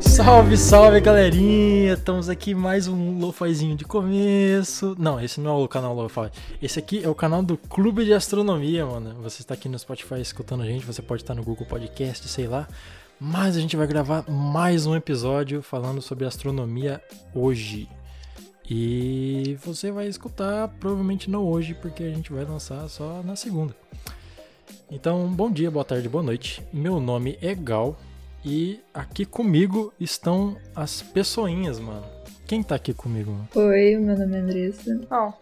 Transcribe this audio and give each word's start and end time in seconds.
Salve, 0.00 0.56
salve 0.56 1.00
galerinha! 1.00 1.92
Estamos 1.92 2.28
aqui 2.28 2.54
mais 2.54 2.88
um 2.88 3.18
lofazinho 3.18 3.76
de 3.76 3.84
começo. 3.84 4.96
Não, 4.98 5.20
esse 5.20 5.40
não 5.40 5.60
é 5.60 5.64
o 5.64 5.68
canal 5.68 5.94
Lo-Fi. 5.94 6.30
Esse 6.62 6.78
aqui 6.78 7.04
é 7.04 7.08
o 7.08 7.14
canal 7.14 7.42
do 7.42 7.56
Clube 7.56 8.04
de 8.04 8.14
Astronomia, 8.14 8.86
mano. 8.86 9.14
Você 9.22 9.42
está 9.42 9.54
aqui 9.54 9.68
no 9.68 9.78
Spotify 9.78 10.20
escutando 10.20 10.62
a 10.62 10.66
gente, 10.66 10.86
você 10.86 11.02
pode 11.02 11.22
estar 11.22 11.34
no 11.34 11.44
Google 11.44 11.66
Podcast, 11.66 12.26
sei 12.28 12.46
lá. 12.46 12.66
Mas 13.20 13.56
a 13.56 13.60
gente 13.60 13.76
vai 13.76 13.86
gravar 13.86 14.24
mais 14.28 14.86
um 14.86 14.96
episódio 14.96 15.62
falando 15.62 16.00
sobre 16.00 16.24
astronomia 16.24 17.00
hoje. 17.34 17.88
E 18.68 19.58
você 19.64 19.90
vai 19.90 20.08
escutar 20.08 20.68
provavelmente 20.80 21.30
não 21.30 21.44
hoje, 21.44 21.74
porque 21.74 22.02
a 22.02 22.10
gente 22.10 22.32
vai 22.32 22.44
lançar 22.44 22.88
só 22.88 23.22
na 23.22 23.36
segunda. 23.36 23.76
Então, 24.90 25.28
bom 25.28 25.50
dia, 25.50 25.70
boa 25.70 25.84
tarde, 25.84 26.08
boa 26.08 26.24
noite. 26.24 26.62
Meu 26.72 27.00
nome 27.00 27.38
é 27.40 27.54
Gal 27.54 27.96
e 28.46 28.80
aqui 28.94 29.24
comigo 29.24 29.92
estão 29.98 30.56
as 30.72 31.02
pessoinhas, 31.02 31.80
mano. 31.80 32.04
Quem 32.46 32.62
tá 32.62 32.76
aqui 32.76 32.94
comigo? 32.94 33.32
Mano? 33.32 33.48
Oi, 33.56 33.96
meu 33.96 34.16
nome 34.16 34.36
é 34.36 34.38
Andressa. 34.38 35.00
Bom, 35.10 35.34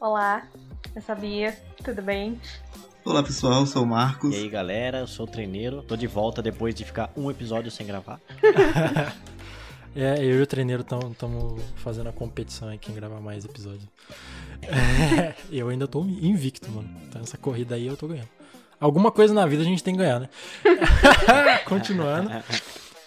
olá, 0.00 0.46
eu 0.94 1.02
sabia, 1.02 1.58
tudo 1.82 2.00
bem? 2.00 2.40
Olá 3.04 3.20
pessoal, 3.20 3.62
eu 3.62 3.66
sou 3.66 3.82
o 3.82 3.86
Marcos. 3.86 4.32
E 4.32 4.36
aí 4.36 4.48
galera, 4.48 4.98
eu 4.98 5.08
sou 5.08 5.26
o 5.26 5.28
treineiro. 5.28 5.82
Tô 5.82 5.96
de 5.96 6.06
volta 6.06 6.40
depois 6.40 6.72
de 6.72 6.84
ficar 6.84 7.10
um 7.16 7.28
episódio 7.28 7.68
sem 7.68 7.84
gravar. 7.84 8.20
é, 9.96 10.24
eu 10.24 10.38
e 10.38 10.42
o 10.42 10.46
treineiro 10.46 10.82
estamos 10.82 11.60
fazendo 11.74 12.10
a 12.10 12.12
competição 12.12 12.68
aí, 12.68 12.78
quem 12.78 12.94
gravar 12.94 13.20
mais 13.20 13.44
episódios. 13.44 13.88
É, 14.64 15.34
eu 15.50 15.68
ainda 15.68 15.88
tô 15.88 16.04
invicto, 16.04 16.70
mano. 16.70 16.88
Então 17.08 17.20
essa 17.20 17.36
corrida 17.36 17.74
aí 17.74 17.88
eu 17.88 17.96
tô 17.96 18.06
ganhando. 18.06 18.28
Alguma 18.82 19.12
coisa 19.12 19.32
na 19.32 19.46
vida 19.46 19.62
a 19.62 19.64
gente 19.64 19.84
tem 19.84 19.94
que 19.94 20.00
ganhar, 20.00 20.18
né? 20.18 20.28
Continuando. 21.66 22.28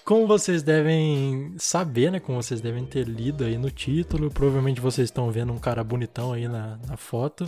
Como 0.05 0.25
vocês 0.25 0.63
devem 0.63 1.53
saber, 1.57 2.13
né? 2.13 2.17
Como 2.17 2.41
vocês 2.41 2.61
devem 2.61 2.85
ter 2.85 3.05
lido 3.05 3.43
aí 3.43 3.57
no 3.57 3.69
título, 3.69 4.31
provavelmente 4.31 4.79
vocês 4.79 5.09
estão 5.09 5.29
vendo 5.29 5.51
um 5.51 5.57
cara 5.57 5.83
bonitão 5.83 6.31
aí 6.31 6.47
na, 6.47 6.79
na 6.87 6.95
foto. 6.95 7.45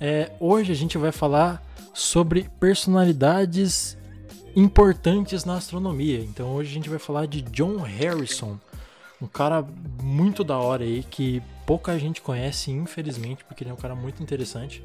É, 0.00 0.32
hoje 0.40 0.72
a 0.72 0.74
gente 0.74 0.98
vai 0.98 1.12
falar 1.12 1.62
sobre 1.92 2.50
personalidades 2.58 3.96
importantes 4.56 5.44
na 5.44 5.54
astronomia. 5.54 6.18
Então 6.18 6.48
hoje 6.56 6.72
a 6.72 6.74
gente 6.74 6.90
vai 6.90 6.98
falar 6.98 7.26
de 7.26 7.40
John 7.40 7.76
Harrison, 7.76 8.58
um 9.22 9.28
cara 9.28 9.64
muito 10.02 10.42
da 10.42 10.58
hora 10.58 10.82
aí 10.82 11.04
que 11.08 11.40
pouca 11.64 11.96
gente 12.00 12.20
conhece, 12.20 12.72
infelizmente, 12.72 13.44
porque 13.44 13.62
ele 13.62 13.70
é 13.70 13.72
um 13.72 13.76
cara 13.76 13.94
muito 13.94 14.20
interessante. 14.20 14.82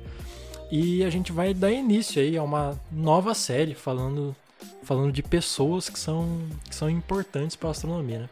E 0.72 1.04
a 1.04 1.10
gente 1.10 1.32
vai 1.32 1.54
dar 1.54 1.72
início 1.72 2.22
aí 2.22 2.38
a 2.38 2.44
uma 2.44 2.80
nova 2.92 3.34
série 3.34 3.74
falando, 3.74 4.36
falando 4.84 5.12
de 5.12 5.24
pessoas 5.24 5.90
que 5.90 5.98
são, 5.98 6.48
que 6.68 6.76
são 6.76 6.90
importantes 6.90 7.56
para 7.56 7.70
a 7.70 7.72
astronomia, 7.72 8.20
né? 8.20 8.30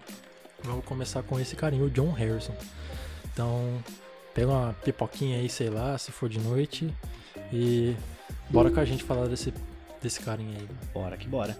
Vamos 0.64 0.86
começar 0.86 1.24
com 1.24 1.40
esse 1.40 1.56
carinho, 1.56 1.86
o 1.86 1.90
John 1.90 2.12
Harrison. 2.12 2.54
Então, 3.34 3.84
pega 4.34 4.52
uma 4.52 4.74
pipoquinha 4.84 5.40
aí, 5.40 5.50
sei 5.50 5.70
lá, 5.70 5.98
se 5.98 6.12
for 6.12 6.30
de 6.30 6.40
noite, 6.40 6.94
e 7.52 7.96
bora 8.50 8.70
com 8.70 8.80
a 8.80 8.86
gente 8.86 9.04
falar 9.04 9.28
desse, 9.28 9.54
desse 10.02 10.20
carinha 10.20 10.58
aí. 10.58 10.68
Bora 10.94 11.18
que 11.18 11.28
bora. 11.28 11.58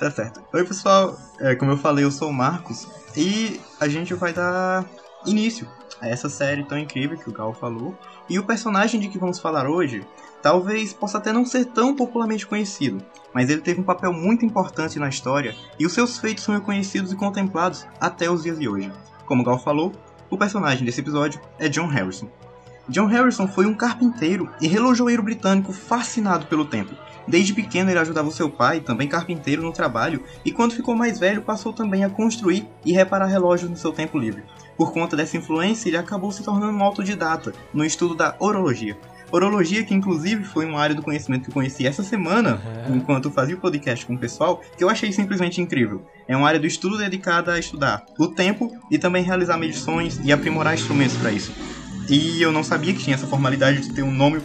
Tá 0.00 0.10
certo. 0.10 0.42
Oi 0.54 0.64
pessoal, 0.64 1.14
é, 1.38 1.54
como 1.54 1.72
eu 1.72 1.76
falei, 1.76 2.02
eu 2.02 2.10
sou 2.10 2.30
o 2.30 2.32
Marcos 2.32 2.88
e 3.14 3.60
a 3.78 3.86
gente 3.86 4.14
vai 4.14 4.32
dar 4.32 4.86
início 5.26 5.68
a 6.00 6.08
essa 6.08 6.26
série 6.26 6.64
tão 6.64 6.78
incrível 6.78 7.18
que 7.18 7.28
o 7.28 7.32
Gal 7.32 7.52
falou. 7.52 7.94
E 8.26 8.38
o 8.38 8.46
personagem 8.46 8.98
de 8.98 9.10
que 9.10 9.18
vamos 9.18 9.38
falar 9.38 9.68
hoje 9.68 10.02
talvez 10.40 10.94
possa 10.94 11.18
até 11.18 11.34
não 11.34 11.44
ser 11.44 11.66
tão 11.66 11.94
popularmente 11.94 12.46
conhecido, 12.46 13.04
mas 13.34 13.50
ele 13.50 13.60
teve 13.60 13.82
um 13.82 13.84
papel 13.84 14.10
muito 14.10 14.42
importante 14.42 14.98
na 14.98 15.10
história 15.10 15.54
e 15.78 15.84
os 15.84 15.92
seus 15.92 16.16
feitos 16.16 16.44
são 16.44 16.54
reconhecidos 16.54 17.12
e 17.12 17.16
contemplados 17.16 17.86
até 18.00 18.30
os 18.30 18.42
dias 18.42 18.58
de 18.58 18.66
hoje. 18.66 18.90
Como 19.26 19.42
o 19.42 19.44
Gal 19.44 19.58
falou, 19.58 19.92
o 20.30 20.38
personagem 20.38 20.82
desse 20.82 21.02
episódio 21.02 21.38
é 21.58 21.68
John 21.68 21.88
Harrison. 21.88 22.30
John 22.90 23.06
Harrison 23.06 23.48
foi 23.48 23.66
um 23.66 23.74
carpinteiro 23.74 24.50
e 24.60 24.66
relojoeiro 24.66 25.22
britânico 25.22 25.72
fascinado 25.72 26.46
pelo 26.46 26.64
tempo 26.64 26.94
Desde 27.30 27.54
pequeno 27.54 27.90
ele 27.90 27.98
ajudava 27.98 28.30
seu 28.30 28.50
pai, 28.50 28.80
também 28.80 29.06
carpinteiro, 29.06 29.62
no 29.62 29.72
trabalho, 29.72 30.24
e 30.44 30.50
quando 30.50 30.74
ficou 30.74 30.96
mais 30.96 31.18
velho 31.18 31.42
passou 31.42 31.72
também 31.72 32.04
a 32.04 32.10
construir 32.10 32.66
e 32.84 32.92
reparar 32.92 33.26
relógios 33.26 33.70
no 33.70 33.76
seu 33.76 33.92
tempo 33.92 34.18
livre. 34.18 34.42
Por 34.76 34.92
conta 34.92 35.16
dessa 35.16 35.36
influência, 35.36 35.88
ele 35.88 35.96
acabou 35.96 36.32
se 36.32 36.42
tornando 36.42 36.76
um 36.76 36.82
autodidata 36.82 37.52
no 37.72 37.84
estudo 37.84 38.16
da 38.16 38.34
orologia. 38.40 38.98
Orologia, 39.30 39.84
que 39.84 39.94
inclusive 39.94 40.42
foi 40.42 40.66
uma 40.66 40.80
área 40.80 40.94
do 40.96 41.02
conhecimento 41.02 41.44
que 41.44 41.50
eu 41.50 41.54
conheci 41.54 41.86
essa 41.86 42.02
semana, 42.02 42.60
uhum. 42.88 42.96
enquanto 42.96 43.30
fazia 43.30 43.54
o 43.54 43.60
podcast 43.60 44.04
com 44.04 44.14
o 44.14 44.18
pessoal, 44.18 44.60
que 44.76 44.82
eu 44.82 44.90
achei 44.90 45.12
simplesmente 45.12 45.60
incrível. 45.60 46.04
É 46.26 46.36
uma 46.36 46.48
área 46.48 46.58
do 46.58 46.66
estudo 46.66 46.98
dedicada 46.98 47.52
a 47.52 47.58
estudar 47.58 48.04
o 48.18 48.26
tempo 48.26 48.76
e 48.90 48.98
também 48.98 49.22
realizar 49.22 49.56
medições 49.56 50.18
e 50.24 50.32
aprimorar 50.32 50.74
instrumentos 50.74 51.16
para 51.16 51.30
isso. 51.30 51.52
E 52.10 52.42
eu 52.42 52.50
não 52.50 52.64
sabia 52.64 52.92
que 52.92 52.98
tinha 52.98 53.14
essa 53.14 53.26
formalidade 53.26 53.82
de 53.82 53.92
ter 53.92 54.02
um 54.02 54.10
nome 54.10 54.42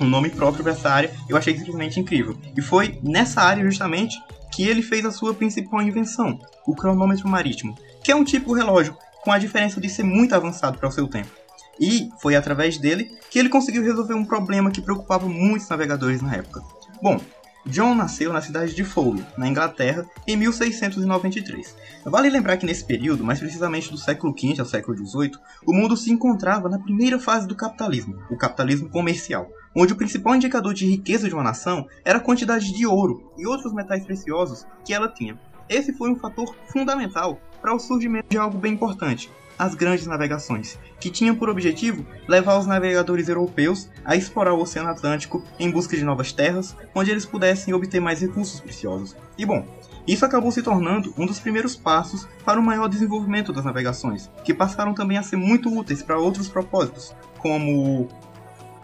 um 0.00 0.06
nome 0.06 0.28
próprio 0.30 0.64
para 0.64 0.72
essa 0.72 0.90
área, 0.90 1.12
eu 1.28 1.36
achei 1.36 1.56
simplesmente 1.56 2.00
incrível. 2.00 2.36
E 2.56 2.60
foi 2.60 2.98
nessa 3.02 3.42
área 3.42 3.62
justamente 3.62 4.16
que 4.50 4.66
ele 4.66 4.82
fez 4.82 5.04
a 5.04 5.12
sua 5.12 5.34
principal 5.34 5.82
invenção, 5.82 6.38
o 6.66 6.74
cronômetro 6.74 7.28
marítimo, 7.28 7.76
que 8.02 8.10
é 8.10 8.16
um 8.16 8.24
tipo 8.24 8.54
relógio 8.54 8.96
com 9.22 9.30
a 9.30 9.38
diferença 9.38 9.80
de 9.80 9.88
ser 9.88 10.02
muito 10.02 10.34
avançado 10.34 10.78
para 10.78 10.88
o 10.88 10.92
seu 10.92 11.06
tempo. 11.06 11.30
E 11.78 12.08
foi 12.20 12.34
através 12.34 12.78
dele 12.78 13.16
que 13.30 13.38
ele 13.38 13.48
conseguiu 13.48 13.82
resolver 13.82 14.14
um 14.14 14.24
problema 14.24 14.70
que 14.70 14.80
preocupava 14.80 15.28
muitos 15.28 15.68
navegadores 15.68 16.22
na 16.22 16.34
época. 16.34 16.62
Bom, 17.02 17.20
John 17.66 17.94
nasceu 17.94 18.32
na 18.32 18.42
cidade 18.42 18.74
de 18.74 18.84
Foley, 18.84 19.24
na 19.38 19.48
Inglaterra, 19.48 20.06
em 20.26 20.36
1693. 20.36 21.74
Vale 22.04 22.28
lembrar 22.28 22.58
que 22.58 22.66
nesse 22.66 22.84
período, 22.84 23.24
mais 23.24 23.38
precisamente 23.38 23.90
do 23.90 23.96
século 23.96 24.34
XV 24.38 24.60
ao 24.60 24.66
século 24.66 24.96
XVIII, 24.96 25.32
o 25.66 25.72
mundo 25.72 25.96
se 25.96 26.12
encontrava 26.12 26.68
na 26.68 26.78
primeira 26.78 27.18
fase 27.18 27.48
do 27.48 27.56
capitalismo, 27.56 28.22
o 28.30 28.36
capitalismo 28.36 28.90
comercial, 28.90 29.48
onde 29.74 29.94
o 29.94 29.96
principal 29.96 30.34
indicador 30.34 30.74
de 30.74 30.86
riqueza 30.86 31.26
de 31.26 31.34
uma 31.34 31.42
nação 31.42 31.86
era 32.04 32.18
a 32.18 32.22
quantidade 32.22 32.70
de 32.70 32.86
ouro 32.86 33.32
e 33.38 33.46
outros 33.46 33.72
metais 33.72 34.04
preciosos 34.04 34.66
que 34.84 34.92
ela 34.92 35.08
tinha. 35.08 35.38
Esse 35.66 35.94
foi 35.94 36.10
um 36.10 36.16
fator 36.16 36.54
fundamental 36.68 37.40
para 37.62 37.74
o 37.74 37.78
surgimento 37.78 38.28
de 38.28 38.36
algo 38.36 38.58
bem 38.58 38.74
importante, 38.74 39.30
as 39.58 39.74
grandes 39.74 40.06
navegações, 40.06 40.78
que 40.98 41.10
tinham 41.10 41.34
por 41.34 41.48
objetivo 41.48 42.04
levar 42.26 42.58
os 42.58 42.66
navegadores 42.66 43.28
europeus 43.28 43.88
a 44.04 44.16
explorar 44.16 44.54
o 44.54 44.60
Oceano 44.60 44.90
Atlântico 44.90 45.42
em 45.58 45.70
busca 45.70 45.96
de 45.96 46.04
novas 46.04 46.32
terras, 46.32 46.76
onde 46.94 47.10
eles 47.10 47.26
pudessem 47.26 47.74
obter 47.74 48.00
mais 48.00 48.20
recursos 48.20 48.60
preciosos. 48.60 49.16
E 49.38 49.44
bom, 49.44 49.66
isso 50.06 50.24
acabou 50.24 50.50
se 50.50 50.62
tornando 50.62 51.14
um 51.16 51.24
dos 51.24 51.40
primeiros 51.40 51.74
passos 51.74 52.28
para 52.44 52.60
o 52.60 52.62
maior 52.62 52.88
desenvolvimento 52.88 53.52
das 53.52 53.64
navegações, 53.64 54.30
que 54.44 54.52
passaram 54.52 54.92
também 54.92 55.16
a 55.16 55.22
ser 55.22 55.36
muito 55.36 55.72
úteis 55.74 56.02
para 56.02 56.18
outros 56.18 56.48
propósitos, 56.48 57.14
como 57.38 58.08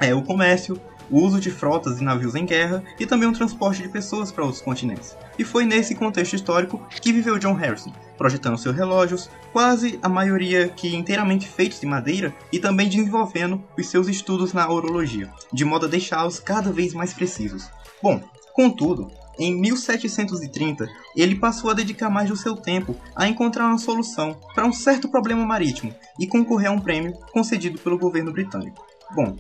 é, 0.01 0.15
o 0.15 0.23
comércio, 0.23 0.81
o 1.11 1.21
uso 1.21 1.41
de 1.41 1.51
frotas 1.51 2.01
e 2.01 2.05
navios 2.05 2.35
em 2.35 2.47
guerra 2.47 2.83
e 2.99 3.05
também 3.05 3.29
o 3.29 3.33
transporte 3.33 3.83
de 3.83 3.89
pessoas 3.89 4.31
para 4.31 4.45
outros 4.45 4.63
continentes. 4.63 5.17
E 5.39 5.45
foi 5.45 5.65
nesse 5.65 5.95
contexto 5.95 6.35
histórico 6.35 6.81
que 7.01 7.13
viveu 7.13 7.39
John 7.39 7.55
Harrison, 7.55 7.93
projetando 8.17 8.59
seus 8.59 8.77
relógios, 8.77 9.29
quase 9.53 9.99
a 10.03 10.09
maioria 10.09 10.69
que 10.69 10.95
inteiramente 10.95 11.49
feitos 11.49 11.81
de 11.81 11.87
madeira, 11.87 12.33
e 12.53 12.59
também 12.59 12.89
desenvolvendo 12.89 13.63
os 13.77 13.89
seus 13.89 14.07
estudos 14.09 14.53
na 14.53 14.71
orologia, 14.71 15.31
de 15.53 15.65
modo 15.65 15.87
a 15.87 15.89
deixá-los 15.89 16.39
cada 16.39 16.71
vez 16.71 16.95
mais 16.95 17.13
precisos. 17.13 17.69
Bom, 18.03 18.23
contudo, 18.55 19.11
em 19.39 19.59
1730, 19.59 20.87
ele 21.17 21.35
passou 21.35 21.71
a 21.71 21.75
dedicar 21.75 22.11
mais 22.11 22.29
do 22.29 22.37
seu 22.37 22.55
tempo 22.55 22.95
a 23.17 23.27
encontrar 23.27 23.67
uma 23.67 23.79
solução 23.79 24.39
para 24.55 24.67
um 24.67 24.73
certo 24.73 25.09
problema 25.09 25.45
marítimo 25.47 25.95
e 26.19 26.27
concorrer 26.27 26.69
a 26.69 26.73
um 26.73 26.79
prêmio 26.79 27.15
concedido 27.33 27.79
pelo 27.79 27.99
governo 27.99 28.33
britânico. 28.33 28.85
Bom, 29.15 29.35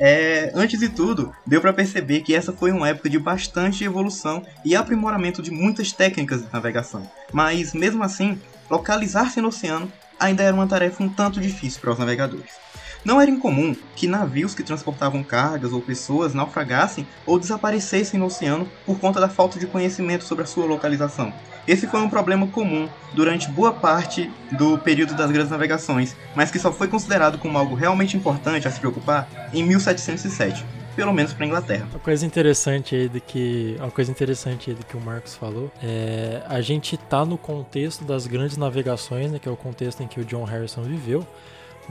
é, 0.00 0.50
antes 0.54 0.80
de 0.80 0.88
tudo, 0.88 1.30
deu 1.46 1.60
para 1.60 1.74
perceber 1.74 2.22
que 2.22 2.34
essa 2.34 2.54
foi 2.54 2.72
uma 2.72 2.88
época 2.88 3.10
de 3.10 3.18
bastante 3.18 3.84
evolução 3.84 4.42
e 4.64 4.74
aprimoramento 4.74 5.42
de 5.42 5.50
muitas 5.50 5.92
técnicas 5.92 6.40
de 6.40 6.50
navegação. 6.50 7.08
Mas 7.30 7.74
mesmo 7.74 8.02
assim, 8.02 8.40
localizar-se 8.70 9.42
no 9.42 9.48
oceano 9.48 9.92
ainda 10.18 10.42
era 10.42 10.54
uma 10.54 10.66
tarefa 10.66 11.04
um 11.04 11.08
tanto 11.08 11.38
difícil 11.38 11.82
para 11.82 11.92
os 11.92 11.98
navegadores. 11.98 12.59
Não 13.04 13.20
era 13.20 13.30
incomum 13.30 13.74
que 13.96 14.06
navios 14.06 14.54
que 14.54 14.62
transportavam 14.62 15.22
cargas 15.22 15.72
ou 15.72 15.80
pessoas 15.80 16.34
naufragassem 16.34 17.06
ou 17.24 17.38
desaparecessem 17.38 18.20
no 18.20 18.26
oceano 18.26 18.68
por 18.84 18.98
conta 18.98 19.18
da 19.18 19.28
falta 19.28 19.58
de 19.58 19.66
conhecimento 19.66 20.24
sobre 20.24 20.44
a 20.44 20.46
sua 20.46 20.66
localização. 20.66 21.32
Esse 21.66 21.86
foi 21.86 22.00
um 22.00 22.10
problema 22.10 22.46
comum 22.48 22.88
durante 23.14 23.48
boa 23.50 23.72
parte 23.72 24.30
do 24.52 24.76
período 24.78 25.14
das 25.14 25.30
grandes 25.30 25.50
navegações, 25.50 26.14
mas 26.34 26.50
que 26.50 26.58
só 26.58 26.72
foi 26.72 26.88
considerado 26.88 27.38
como 27.38 27.56
algo 27.56 27.74
realmente 27.74 28.16
importante 28.16 28.68
a 28.68 28.70
se 28.70 28.80
preocupar 28.80 29.28
em 29.52 29.62
1707, 29.62 30.64
pelo 30.94 31.12
menos 31.12 31.32
para 31.32 31.46
Inglaterra. 31.46 31.86
Uma 31.90 32.00
coisa 32.00 32.26
interessante 32.26 32.94
aí 32.94 33.08
do 33.08 33.20
que, 33.20 33.76
uma 33.78 33.90
coisa 33.90 34.10
interessante 34.10 34.70
aí 34.70 34.76
do 34.76 34.84
que 34.84 34.96
o 34.96 35.00
Marcos 35.00 35.34
falou, 35.34 35.70
é 35.82 36.42
a 36.48 36.60
gente 36.60 36.96
tá 36.96 37.24
no 37.24 37.38
contexto 37.38 38.04
das 38.04 38.26
grandes 38.26 38.56
navegações, 38.56 39.30
né, 39.30 39.38
que 39.38 39.48
é 39.48 39.52
o 39.52 39.56
contexto 39.56 40.02
em 40.02 40.06
que 40.06 40.20
o 40.20 40.24
John 40.24 40.44
Harrison 40.44 40.82
viveu. 40.82 41.26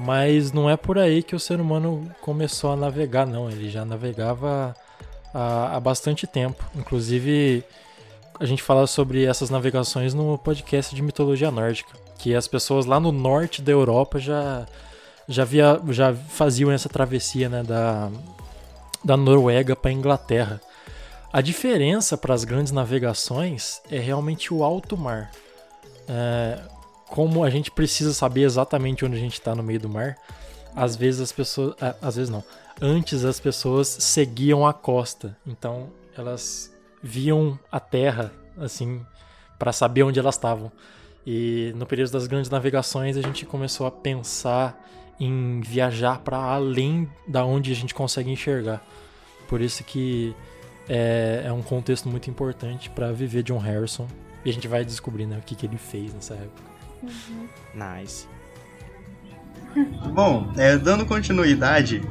Mas 0.06 0.54
não 0.54 0.70
é 0.70 0.78
por 0.78 0.98
aí 0.98 1.22
que 1.22 1.36
o 1.36 1.40
ser 1.40 1.60
humano 1.60 2.10
começou 2.22 2.72
a 2.72 2.76
navegar, 2.76 3.28
não. 3.28 3.50
Ele 3.50 3.70
já 3.70 3.84
navegava 3.84 4.74
há, 5.34 5.76
há 5.76 5.80
bastante 5.80 6.26
tempo. 6.26 6.64
Inclusive, 6.76 7.64
a 8.40 8.46
gente 8.46 8.64
fala 8.64 8.88
sobre 8.88 9.26
essas 9.26 9.50
navegações 9.50 10.14
no 10.14 10.38
podcast 10.38 10.96
de 10.96 11.02
mitologia 11.02 11.52
nórdica, 11.52 11.92
que 12.18 12.34
as 12.34 12.48
pessoas 12.48 12.86
lá 12.86 13.00
no 13.00 13.12
norte 13.12 13.62
da 13.62 13.72
Europa 13.72 14.20
já 14.20 14.66
já, 15.28 15.46
via, 15.46 15.80
já 15.90 16.14
faziam 16.14 16.72
essa 16.72 16.90
travessia 16.90 17.48
né, 17.48 17.62
da, 17.62 18.10
da 19.04 19.16
Noruega 19.16 19.76
para 19.76 19.92
Inglaterra. 19.92 20.60
A 21.32 21.42
diferença 21.42 22.18
para 22.18 22.34
as 22.34 22.44
grandes 22.44 22.72
navegações 22.72 23.82
é 23.92 24.00
realmente 24.00 24.52
o 24.52 24.64
alto 24.64 24.98
mar. 24.98 25.30
É, 26.08 26.58
como 27.10 27.44
a 27.44 27.50
gente 27.50 27.72
precisa 27.72 28.14
saber 28.14 28.44
exatamente 28.44 29.04
onde 29.04 29.16
a 29.16 29.20
gente 29.20 29.34
está 29.34 29.56
no 29.56 29.64
meio 29.64 29.80
do 29.80 29.90
mar, 29.90 30.18
às 30.76 30.96
vezes 30.96 31.22
as 31.22 31.32
pessoas. 31.32 31.76
Às 32.02 32.16
vezes 32.16 32.30
não. 32.30 32.44
Antes 32.82 33.26
as 33.26 33.40
pessoas 33.40 33.88
seguiam 33.88 34.66
a 34.66 34.74
costa. 34.74 35.36
Então 35.46 35.90
elas 36.16 36.74
viam 37.02 37.60
a 37.72 37.80
terra, 37.80 38.32
assim, 38.58 39.02
para 39.58 39.72
saber 39.72 40.04
onde 40.04 40.20
elas 40.20 40.36
estavam. 40.36 40.72
E 41.26 41.74
no 41.76 41.86
período 41.86 42.12
das 42.12 42.28
grandes 42.28 42.50
navegações 42.50 43.18
a 43.18 43.22
gente 43.22 43.46
começou 43.46 43.86
a 43.86 43.92
pensar 43.92 44.80
em 45.20 45.60
viajar 45.60 46.20
para 46.20 46.38
além 46.38 47.10
da 47.28 47.44
onde 47.44 47.72
a 47.72 47.76
gente 47.76 47.94
consegue 47.94 48.32
enxergar. 48.32 48.82
Por 49.48 49.60
isso 49.60 49.84
que 49.84 50.34
é, 50.88 51.44
é 51.46 51.52
um 51.52 51.62
contexto 51.62 52.08
muito 52.08 52.30
importante 52.30 52.90
para 52.90 53.12
viver 53.12 53.44
John 53.44 53.58
Harrison. 53.58 54.08
E 54.46 54.50
a 54.50 54.54
gente 54.54 54.68
vai 54.68 54.86
descobrir 54.86 55.26
né, 55.26 55.38
o 55.38 55.42
que, 55.42 55.56
que 55.56 55.66
ele 55.66 55.78
fez 55.78 56.14
nessa 56.14 56.34
época. 56.36 56.69
Uhum. 57.02 57.48
Nice. 57.74 58.28
Bom, 60.14 60.52
é, 60.58 60.78
dando 60.78 61.06
continuidade, 61.06 62.02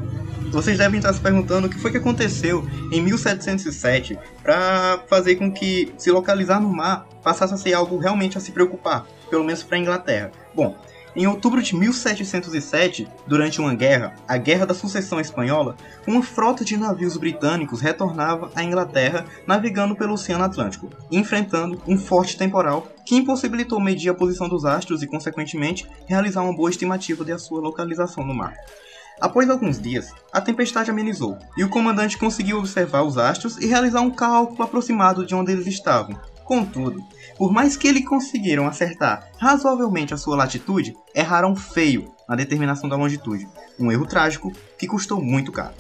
vocês 0.51 0.79
devem 0.79 0.99
estar 0.99 1.13
se 1.13 1.21
perguntando 1.21 1.67
o 1.67 1.71
que 1.71 1.79
foi 1.79 1.91
que 1.91 1.99
aconteceu 1.99 2.67
em 2.93 3.03
1707 3.03 4.19
para 4.43 5.01
fazer 5.09 5.37
com 5.37 5.53
que 5.53 5.93
se 5.99 6.11
localizar 6.11 6.61
no 6.61 6.73
mar 6.73 7.07
passasse 7.23 7.53
a 7.53 7.57
ser 7.57 7.75
algo 7.75 7.99
realmente 7.99 8.39
a 8.39 8.41
se 8.41 8.53
preocupar, 8.53 9.07
pelo 9.29 9.45
menos 9.45 9.63
para 9.63 9.77
a 9.77 9.81
Inglaterra. 9.81 10.31
Bom, 10.55 10.77
em 11.19 11.27
outubro 11.27 11.61
de 11.61 11.75
1707, 11.75 13.09
durante 13.27 13.61
uma 13.61 13.75
guerra, 13.75 14.15
a 14.29 14.37
Guerra 14.37 14.65
da 14.65 14.73
Sucessão 14.73 15.19
Espanhola, 15.19 15.75
uma 16.07 16.23
frota 16.23 16.65
de 16.65 16.77
navios 16.77 17.17
britânicos 17.17 17.81
retornava 17.81 18.53
à 18.55 18.63
Inglaterra 18.63 19.25
navegando 19.45 19.97
pelo 19.97 20.13
Oceano 20.13 20.45
Atlântico, 20.45 20.89
enfrentando 21.11 21.83
um 21.89 21.99
forte 21.99 22.39
temporal 22.39 22.87
que 23.05 23.17
impossibilitou 23.17 23.81
medir 23.81 24.11
a 24.11 24.15
posição 24.15 24.49
dos 24.49 24.65
astros 24.65 25.03
e, 25.03 25.09
consequentemente, 25.09 25.89
realizar 26.07 26.43
uma 26.43 26.55
boa 26.55 26.71
estimativa 26.71 27.25
de 27.25 27.37
sua 27.37 27.61
localização 27.61 28.25
no 28.25 28.33
mar. 28.33 28.55
Após 29.21 29.51
alguns 29.51 29.81
dias, 29.81 30.13
a 30.33 30.41
tempestade 30.41 30.89
amenizou 30.89 31.37
e 31.57 31.65
o 31.65 31.69
comandante 31.69 32.17
conseguiu 32.17 32.59
observar 32.59 33.03
os 33.03 33.19
astros 33.19 33.59
e 33.59 33.67
realizar 33.67 34.03
um 34.03 34.11
cálculo 34.13 34.63
aproximado 34.63 35.27
de 35.27 35.35
onde 35.35 35.51
eles 35.51 35.67
estavam. 35.67 36.17
Contudo, 36.45 37.03
por 37.39 37.53
mais 37.53 37.77
que 37.77 37.87
eles 37.87 38.05
conseguiram 38.05 38.67
acertar 38.67 39.29
razoavelmente 39.39 40.13
a 40.13 40.17
sua 40.17 40.37
latitude, 40.37 40.97
erraram 41.15 41.55
feio 41.55 42.13
na 42.29 42.35
determinação 42.35 42.89
da 42.89 42.97
longitude, 42.97 43.49
um 43.79 43.91
erro 43.91 44.05
trágico 44.05 44.53
que 44.77 44.89
custou 44.89 45.23
muito 45.23 45.53
caro. 45.53 45.75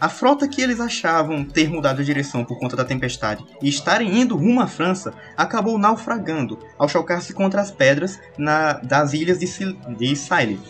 A 0.00 0.08
frota 0.08 0.48
que 0.48 0.60
eles 0.60 0.80
achavam 0.80 1.44
ter 1.44 1.70
mudado 1.70 1.98
de 1.98 2.04
direção 2.04 2.44
por 2.44 2.58
conta 2.58 2.76
da 2.76 2.84
tempestade 2.84 3.44
e 3.62 3.68
estarem 3.68 4.20
indo 4.20 4.36
rumo 4.36 4.60
à 4.60 4.66
França 4.66 5.14
acabou 5.36 5.78
naufragando 5.78 6.58
ao 6.76 6.88
chocar-se 6.88 7.32
contra 7.32 7.62
as 7.62 7.70
pedras 7.70 8.20
na, 8.36 8.74
das 8.74 9.14
ilhas 9.14 9.38
de, 9.38 9.46
Sil 9.46 9.72
de. 9.96 10.60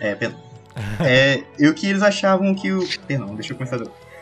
É, 0.00 0.14
perdão. 0.14 0.40
é, 1.00 1.42
e 1.58 1.66
o 1.66 1.72
que 1.72 1.86
eles 1.86 2.02
achavam 2.02 2.54
que 2.54 2.72
o. 2.72 2.86
Perdão, 3.06 3.34
deixa 3.34 3.52
eu 3.52 3.56
começar. 3.56 3.78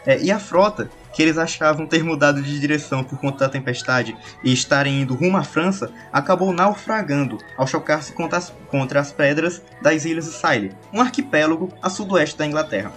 É, 0.07 0.21
e 0.23 0.31
a 0.31 0.39
frota 0.39 0.89
que 1.17 1.23
eles 1.23 1.39
achavam 1.39 1.87
ter 1.87 2.05
mudado 2.05 2.43
de 2.43 2.61
direção 2.61 3.03
por 3.03 3.19
conta 3.19 3.47
da 3.47 3.49
tempestade 3.49 4.15
e 4.45 4.53
estarem 4.53 5.01
indo 5.01 5.15
rumo 5.15 5.39
à 5.39 5.43
França, 5.43 5.91
acabou 6.13 6.53
naufragando 6.53 7.39
ao 7.57 7.67
chocar-se 7.67 8.13
contra, 8.13 8.39
contra 8.69 9.01
as, 9.01 9.13
pedras 9.13 9.63
das 9.81 10.05
ilhas 10.05 10.27
Scilly, 10.27 10.77
um 10.93 11.01
arquipélago 11.01 11.73
a 11.81 11.89
sudoeste 11.89 12.37
da 12.37 12.45
Inglaterra. 12.45 12.93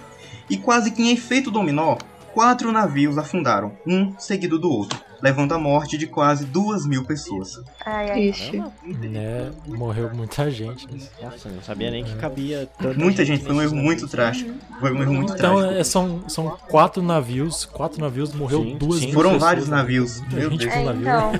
E 0.50 0.58
quase 0.58 0.90
que 0.90 1.02
em 1.02 1.12
efeito 1.12 1.50
dominó, 1.50 1.96
quatro 2.34 2.70
navios 2.70 3.16
afundaram, 3.16 3.72
um 3.86 4.14
seguido 4.18 4.58
do 4.58 4.70
outro, 4.70 5.00
levando 5.22 5.52
à 5.52 5.58
morte 5.58 5.96
de 5.98 6.06
quase 6.06 6.44
duas 6.46 6.86
mil 6.86 7.04
pessoas. 7.04 7.60
Ai, 7.84 8.10
ai. 8.10 8.20
Ixi. 8.28 8.62
Né? 8.84 9.50
Morreu 9.66 10.10
muita 10.14 10.50
gente. 10.50 10.86
nisso. 10.92 11.10
Nossa, 11.22 11.48
eu 11.48 11.54
não 11.54 11.62
sabia 11.62 11.90
nem 11.90 12.04
que 12.04 12.14
cabia 12.16 12.68
tanta 12.78 12.98
Muita 12.98 13.24
gente, 13.24 13.44
foi 13.44 13.54
um 13.54 13.62
erro 13.62 13.74
né? 13.76 13.82
muito 13.82 14.08
trágico. 14.08 14.52
Foi 14.78 14.92
um 14.92 15.02
erro 15.02 15.12
muito 15.14 15.32
Então 15.34 15.56
trágico. 15.56 15.80
é, 15.80 15.84
são, 15.84 16.28
são 16.28 16.50
quatro 16.68 17.02
navios, 17.02 17.64
quatro 17.64 18.00
navios, 18.00 18.32
morreu 18.32 18.62
Sim, 18.62 18.76
duas 18.78 19.00
sim. 19.00 19.12
Foram 19.12 19.30
pessoas, 19.30 19.42
vários 19.42 19.68
né? 19.68 19.76
navios. 19.76 20.20
Muita 20.20 20.36
Meu 20.36 20.50
gente 20.50 20.66
Deus. 20.66 20.74
É, 20.74 20.82
então, 20.92 21.32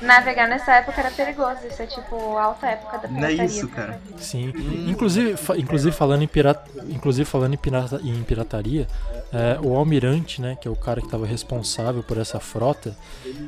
navegar 0.00 0.48
nessa 0.48 0.72
época 0.76 1.00
era 1.00 1.10
perigoso. 1.10 1.66
Isso 1.68 1.82
é 1.82 1.86
tipo 1.86 2.16
alta 2.38 2.66
época 2.66 2.98
da 2.98 3.08
Não 3.08 3.18
é 3.18 3.28
pirataria. 3.28 3.44
isso, 3.44 3.68
cara. 3.68 4.00
Sim. 4.18 4.52
Inclusive, 4.88 5.36
fa- 5.36 5.56
inclusive 5.56 5.94
falando 5.94 6.22
em 6.22 6.28
pirata, 6.28 6.70
inclusive 6.88 7.28
falando 7.28 7.54
em, 7.54 7.58
pirata, 7.58 8.00
em 8.02 8.22
pirataria, 8.22 8.86
é, 9.32 9.58
o 9.62 9.76
almirante, 9.76 10.40
né, 10.40 10.56
que 10.60 10.66
é 10.66 10.70
o 10.70 10.76
cara 10.76 11.00
que 11.00 11.06
estava 11.06 11.26
responsável 11.26 12.02
por 12.02 12.18
essa 12.18 12.40
frota, 12.40 12.94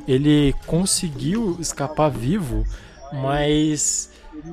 ele 0.07 0.55
conseguiu 0.65 1.57
escapar 1.59 2.09
vivo, 2.09 2.65
mas 3.13 4.09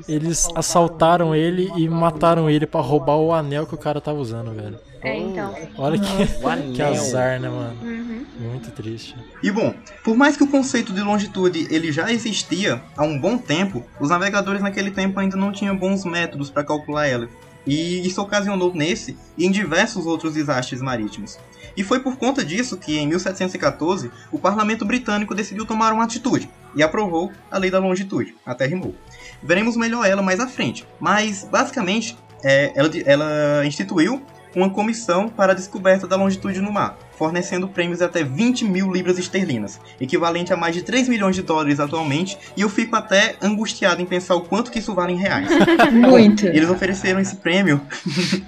eles 0.08 0.48
assaltaram 0.54 1.34
ele 1.34 1.70
e 1.76 1.88
mataram 1.88 2.48
ele 2.48 2.66
pra 2.66 2.80
roubar 2.80 3.16
o 3.16 3.32
anel 3.32 3.66
que 3.66 3.74
o 3.74 3.78
cara 3.78 4.00
tava 4.00 4.18
usando, 4.18 4.52
velho. 4.52 4.78
É, 5.02 5.18
então. 5.18 5.54
Olha 5.76 5.98
que, 5.98 6.06
que 6.74 6.82
azar, 6.82 7.40
né, 7.40 7.48
mano? 7.48 7.76
Uhum. 7.82 8.24
Muito 8.38 8.70
triste. 8.70 9.16
E 9.42 9.50
bom, 9.50 9.74
por 10.04 10.16
mais 10.16 10.36
que 10.36 10.44
o 10.44 10.48
conceito 10.48 10.92
de 10.92 11.00
longitude 11.00 11.66
ele 11.70 11.90
já 11.90 12.10
existia 12.12 12.80
há 12.96 13.02
um 13.02 13.18
bom 13.18 13.36
tempo, 13.36 13.84
os 14.00 14.10
navegadores 14.10 14.62
naquele 14.62 14.90
tempo 14.90 15.18
ainda 15.18 15.36
não 15.36 15.50
tinham 15.50 15.76
bons 15.76 16.04
métodos 16.04 16.50
para 16.50 16.64
calcular 16.64 17.06
ela. 17.06 17.28
E 17.66 18.06
isso 18.06 18.20
ocasionou 18.20 18.72
nesse 18.74 19.16
e 19.36 19.46
em 19.46 19.50
diversos 19.50 20.06
outros 20.06 20.34
desastres 20.34 20.80
marítimos. 20.80 21.38
E 21.76 21.82
foi 21.82 22.00
por 22.00 22.16
conta 22.16 22.44
disso 22.44 22.76
que, 22.76 22.98
em 22.98 23.06
1714, 23.06 24.10
o 24.30 24.38
parlamento 24.38 24.84
britânico 24.84 25.34
decidiu 25.34 25.64
tomar 25.64 25.92
uma 25.92 26.04
atitude 26.04 26.50
e 26.74 26.82
aprovou 26.82 27.32
a 27.50 27.58
lei 27.58 27.70
da 27.70 27.78
longitude, 27.78 28.34
até 28.44 28.66
rimou. 28.66 28.94
Veremos 29.42 29.76
melhor 29.76 30.06
ela 30.06 30.22
mais 30.22 30.40
à 30.40 30.46
frente, 30.46 30.86
mas 31.00 31.46
basicamente 31.50 32.16
é, 32.42 32.72
ela, 32.74 32.90
ela 33.04 33.66
instituiu 33.66 34.22
uma 34.54 34.70
comissão 34.70 35.28
para 35.28 35.52
a 35.52 35.54
descoberta 35.54 36.06
da 36.06 36.16
longitude 36.16 36.60
no 36.60 36.72
mar, 36.72 36.98
fornecendo 37.16 37.68
prêmios 37.68 37.98
de 37.98 38.04
até 38.04 38.22
20 38.22 38.64
mil 38.66 38.92
libras 38.92 39.18
esterlinas, 39.18 39.80
equivalente 40.00 40.52
a 40.52 40.56
mais 40.56 40.74
de 40.74 40.82
3 40.82 41.08
milhões 41.08 41.36
de 41.36 41.42
dólares 41.42 41.80
atualmente, 41.80 42.36
e 42.56 42.60
eu 42.60 42.68
fico 42.68 42.94
até 42.94 43.36
angustiado 43.40 44.02
em 44.02 44.06
pensar 44.06 44.34
o 44.34 44.42
quanto 44.42 44.70
que 44.70 44.78
isso 44.78 44.94
vale 44.94 45.12
em 45.12 45.16
reais. 45.16 45.48
Muito. 45.92 46.46
Eles 46.46 46.68
ofereceram 46.68 47.20
esse 47.20 47.36
prêmio. 47.36 47.80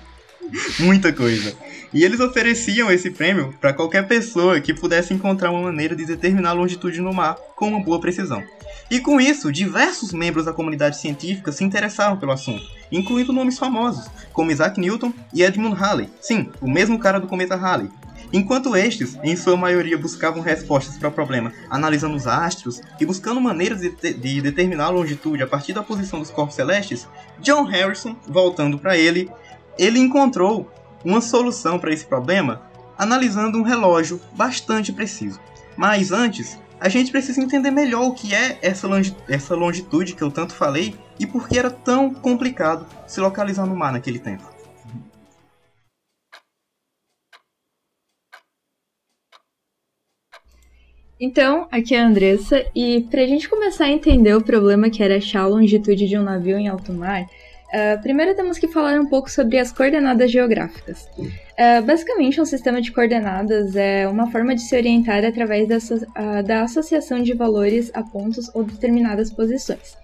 Muita 0.80 1.12
coisa. 1.12 1.56
E 1.94 2.02
eles 2.02 2.18
ofereciam 2.18 2.90
esse 2.90 3.08
prêmio 3.08 3.54
para 3.60 3.72
qualquer 3.72 4.08
pessoa 4.08 4.60
que 4.60 4.74
pudesse 4.74 5.14
encontrar 5.14 5.52
uma 5.52 5.62
maneira 5.62 5.94
de 5.94 6.04
determinar 6.04 6.50
a 6.50 6.54
longitude 6.54 7.00
no 7.00 7.14
mar 7.14 7.36
com 7.54 7.68
uma 7.68 7.80
boa 7.80 8.00
precisão. 8.00 8.42
E 8.90 8.98
com 8.98 9.20
isso, 9.20 9.52
diversos 9.52 10.12
membros 10.12 10.44
da 10.44 10.52
comunidade 10.52 10.98
científica 10.98 11.52
se 11.52 11.62
interessaram 11.62 12.16
pelo 12.16 12.32
assunto, 12.32 12.68
incluindo 12.90 13.32
nomes 13.32 13.56
famosos, 13.56 14.10
como 14.32 14.50
Isaac 14.50 14.80
Newton 14.80 15.12
e 15.32 15.44
Edmund 15.44 15.76
Halley. 15.80 16.08
Sim, 16.20 16.50
o 16.60 16.68
mesmo 16.68 16.98
cara 16.98 17.20
do 17.20 17.28
cometa 17.28 17.54
Halley. 17.54 17.88
Enquanto 18.32 18.74
estes, 18.74 19.16
em 19.22 19.36
sua 19.36 19.56
maioria, 19.56 19.96
buscavam 19.96 20.42
respostas 20.42 20.98
para 20.98 21.08
o 21.08 21.12
problema 21.12 21.52
analisando 21.70 22.16
os 22.16 22.26
astros 22.26 22.82
e 23.00 23.06
buscando 23.06 23.40
maneiras 23.40 23.80
de, 23.80 23.90
de 24.14 24.40
determinar 24.40 24.86
a 24.86 24.90
longitude 24.90 25.44
a 25.44 25.46
partir 25.46 25.72
da 25.72 25.82
posição 25.84 26.18
dos 26.18 26.32
corpos 26.32 26.56
celestes, 26.56 27.06
John 27.38 27.62
Harrison, 27.62 28.16
voltando 28.26 28.80
para 28.80 28.98
ele, 28.98 29.30
ele 29.78 30.00
encontrou 30.00 30.68
uma 31.04 31.20
solução 31.20 31.78
para 31.78 31.92
esse 31.92 32.06
problema 32.06 32.62
analisando 32.96 33.58
um 33.58 33.62
relógio 33.62 34.20
bastante 34.32 34.92
preciso. 34.92 35.40
Mas 35.76 36.12
antes, 36.12 36.58
a 36.80 36.88
gente 36.88 37.10
precisa 37.10 37.40
entender 37.40 37.70
melhor 37.70 38.04
o 38.06 38.14
que 38.14 38.34
é 38.34 38.58
essa, 38.62 38.86
longi- 38.86 39.16
essa 39.28 39.54
longitude 39.54 40.14
que 40.14 40.22
eu 40.22 40.30
tanto 40.30 40.54
falei 40.54 40.94
e 41.18 41.26
por 41.26 41.48
que 41.48 41.58
era 41.58 41.70
tão 41.70 42.12
complicado 42.12 42.86
se 43.06 43.20
localizar 43.20 43.66
no 43.66 43.76
mar 43.76 43.92
naquele 43.92 44.18
tempo. 44.18 44.54
Então, 51.18 51.68
aqui 51.70 51.94
é 51.94 52.02
a 52.02 52.06
Andressa, 52.06 52.66
e 52.74 53.02
pra 53.10 53.26
gente 53.26 53.48
começar 53.48 53.84
a 53.84 53.90
entender 53.90 54.34
o 54.34 54.42
problema 54.42 54.90
que 54.90 55.02
era 55.02 55.16
achar 55.16 55.42
a 55.42 55.46
longitude 55.46 56.08
de 56.08 56.18
um 56.18 56.22
navio 56.22 56.58
em 56.58 56.68
alto 56.68 56.92
mar, 56.92 57.24
ah, 57.74 57.98
primeiro 57.98 58.36
temos 58.36 58.56
que 58.56 58.68
falar 58.68 59.00
um 59.00 59.06
pouco 59.06 59.28
sobre 59.28 59.58
as 59.58 59.72
coordenadas 59.72 60.30
geográficas. 60.30 61.08
Ah, 61.58 61.80
basicamente, 61.80 62.40
um 62.40 62.44
sistema 62.44 62.80
de 62.80 62.92
coordenadas 62.92 63.74
é 63.74 64.06
uma 64.06 64.30
forma 64.30 64.54
de 64.54 64.60
se 64.60 64.76
orientar 64.76 65.24
através 65.24 65.68
da, 65.68 65.78
ah, 66.14 66.42
da 66.42 66.62
associação 66.62 67.20
de 67.20 67.34
valores 67.34 67.90
a 67.92 68.02
pontos 68.02 68.48
ou 68.54 68.62
determinadas 68.62 69.32
posições. 69.32 69.96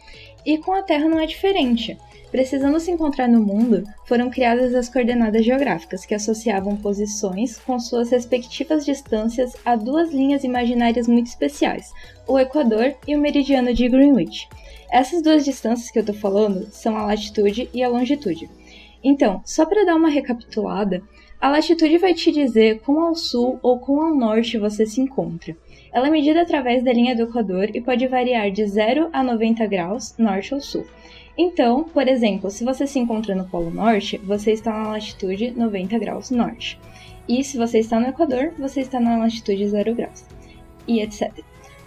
E 0.45 0.59
com 0.59 0.73
a 0.73 0.83
Terra 0.83 1.09
não 1.09 1.21
é 1.21 1.27
diferente. 1.27 1.97
Precisando 2.31 2.79
se 2.79 2.91
encontrar 2.91 3.29
no 3.29 3.41
mundo, 3.41 3.85
foram 4.05 4.31
criadas 4.31 4.73
as 4.75 4.89
coordenadas 4.89 5.45
geográficas, 5.45 6.07
que 6.07 6.15
associavam 6.15 6.77
posições 6.77 7.59
com 7.59 7.79
suas 7.79 8.11
respectivas 8.11 8.85
distâncias 8.85 9.53
a 9.65 9.75
duas 9.75 10.13
linhas 10.13 10.45
imaginárias 10.45 11.09
muito 11.09 11.27
especiais, 11.27 11.93
o 12.29 12.39
Equador 12.39 12.95
e 13.07 13.17
o 13.17 13.21
meridiano 13.21 13.75
de 13.75 13.89
Greenwich. 13.89 14.49
Essas 14.91 15.23
duas 15.23 15.45
distâncias 15.45 15.91
que 15.91 15.99
eu 15.99 16.05
tô 16.05 16.13
falando 16.13 16.67
são 16.73 16.97
a 16.97 17.07
latitude 17.07 17.71
e 17.73 17.83
a 17.83 17.89
longitude. 17.89 18.51
Então, 19.03 19.41
só 19.45 19.65
para 19.65 19.85
dar 19.85 19.95
uma 19.95 20.09
recapitulada, 20.09 21.03
a 21.41 21.49
latitude 21.49 21.97
vai 21.97 22.13
te 22.13 22.33
dizer 22.33 22.81
quão 22.81 23.01
ao 23.01 23.15
sul 23.15 23.59
ou 23.63 23.79
quão 23.79 24.03
ao 24.03 24.15
norte 24.15 24.59
você 24.59 24.85
se 24.85 25.01
encontra. 25.01 25.57
Ela 25.93 26.09
é 26.09 26.11
medida 26.11 26.43
através 26.43 26.83
da 26.83 26.93
linha 26.93 27.17
do 27.17 27.23
Equador 27.23 27.71
e 27.75 27.81
pode 27.81 28.07
variar 28.09 28.51
de 28.51 28.67
0 28.67 29.09
a 29.13 29.23
90 29.23 29.65
graus, 29.67 30.15
norte 30.19 30.55
ou 30.55 30.61
sul. 30.61 30.85
Então, 31.39 31.85
por 31.85 32.07
exemplo, 32.07 32.51
se 32.51 32.65
você 32.65 32.87
se 32.87 32.99
encontra 32.99 33.35
no 33.35 33.49
Polo 33.49 33.71
Norte, 33.71 34.19
você 34.19 34.53
está 34.53 34.73
na 34.73 34.89
latitude 34.89 35.53
90 35.53 35.99
graus 35.99 36.31
norte. 36.31 36.79
E 37.29 37.43
se 37.43 37.57
você 37.57 37.79
está 37.79 37.99
no 37.99 38.09
Equador, 38.09 38.53
você 38.59 38.81
está 38.81 39.01
na 39.01 39.17
latitude 39.17 39.69
0 39.69 39.95
graus. 39.95 40.27
E 40.87 41.01
etc. 41.01 41.33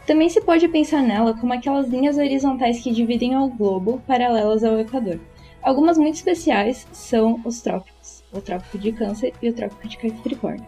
Também 0.06 0.28
se 0.28 0.42
pode 0.42 0.68
pensar 0.68 1.02
nela 1.02 1.34
como 1.34 1.54
aquelas 1.54 1.88
linhas 1.88 2.18
horizontais 2.18 2.82
que 2.82 2.92
dividem 2.92 3.38
o 3.38 3.48
globo 3.48 4.02
paralelas 4.06 4.64
ao 4.64 4.78
Equador. 4.80 5.20
Algumas 5.62 5.98
muito 5.98 6.16
especiais 6.16 6.86
são 6.92 7.40
os 7.46 7.62
trópicos, 7.62 8.22
o 8.34 8.42
Trópico 8.42 8.78
de 8.78 8.92
Câncer 8.92 9.34
e 9.42 9.50
o 9.50 9.54
Trópico 9.54 9.88
de 9.88 9.98
Capricórnio. 9.98 10.66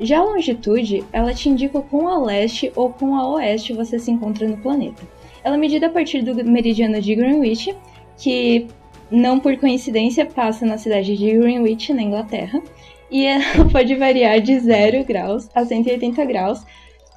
Já 0.00 0.20
a 0.20 0.24
longitude, 0.24 1.04
ela 1.12 1.34
te 1.34 1.50
indica 1.50 1.82
com 1.82 2.08
a 2.08 2.18
leste 2.18 2.72
ou 2.74 2.90
com 2.90 3.14
a 3.14 3.28
oeste 3.28 3.74
você 3.74 3.98
se 3.98 4.10
encontra 4.10 4.48
no 4.48 4.56
planeta. 4.56 5.02
Ela 5.44 5.56
é 5.56 5.58
medida 5.58 5.88
a 5.88 5.90
partir 5.90 6.22
do 6.22 6.34
meridiano 6.42 6.98
de 6.98 7.14
Greenwich 7.14 7.76
que 8.16 8.68
não 9.10 9.38
por 9.38 9.54
coincidência 9.58 10.24
passa 10.24 10.64
na 10.64 10.78
cidade 10.78 11.14
de 11.14 11.30
Greenwich, 11.32 11.92
na 11.92 12.02
Inglaterra, 12.02 12.62
e 13.10 13.26
ela 13.26 13.68
pode 13.70 13.94
variar 13.96 14.40
de 14.40 14.58
0 14.58 15.04
graus 15.04 15.50
a 15.54 15.62
180 15.62 16.24
graus 16.24 16.64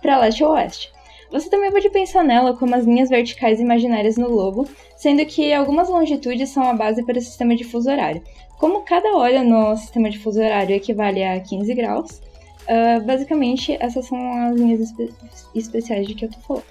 para 0.02 0.20
leste 0.20 0.44
ou 0.44 0.52
oeste. 0.52 0.95
Você 1.36 1.50
também 1.50 1.70
pode 1.70 1.90
pensar 1.90 2.24
nela 2.24 2.56
como 2.56 2.74
as 2.76 2.86
linhas 2.86 3.10
verticais 3.10 3.60
imaginárias 3.60 4.16
no 4.16 4.30
globo, 4.30 4.66
sendo 4.96 5.26
que 5.26 5.52
algumas 5.52 5.90
longitudes 5.90 6.48
são 6.48 6.64
a 6.64 6.74
base 6.74 7.04
para 7.04 7.18
o 7.18 7.22
sistema 7.22 7.58
de 7.58 7.66
fuso 7.66 7.92
horário. 7.92 8.24
Como 8.58 8.84
cada 8.84 9.18
hora 9.18 9.44
no 9.44 9.76
sistema 9.76 10.10
de 10.10 10.18
fuso 10.18 10.40
horário 10.40 10.74
equivale 10.74 11.22
a 11.26 11.38
15 11.42 11.74
graus, 11.74 12.22
uh, 12.70 13.04
basicamente 13.06 13.76
essas 13.82 14.06
são 14.06 14.18
as 14.46 14.56
linhas 14.56 14.80
espe 14.80 15.14
especiais 15.54 16.08
de 16.08 16.16
que 16.16 16.24
eu 16.24 16.32
tô 16.32 16.40
falando. 16.40 16.64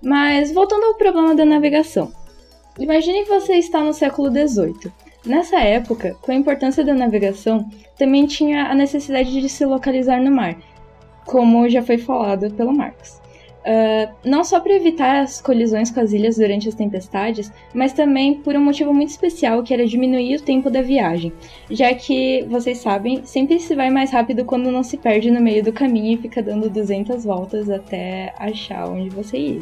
Mas 0.00 0.52
voltando 0.52 0.84
ao 0.84 0.94
problema 0.94 1.34
da 1.34 1.44
navegação. 1.44 2.10
Imagine 2.78 3.24
que 3.24 3.28
você 3.28 3.56
está 3.56 3.84
no 3.84 3.92
século 3.92 4.30
XVIII. 4.30 4.90
Nessa 5.26 5.60
época, 5.60 6.16
com 6.22 6.32
a 6.32 6.34
importância 6.34 6.82
da 6.82 6.94
navegação, 6.94 7.68
também 7.98 8.24
tinha 8.24 8.70
a 8.70 8.74
necessidade 8.74 9.38
de 9.38 9.50
se 9.50 9.66
localizar 9.66 10.18
no 10.18 10.30
mar, 10.30 10.56
como 11.26 11.68
já 11.68 11.82
foi 11.82 11.98
falado 11.98 12.50
pelo 12.54 12.72
Marcos. 12.72 13.27
Uh, 13.68 14.10
não 14.24 14.44
só 14.44 14.60
para 14.60 14.72
evitar 14.72 15.20
as 15.20 15.42
colisões 15.42 15.90
com 15.90 16.00
as 16.00 16.14
ilhas 16.14 16.36
durante 16.36 16.70
as 16.70 16.74
tempestades, 16.74 17.52
mas 17.74 17.92
também 17.92 18.36
por 18.36 18.56
um 18.56 18.64
motivo 18.64 18.94
muito 18.94 19.10
especial 19.10 19.62
que 19.62 19.74
era 19.74 19.86
diminuir 19.86 20.36
o 20.36 20.42
tempo 20.42 20.70
da 20.70 20.80
viagem, 20.80 21.34
já 21.70 21.92
que, 21.92 22.46
vocês 22.48 22.78
sabem, 22.78 23.26
sempre 23.26 23.60
se 23.60 23.74
vai 23.74 23.90
mais 23.90 24.10
rápido 24.10 24.42
quando 24.46 24.72
não 24.72 24.82
se 24.82 24.96
perde 24.96 25.30
no 25.30 25.38
meio 25.38 25.62
do 25.62 25.70
caminho 25.70 26.14
e 26.14 26.22
fica 26.22 26.42
dando 26.42 26.70
200 26.70 27.26
voltas 27.26 27.68
até 27.68 28.32
achar 28.38 28.88
onde 28.88 29.10
você 29.10 29.36
ia. 29.36 29.60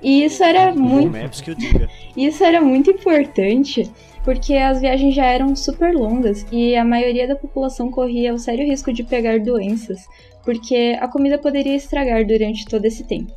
E 0.00 0.24
isso 0.24 0.42
era 0.42 0.74
muito. 0.74 1.14
Isso 2.16 2.42
era 2.42 2.62
muito 2.62 2.90
importante 2.90 3.90
porque 4.24 4.54
as 4.54 4.80
viagens 4.80 5.14
já 5.14 5.26
eram 5.26 5.54
super 5.54 5.94
longas 5.94 6.46
e 6.50 6.74
a 6.74 6.84
maioria 6.84 7.28
da 7.28 7.36
população 7.36 7.90
corria 7.90 8.34
o 8.34 8.38
sério 8.38 8.66
risco 8.66 8.92
de 8.92 9.04
pegar 9.04 9.38
doenças, 9.38 10.08
porque 10.46 10.96
a 11.00 11.08
comida 11.08 11.36
poderia 11.36 11.74
estragar 11.74 12.24
durante 12.24 12.64
todo 12.64 12.84
esse 12.84 13.02
tempo. 13.02 13.32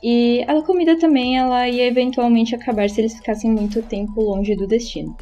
E 0.00 0.44
a 0.46 0.62
comida 0.62 0.96
também 0.96 1.36
ela 1.36 1.68
ia 1.68 1.86
eventualmente 1.86 2.54
acabar 2.54 2.88
se 2.88 3.00
eles 3.00 3.14
ficassem 3.14 3.50
muito 3.50 3.82
tempo 3.82 4.20
longe 4.20 4.54
do 4.54 4.66
destino. 4.66 5.16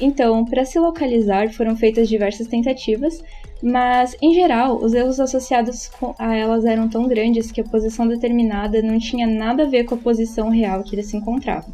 Então, 0.00 0.44
para 0.44 0.64
se 0.64 0.78
localizar, 0.80 1.52
foram 1.52 1.76
feitas 1.76 2.08
diversas 2.08 2.48
tentativas, 2.48 3.22
mas 3.62 4.16
em 4.20 4.34
geral, 4.34 4.78
os 4.78 4.92
erros 4.92 5.20
associados 5.20 5.88
a 6.18 6.34
elas 6.34 6.64
eram 6.64 6.88
tão 6.88 7.06
grandes 7.06 7.52
que 7.52 7.60
a 7.60 7.64
posição 7.64 8.08
determinada 8.08 8.82
não 8.82 8.98
tinha 8.98 9.26
nada 9.26 9.62
a 9.62 9.68
ver 9.68 9.84
com 9.84 9.94
a 9.94 9.98
posição 9.98 10.48
real 10.48 10.82
que 10.82 10.96
eles 10.96 11.06
se 11.06 11.16
encontravam. 11.16 11.72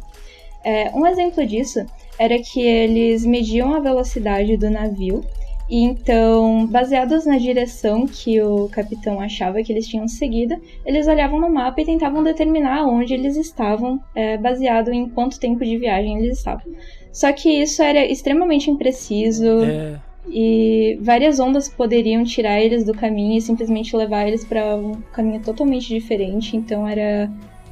É, 0.63 0.91
um 0.93 1.07
exemplo 1.07 1.43
disso 1.47 1.83
era 2.19 2.37
que 2.37 2.61
eles 2.61 3.25
mediam 3.25 3.73
a 3.73 3.79
velocidade 3.79 4.57
do 4.57 4.69
navio 4.69 5.23
então, 5.69 6.65
baseados 6.65 7.27
na 7.27 7.37
direção 7.37 8.07
que 8.07 8.41
o 8.41 8.67
capitão 8.69 9.21
achava 9.21 9.61
que 9.61 9.71
eles 9.71 9.87
tinham 9.87 10.07
seguido, 10.07 10.59
eles 10.83 11.07
olhavam 11.07 11.39
no 11.39 11.49
mapa 11.49 11.79
e 11.79 11.85
tentavam 11.85 12.23
determinar 12.23 12.87
onde 12.87 13.13
eles 13.13 13.35
estavam, 13.37 14.01
é, 14.15 14.35
baseado 14.35 14.91
em 14.91 15.07
quanto 15.07 15.39
tempo 15.39 15.63
de 15.63 15.77
viagem 15.77 16.17
eles 16.17 16.39
estavam. 16.39 16.73
Só 17.11 17.31
que 17.31 17.49
isso 17.49 17.83
era 17.83 18.03
extremamente 18.03 18.71
impreciso. 18.71 19.63
É. 19.63 19.99
E 20.31 20.97
várias 21.01 21.39
ondas 21.39 21.69
poderiam 21.69 22.23
tirar 22.23 22.59
eles 22.59 22.83
do 22.83 22.93
caminho 22.93 23.37
e 23.37 23.41
simplesmente 23.41 23.95
levar 23.95 24.27
eles 24.27 24.43
para 24.43 24.75
um 24.75 24.93
caminho 25.13 25.41
totalmente 25.41 25.87
diferente. 25.87 26.55
Então 26.55 26.87
era, 26.87 27.31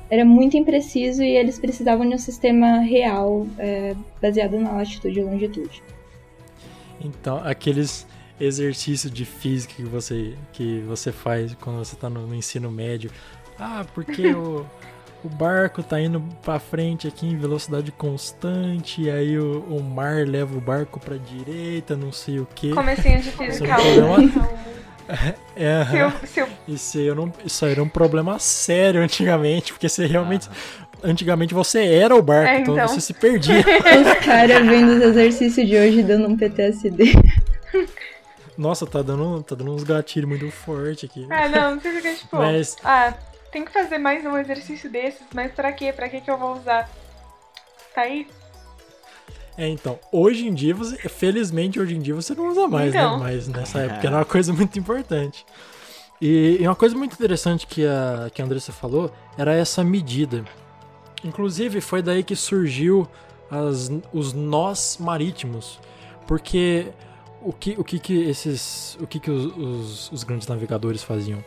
era 0.09 0.25
muito 0.25 0.55
impreciso 0.55 1.23
e 1.23 1.35
eles 1.35 1.59
precisavam 1.59 2.07
de 2.07 2.15
um 2.15 2.17
sistema 2.17 2.79
real 2.79 3.45
é, 3.59 3.95
baseado 4.21 4.57
na 4.59 4.71
latitude 4.71 5.19
e 5.19 5.23
longitude. 5.23 5.83
Então, 6.99 7.41
aqueles 7.43 8.07
exercícios 8.39 9.11
de 9.11 9.25
física 9.25 9.73
que 9.75 9.83
você, 9.83 10.35
que 10.53 10.81
você 10.81 11.11
faz 11.11 11.55
quando 11.55 11.77
você 11.77 11.95
está 11.95 12.09
no, 12.09 12.27
no 12.27 12.35
ensino 12.35 12.69
médio. 12.71 13.11
Ah, 13.59 13.85
porque 13.93 14.27
o 14.33 14.65
o 15.23 15.29
barco 15.29 15.81
tá 15.83 15.99
indo 15.99 16.21
para 16.43 16.59
frente 16.59 17.07
aqui 17.07 17.25
em 17.25 17.37
velocidade 17.37 17.91
constante, 17.91 19.01
e 19.01 19.09
aí 19.09 19.37
o, 19.37 19.59
o, 19.63 19.83
mar 19.83 20.27
leva 20.27 20.57
o 20.57 20.61
barco 20.61 20.99
pra 20.99 21.17
direita, 21.17 21.95
não 21.95 22.11
sei 22.11 22.39
o 22.39 22.47
que. 22.55 22.71
Comecinho 22.73 23.21
de 23.21 23.31
física. 23.31 23.75
É, 25.55 25.85
Isso, 26.67 26.97
aí 26.97 27.15
não, 27.15 27.31
isso 27.45 27.63
aí 27.63 27.71
era 27.71 27.81
um 27.81 27.87
problema 27.87 28.37
sério 28.39 29.01
antigamente, 29.01 29.71
porque 29.71 29.87
você 29.87 30.05
realmente. 30.05 30.49
Ah. 30.51 30.86
Antigamente 31.03 31.53
você 31.53 31.85
era 31.85 32.15
o 32.15 32.21
barco, 32.21 32.49
é, 32.49 32.59
então. 32.59 32.73
então. 32.75 32.87
você 32.87 33.01
se 33.01 33.13
perdia. 33.13 33.59
Os 33.61 34.25
caras 34.25 34.65
vendo 34.65 34.97
os 34.97 35.01
exercícios 35.01 35.67
de 35.67 35.77
hoje 35.77 36.03
dando 36.03 36.27
um 36.27 36.35
PTSD. 36.35 37.13
Nossa, 38.57 38.87
tá 38.87 39.01
dando, 39.03 39.43
tá 39.43 39.55
dando 39.55 39.73
uns 39.73 39.83
gatilhos 39.83 40.27
muito 40.27 40.49
forte 40.49 41.05
aqui. 41.05 41.27
Ah, 41.29 41.47
não, 41.47 41.75
não 41.75 41.79
fica 41.79 42.15
tipo. 42.15 42.35
Mas... 42.35 42.75
Ah, 42.83 43.13
tem 43.51 43.63
que 43.63 43.71
fazer 43.71 43.99
mais 43.99 44.25
um 44.25 44.35
exercício 44.37 44.89
desses, 44.89 45.21
mas 45.33 45.51
pra 45.51 45.71
quê? 45.71 45.93
Pra 45.93 46.09
que 46.09 46.21
que 46.21 46.29
eu 46.29 46.37
vou 46.37 46.57
usar? 46.57 46.89
Tá 47.93 48.01
aí? 48.01 48.27
É, 49.57 49.67
então, 49.67 49.99
hoje 50.11 50.47
em 50.47 50.53
dia, 50.53 50.75
você, 50.75 50.97
felizmente 51.09 51.79
hoje 51.79 51.95
em 51.95 51.99
dia 51.99 52.13
você 52.13 52.35
não 52.35 52.49
usa 52.49 52.67
mais, 52.67 52.93
né? 52.93 52.99
então. 52.99 53.17
né? 53.17 53.23
Mas 53.23 53.47
nessa 53.47 53.79
época 53.79 54.05
era 54.05 54.17
uma 54.17 54.25
coisa 54.25 54.53
muito 54.53 54.77
importante. 54.77 55.45
E, 56.21 56.57
e, 56.59 56.67
uma 56.67 56.75
coisa 56.75 56.95
muito 56.95 57.13
interessante 57.13 57.65
que 57.65 57.85
a, 57.85 58.29
que 58.33 58.41
a 58.41 58.45
Andressa 58.45 58.71
falou 58.71 59.11
era 59.37 59.53
essa 59.53 59.83
medida. 59.83 60.43
Inclusive, 61.23 61.81
foi 61.81 62.01
daí 62.01 62.23
que 62.23 62.35
surgiu 62.35 63.07
as, 63.49 63.91
os 64.13 64.33
nós 64.33 64.97
marítimos. 64.99 65.79
Porque 66.25 66.87
o 67.41 67.53
que, 67.53 67.75
o 67.77 67.83
que, 67.83 67.99
que 67.99 68.13
esses. 68.23 68.97
O 69.01 69.07
que, 69.07 69.19
que 69.19 69.31
os, 69.31 69.45
os, 69.57 70.11
os 70.11 70.23
grandes 70.23 70.47
navegadores 70.47 71.03
faziam? 71.03 71.43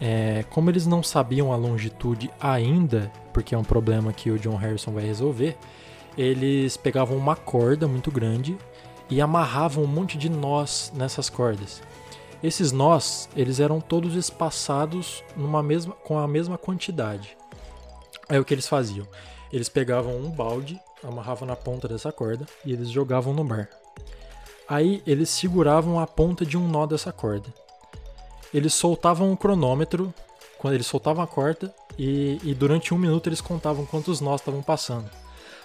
É, 0.00 0.44
como 0.50 0.68
eles 0.68 0.86
não 0.86 1.02
sabiam 1.02 1.52
a 1.52 1.56
longitude 1.56 2.30
ainda, 2.40 3.12
porque 3.32 3.54
é 3.54 3.58
um 3.58 3.64
problema 3.64 4.12
que 4.12 4.30
o 4.30 4.38
John 4.38 4.56
Harrison 4.56 4.92
vai 4.92 5.04
resolver, 5.04 5.56
eles 6.18 6.76
pegavam 6.76 7.16
uma 7.16 7.36
corda 7.36 7.86
muito 7.86 8.10
grande 8.10 8.56
e 9.08 9.20
amarravam 9.20 9.84
um 9.84 9.86
monte 9.86 10.18
de 10.18 10.28
nós 10.28 10.92
nessas 10.94 11.30
cordas. 11.30 11.82
Esses 12.42 12.72
nós, 12.72 13.28
eles 13.36 13.60
eram 13.60 13.80
todos 13.80 14.16
espaçados 14.16 15.22
numa 15.36 15.62
mesma, 15.62 15.94
com 15.94 16.18
a 16.18 16.26
mesma 16.26 16.58
quantidade. 16.58 17.36
Aí 18.32 18.40
o 18.40 18.44
que 18.44 18.54
eles 18.54 18.66
faziam? 18.66 19.06
Eles 19.52 19.68
pegavam 19.68 20.16
um 20.16 20.30
balde, 20.30 20.80
amarravam 21.04 21.46
na 21.46 21.54
ponta 21.54 21.86
dessa 21.86 22.10
corda 22.10 22.46
e 22.64 22.72
eles 22.72 22.90
jogavam 22.90 23.32
no 23.32 23.44
mar. 23.44 23.68
Aí 24.68 25.02
eles 25.06 25.28
seguravam 25.28 26.00
a 26.00 26.06
ponta 26.06 26.44
de 26.44 26.56
um 26.56 26.66
nó 26.66 26.86
dessa 26.86 27.12
corda 27.12 27.52
eles 28.52 28.74
soltavam 28.74 29.30
um 29.30 29.36
cronômetro, 29.36 30.12
quando 30.58 30.74
eles 30.74 30.86
soltavam 30.86 31.24
a 31.24 31.26
corda, 31.26 31.74
e, 31.98 32.38
e 32.42 32.54
durante 32.54 32.92
um 32.92 32.98
minuto 32.98 33.28
eles 33.28 33.40
contavam 33.40 33.86
quantos 33.86 34.20
nós 34.20 34.40
estavam 34.40 34.62
passando. 34.62 35.08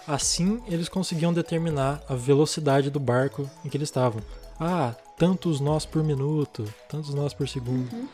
Assim, 0.07 0.61
eles 0.67 0.87
conseguiam 0.87 1.33
determinar 1.33 2.01
a 2.07 2.15
velocidade 2.15 2.89
do 2.89 2.99
barco 2.99 3.49
em 3.63 3.69
que 3.69 3.75
eles 3.75 3.89
estavam. 3.89 4.21
Ah, 4.59 4.95
tantos 5.17 5.59
nós 5.59 5.85
por 5.85 6.01
minuto, 6.01 6.65
tantos 6.87 7.13
nós 7.13 7.33
por 7.33 7.47
segundo. 7.47 7.91
Uhum. 7.93 8.07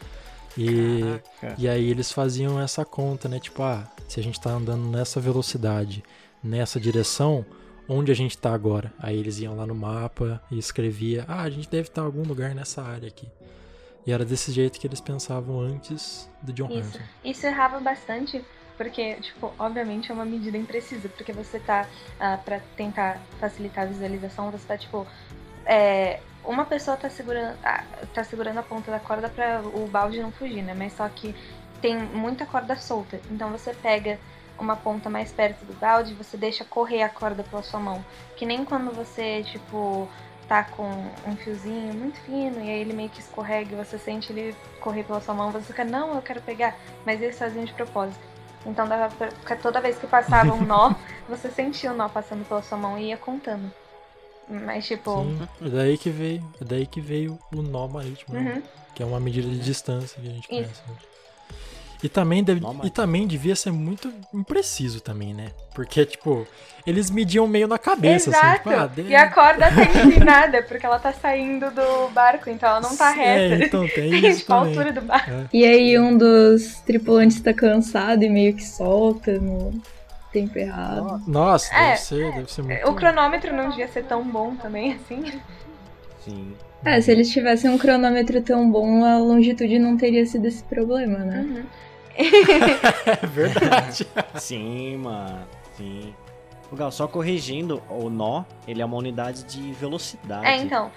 E, 0.58 1.02
e 1.58 1.68
aí 1.68 1.90
eles 1.90 2.12
faziam 2.12 2.60
essa 2.60 2.86
conta, 2.86 3.28
né? 3.28 3.40
Tipo, 3.40 3.64
ah, 3.64 3.88
se 4.08 4.20
a 4.20 4.24
gente 4.24 4.38
está 4.38 4.52
andando 4.52 4.86
nessa 4.90 5.20
velocidade, 5.20 6.04
nessa 6.44 6.80
direção, 6.80 7.46
onde 7.88 8.12
a 8.12 8.16
gente 8.16 8.38
tá 8.38 8.54
agora. 8.54 8.94
Aí 9.00 9.18
eles 9.18 9.40
iam 9.40 9.56
lá 9.56 9.66
no 9.66 9.76
mapa 9.76 10.42
e 10.52 10.58
escrevia, 10.58 11.26
ah, 11.28 11.42
a 11.42 11.50
gente 11.50 11.70
deve 11.70 11.88
estar 11.90 12.02
em 12.02 12.06
algum 12.06 12.24
lugar 12.24 12.54
nessa 12.54 12.82
área 12.82 13.08
aqui. 13.08 13.28
E 14.06 14.12
era 14.12 14.26
desse 14.26 14.52
jeito 14.52 14.80
que 14.80 14.86
eles 14.86 15.00
pensavam 15.00 15.60
antes 15.60 16.30
do 16.42 16.52
John 16.52 16.66
Isso. 16.66 16.76
Harrison. 16.76 17.00
Isso 17.24 17.48
errava 17.48 17.80
bastante, 17.80 18.44
porque, 18.78 19.16
tipo, 19.16 19.54
obviamente 19.58 20.12
é 20.12 20.14
uma 20.14 20.26
medida 20.26 20.58
imprecisa, 20.58 21.08
porque 21.08 21.32
você 21.32 21.58
tá, 21.60 21.88
ah, 22.20 22.38
pra 22.38 22.60
tentar 22.76 23.22
facilitar 23.40 23.86
a 23.86 23.88
visualização, 23.88 24.52
você 24.52 24.68
tá, 24.68 24.78
tipo, 24.78 25.08
é, 25.66 26.20
uma 26.46 26.66
pessoa 26.66 26.98
tá 26.98 27.10
segurando, 27.10 27.58
ah, 27.64 27.84
tá 28.14 28.24
segurando 28.24 28.60
a 28.60 28.64
ponta 28.64 28.92
da 28.92 29.00
corda 29.00 29.30
para 29.30 29.62
o 29.62 29.88
balde 29.88 30.22
não 30.22 30.32
fugir, 30.32 30.62
né? 30.62 30.74
Mas 30.74 30.94
só 30.94 31.08
que 31.08 31.36
tem 31.82 31.98
muita 31.98 32.46
corda 32.46 32.76
solta. 32.76 33.20
Então 33.32 33.50
você 33.50 33.74
pega 33.74 34.20
uma 34.60 34.76
ponta 34.76 35.10
mais 35.10 35.32
perto 35.32 35.66
do 35.66 35.74
balde, 35.74 36.14
você 36.14 36.38
deixa 36.38 36.64
correr 36.64 37.04
a 37.04 37.10
corda 37.10 37.44
pela 37.44 37.64
sua 37.64 37.80
mão. 37.80 38.04
Que 38.36 38.46
nem 38.46 38.64
quando 38.64 38.92
você, 38.92 39.44
tipo, 39.44 40.08
tá 40.48 40.64
com 40.64 40.88
um 41.26 41.36
fiozinho 41.36 41.94
muito 41.94 42.20
fino 42.22 42.60
e 42.60 42.70
aí 42.70 42.80
ele 42.80 42.94
meio 42.94 43.10
que 43.10 43.20
escorrega 43.20 43.74
e 43.74 43.84
você 43.84 43.98
sente 43.98 44.32
ele 44.32 44.56
correr 44.80 45.04
pela 45.04 45.22
sua 45.22 45.34
mão, 45.34 45.52
você 45.52 45.66
fica, 45.66 45.84
não, 45.84 46.16
eu 46.16 46.22
quero 46.22 46.42
pegar, 46.42 46.76
mas 47.06 47.22
eles 47.22 47.38
faziam 47.38 47.66
de 47.66 47.74
propósito. 47.74 48.24
Então 48.66 48.88
dava 48.88 49.14
pra, 49.16 49.56
toda 49.58 49.82
vez 49.82 49.98
que 49.98 50.08
passava 50.08 50.54
um 50.54 50.62
nó, 50.62 50.94
você 51.28 51.50
sentia 51.50 51.92
o 51.92 51.96
nó 51.96 52.08
passando 52.08 52.48
pela 52.48 52.62
sua 52.62 52.78
mão 52.78 52.98
e 52.98 53.08
ia 53.08 53.18
contando. 53.18 53.72
Mas 54.50 54.88
tipo. 54.88 55.24
Sim, 55.24 55.48
é 55.66 55.70
daí 55.70 55.98
que 55.98 56.10
veio. 56.10 56.44
É 56.62 56.66
daí 56.66 56.86
que 56.86 57.02
veio 57.02 57.40
o 57.54 57.62
nó 57.62 57.88
marítimo, 57.88 58.36
né? 58.36 58.56
Uhum. 58.56 58.62
Que 58.96 59.04
é 59.04 59.06
uma 59.06 59.20
medida 59.20 59.48
de 59.48 59.60
distância 59.60 60.22
que 60.22 60.28
a 60.28 60.32
gente 60.32 60.48
conhece. 60.48 60.82
Né? 60.88 60.96
E 62.04 62.10
também, 62.10 62.44
deve, 62.44 62.62
e 62.84 62.90
também 62.90 63.26
devia 63.26 63.56
ser 63.56 63.72
muito 63.72 64.12
impreciso 64.34 65.00
também, 65.00 65.34
né? 65.34 65.52
Porque, 65.74 66.06
tipo, 66.06 66.46
eles 66.86 67.10
mediam 67.10 67.48
meio 67.48 67.66
na 67.66 67.78
cabeça, 67.78 68.30
Exato. 68.30 68.46
assim. 68.46 68.58
Tipo, 68.58 68.70
ah, 68.72 68.88
de... 68.88 69.02
E 69.04 69.16
a 69.16 69.32
corda 69.32 69.72
tá 69.72 69.84
inclinada, 69.84 70.64
porque 70.64 70.86
ela 70.86 71.00
tá 71.00 71.14
saindo 71.14 71.72
do 71.72 72.10
barco, 72.10 72.50
então 72.50 72.68
ela 72.68 72.82
não 72.82 72.98
tá 72.98 73.10
reta. 73.12 73.64
É, 73.64 73.68
então 73.68 73.88
tem 73.88 74.14
isso 74.28 74.42
tipo, 74.42 74.52
a 74.52 74.58
altura 74.58 74.92
do 74.92 75.00
barco. 75.00 75.32
É. 75.32 75.48
E 75.54 75.64
aí 75.64 75.98
um 75.98 76.18
dos 76.18 76.82
tripulantes 76.86 77.40
tá 77.40 77.54
cansado 77.54 78.22
e 78.22 78.30
meio 78.30 78.54
que 78.54 78.66
solta 78.66 79.40
no 79.40 79.82
tempo 80.34 80.58
errado. 80.58 81.22
Nossa, 81.28 81.74
É, 81.74 81.90
deve 81.90 81.98
ser, 82.00 82.34
deve 82.34 82.52
ser 82.52 82.62
muito... 82.64 82.90
O 82.90 82.96
cronômetro 82.96 83.54
não 83.56 83.70
devia 83.70 83.88
ser 83.88 84.04
tão 84.04 84.24
bom 84.24 84.56
também, 84.56 84.94
assim. 84.94 85.40
Sim. 86.20 86.54
É, 86.84 87.00
se 87.00 87.12
eles 87.12 87.32
tivessem 87.32 87.70
um 87.70 87.78
cronômetro 87.78 88.42
tão 88.42 88.70
bom, 88.70 89.06
a 89.06 89.18
longitude 89.18 89.80
não 89.80 89.96
teria 89.96 90.26
sido 90.26 90.46
esse 90.48 90.64
problema, 90.64 91.20
né? 91.20 91.42
Uhum. 91.48 91.64
É 93.24 93.26
verdade. 93.26 94.08
Sim, 94.36 94.98
mano. 94.98 95.48
Sim. 95.78 96.14
O 96.72 96.76
Gal, 96.76 96.92
só 96.92 97.08
corrigindo, 97.08 97.82
o 97.90 98.10
nó, 98.10 98.44
ele 98.68 98.82
é 98.82 98.86
uma 98.86 98.98
unidade 98.98 99.44
de 99.44 99.72
velocidade. 99.74 100.46
É, 100.46 100.58
então. 100.58 100.92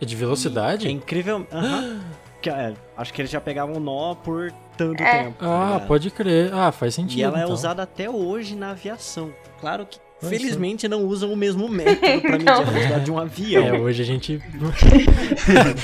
É 0.00 0.04
de 0.04 0.16
velocidade? 0.16 0.88
É 0.88 0.90
incrível. 0.90 1.46
aham. 1.52 2.00
Que, 2.40 2.48
é, 2.50 2.74
acho 2.96 3.12
que 3.12 3.20
eles 3.20 3.30
já 3.30 3.40
pegavam 3.40 3.76
o 3.76 3.80
nó 3.80 4.14
por 4.14 4.52
tanto 4.76 5.02
É. 5.02 5.24
tempo. 5.24 5.38
tá 5.40 5.46
Ah, 5.46 5.72
ligado? 5.74 5.88
pode 5.88 6.10
crer. 6.10 6.54
Ah, 6.54 6.70
faz 6.70 6.94
sentido. 6.94 7.18
E 7.18 7.22
ela 7.22 7.38
é 7.40 7.42
então. 7.42 7.52
usada 7.52 7.82
até 7.82 8.08
hoje 8.08 8.54
na 8.54 8.70
aviação. 8.70 9.32
Claro 9.60 9.84
que, 9.86 9.98
felizmente, 10.20 10.88
não 10.88 11.04
usam 11.04 11.32
o 11.32 11.36
mesmo 11.36 11.68
método 11.68 12.20
pra 12.20 12.30
medir 12.38 12.48
a 12.48 12.60
velocidade 12.62 13.04
de 13.04 13.10
um 13.10 13.18
avião. 13.18 13.66
É, 13.66 13.72
hoje 13.72 14.02
a 14.02 14.04
gente. 14.04 14.40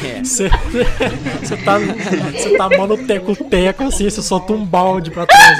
É. 0.04 0.22
Você 0.24 0.48
você 1.42 1.56
tá, 1.64 1.78
você 1.78 2.56
tá 2.56 2.68
mó 2.70 2.86
no 2.86 2.98
teco-teco 3.06 3.84
assim, 3.84 4.04
você 4.08 4.20
solta 4.22 4.52
um 4.52 4.64
balde 4.64 5.10
pra 5.10 5.26
trás. 5.26 5.58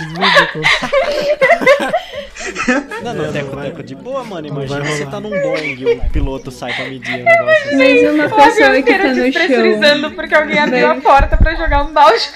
Não, 3.03 3.15
não, 3.15 3.25
É, 3.27 3.33
teco, 3.33 3.47
não 3.49 3.55
vai- 3.57 3.71
teco 3.71 3.83
de 3.83 3.95
boa, 3.95 4.25
mano. 4.25 4.49
Imagina 4.49 4.85
você 4.85 5.07
tá 5.07 5.21
num 5.21 5.31
Boeing 5.31 5.75
e 5.79 5.85
o 5.95 6.11
piloto 6.11 6.51
sai 6.51 6.73
pra 6.75 6.85
medir 6.87 7.21
o 7.21 7.25
negócio 7.25 7.69
assim. 7.69 7.77
Mas 7.77 8.15
uma 8.15 8.29
pessoa 8.29 8.83
que 8.83 8.99
tá 8.99 9.15
no 9.15 9.33
chão. 10.03 10.13
porque 10.15 10.35
alguém 10.35 10.59
abriu 10.59 10.91
a 10.91 10.95
porta 10.97 11.37
pra 11.37 11.55
jogar 11.55 11.85
um 11.85 11.93
balde. 11.93 12.29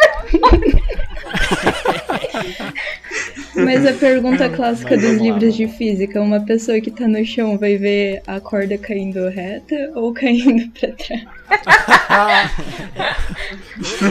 Mas 3.64 3.86
a 3.86 3.92
pergunta 3.92 4.48
clássica 4.54 4.96
Mas 4.96 5.04
dos 5.04 5.16
lá, 5.18 5.22
livros 5.22 5.54
de 5.54 5.68
física, 5.68 6.20
uma 6.20 6.40
pessoa 6.40 6.80
que 6.80 6.90
tá 6.90 7.06
no 7.06 7.24
chão 7.24 7.58
vai 7.58 7.76
ver 7.76 8.22
a 8.26 8.40
corda 8.40 8.76
caindo 8.78 9.28
reta 9.28 9.92
ou 9.94 10.12
caindo 10.12 10.70
pra 10.70 10.92
trás? 10.92 11.26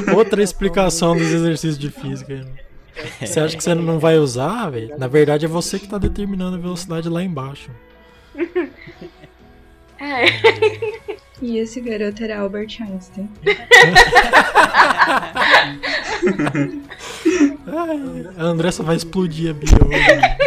Outra 0.16 0.42
explicação 0.42 1.16
dos 1.16 1.32
exercícios 1.32 1.78
de 1.78 1.90
física. 1.90 2.46
Você 3.20 3.40
acha 3.40 3.56
que 3.56 3.64
você 3.64 3.76
não 3.76 4.00
vai 4.00 4.18
usar, 4.18 4.70
velho? 4.70 4.98
Na 4.98 5.08
verdade 5.08 5.46
é 5.46 5.48
você 5.48 5.78
que 5.78 5.88
tá 5.88 5.98
determinando 5.98 6.58
a 6.58 6.60
velocidade 6.60 7.08
lá 7.10 7.24
embaixo. 7.24 7.70
É. 10.00 10.26
E 11.42 11.58
esse 11.60 11.82
garoto 11.82 12.24
era 12.24 12.40
Albert 12.40 12.82
Einstein. 12.82 13.30
Ai, 17.68 18.00
a 18.38 18.44
Andressa 18.44 18.82
vai 18.82 18.96
explodir 18.96 19.52
a 19.52 19.54
Bia 19.54 19.78
hoje. 19.86 20.38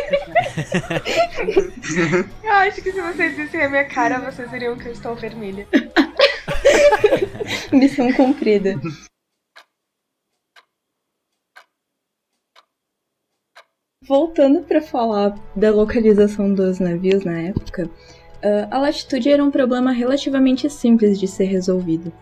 Eu 2.43 2.53
acho 2.53 2.83
que 2.83 2.91
se 2.93 3.01
vocês 3.01 3.37
vissem 3.37 3.63
a 3.63 3.69
minha 3.69 3.85
cara, 3.85 4.19
vocês 4.19 4.51
veriam 4.51 4.77
que 4.77 4.89
eu 4.89 4.93
estou 4.93 5.15
vermelha. 5.15 5.65
Missão 7.73 8.13
cumprida. 8.13 8.75
Voltando 14.07 14.65
para 14.65 14.83
falar 14.83 15.39
da 15.55 15.71
localização 15.71 16.53
dos 16.53 16.81
navios 16.81 17.25
na 17.25 17.39
época, 17.39 17.89
a 18.71 18.79
latitude 18.79 19.29
era 19.29 19.45
um 19.45 19.51
problema 19.51 19.93
relativamente 19.93 20.69
simples 20.71 21.19
de 21.19 21.27
ser 21.27 21.45
resolvido. 21.45 22.13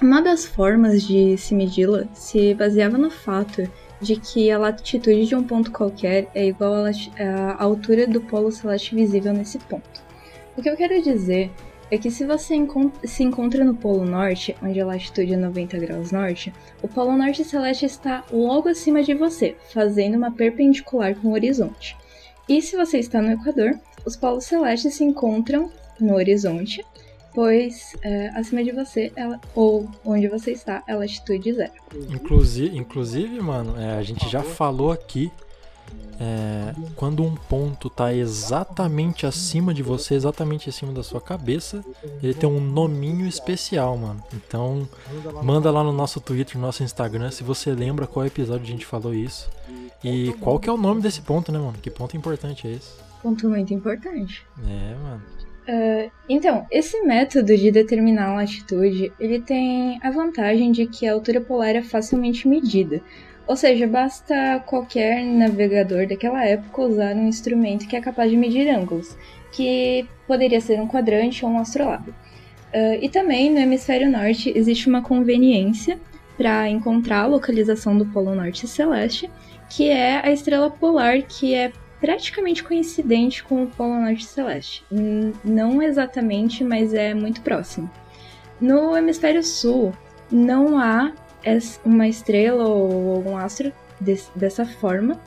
Uma 0.00 0.20
das 0.22 0.44
formas 0.46 1.02
de 1.02 1.36
se 1.36 1.54
medi-la 1.54 2.04
se 2.14 2.54
baseava 2.54 2.96
no 2.96 3.10
fato 3.10 3.68
de 4.00 4.16
que 4.16 4.50
a 4.50 4.58
latitude 4.58 5.26
de 5.26 5.34
um 5.34 5.42
ponto 5.42 5.72
qualquer 5.72 6.28
é 6.34 6.46
igual 6.46 6.84
à 6.84 7.62
altura 7.62 8.06
do 8.06 8.20
polo 8.20 8.52
celeste 8.52 8.94
visível 8.94 9.32
nesse 9.32 9.58
ponto. 9.58 10.00
O 10.56 10.62
que 10.62 10.70
eu 10.70 10.76
quero 10.76 11.02
dizer 11.02 11.50
é 11.90 11.98
que 11.98 12.10
se 12.10 12.24
você 12.24 12.54
encon- 12.54 12.92
se 13.02 13.24
encontra 13.24 13.64
no 13.64 13.74
Polo 13.74 14.04
Norte, 14.04 14.54
onde 14.62 14.78
a 14.78 14.84
latitude 14.86 15.32
é 15.32 15.36
90 15.36 15.78
graus 15.78 16.12
norte, 16.12 16.52
o 16.82 16.86
Polo 16.88 17.16
Norte 17.16 17.42
Celeste 17.44 17.86
está 17.86 18.24
logo 18.30 18.68
acima 18.68 19.02
de 19.02 19.14
você, 19.14 19.56
fazendo 19.72 20.16
uma 20.16 20.30
perpendicular 20.30 21.14
com 21.14 21.28
o 21.28 21.32
horizonte. 21.32 21.96
E 22.48 22.60
se 22.60 22.76
você 22.76 22.98
está 22.98 23.22
no 23.22 23.32
Equador, 23.32 23.78
os 24.08 24.16
polos 24.16 24.44
celestes 24.44 24.94
se 24.94 25.04
encontram 25.04 25.70
no 26.00 26.14
horizonte, 26.14 26.84
pois 27.34 27.94
é, 28.02 28.28
acima 28.30 28.64
de 28.64 28.72
você, 28.72 29.12
ela, 29.14 29.38
ou 29.54 29.88
onde 30.04 30.26
você 30.28 30.50
está, 30.52 30.82
é 30.88 30.94
latitude 30.94 31.52
zero. 31.52 31.72
Inclusive, 32.08 32.76
inclusive 32.76 33.40
mano, 33.40 33.78
é, 33.80 33.96
a 33.98 34.02
gente 34.02 34.28
já 34.28 34.42
falou 34.42 34.90
aqui. 34.90 35.30
é, 36.20 36.74
quando 36.96 37.22
um 37.22 37.34
ponto 37.34 37.88
tá 37.88 38.12
exatamente 38.12 39.24
acima 39.24 39.72
de 39.72 39.82
você, 39.82 40.14
exatamente 40.14 40.68
acima 40.68 40.92
da 40.92 41.02
sua 41.02 41.20
cabeça, 41.20 41.84
ele 42.22 42.34
tem 42.34 42.48
um 42.48 42.60
nominho 42.60 43.26
especial, 43.26 43.96
mano. 43.96 44.22
Então, 44.34 44.88
manda 45.42 45.70
lá 45.70 45.84
no 45.84 45.92
nosso 45.92 46.20
Twitter, 46.20 46.56
no 46.56 46.62
nosso 46.62 46.82
Instagram, 46.82 47.30
se 47.30 47.44
você 47.44 47.72
lembra 47.72 48.06
qual 48.06 48.26
episódio 48.26 48.64
a 48.64 48.70
gente 48.70 48.84
falou 48.84 49.14
isso. 49.14 49.48
E 50.02 50.32
qual 50.40 50.58
que 50.58 50.68
é 50.68 50.72
o 50.72 50.76
nome 50.76 51.00
desse 51.00 51.20
ponto, 51.20 51.50
né, 51.50 51.58
mano? 51.58 51.74
Que 51.80 51.90
ponto 51.90 52.16
importante 52.16 52.66
é 52.66 52.72
esse? 52.72 52.92
Ponto 53.22 53.48
muito 53.48 53.74
importante. 53.74 54.46
É, 54.66 54.94
mano. 54.94 55.22
Então, 56.28 56.66
esse 56.70 57.02
método 57.02 57.54
de 57.54 57.70
determinar 57.70 58.30
a 58.30 58.34
latitude, 58.36 59.12
ele 59.20 59.38
tem 59.40 60.00
a 60.02 60.10
vantagem 60.10 60.72
de 60.72 60.86
que 60.86 61.06
a 61.06 61.12
altura 61.12 61.42
polar 61.42 61.76
é 61.76 61.82
facilmente 61.82 62.48
medida. 62.48 63.02
Ou 63.46 63.54
seja, 63.54 63.86
basta 63.86 64.62
qualquer 64.66 65.22
navegador 65.24 66.06
daquela 66.06 66.44
época 66.44 66.82
usar 66.82 67.14
um 67.14 67.28
instrumento 67.28 67.86
que 67.86 67.96
é 67.96 68.00
capaz 68.00 68.30
de 68.30 68.36
medir 68.36 68.68
ângulos, 68.68 69.16
que 69.52 70.06
poderia 70.26 70.60
ser 70.60 70.80
um 70.80 70.88
quadrante 70.88 71.44
ou 71.44 71.50
um 71.50 71.58
astrolábio. 71.58 72.14
Ah, 72.72 72.96
e 73.00 73.08
também 73.08 73.50
no 73.50 73.58
hemisfério 73.58 74.10
norte 74.10 74.52
existe 74.54 74.88
uma 74.88 75.02
conveniência 75.02 75.98
para 76.36 76.68
encontrar 76.68 77.22
a 77.22 77.26
localização 77.26 77.96
do 77.96 78.06
Polo 78.06 78.34
Norte 78.34 78.66
Celeste, 78.66 79.30
que 79.68 79.88
é 79.90 80.20
a 80.26 80.30
estrela 80.30 80.70
polar 80.70 81.22
que 81.22 81.54
é 81.54 81.72
praticamente 82.00 82.62
coincidente 82.62 83.42
com 83.42 83.64
o 83.64 83.66
Polo 83.66 84.00
Norte 84.00 84.24
Celeste. 84.24 84.84
Não 85.44 85.82
exatamente, 85.82 86.62
mas 86.64 86.94
é 86.94 87.12
muito 87.12 87.40
próximo. 87.40 87.90
No 88.60 88.96
hemisfério 88.96 89.42
sul, 89.42 89.92
não 90.30 90.78
há 90.78 91.12
uma 91.84 92.06
estrela 92.08 92.66
ou 92.68 93.14
algum 93.16 93.36
astro 93.36 93.72
des- 94.00 94.30
dessa 94.34 94.64
forma, 94.64 95.18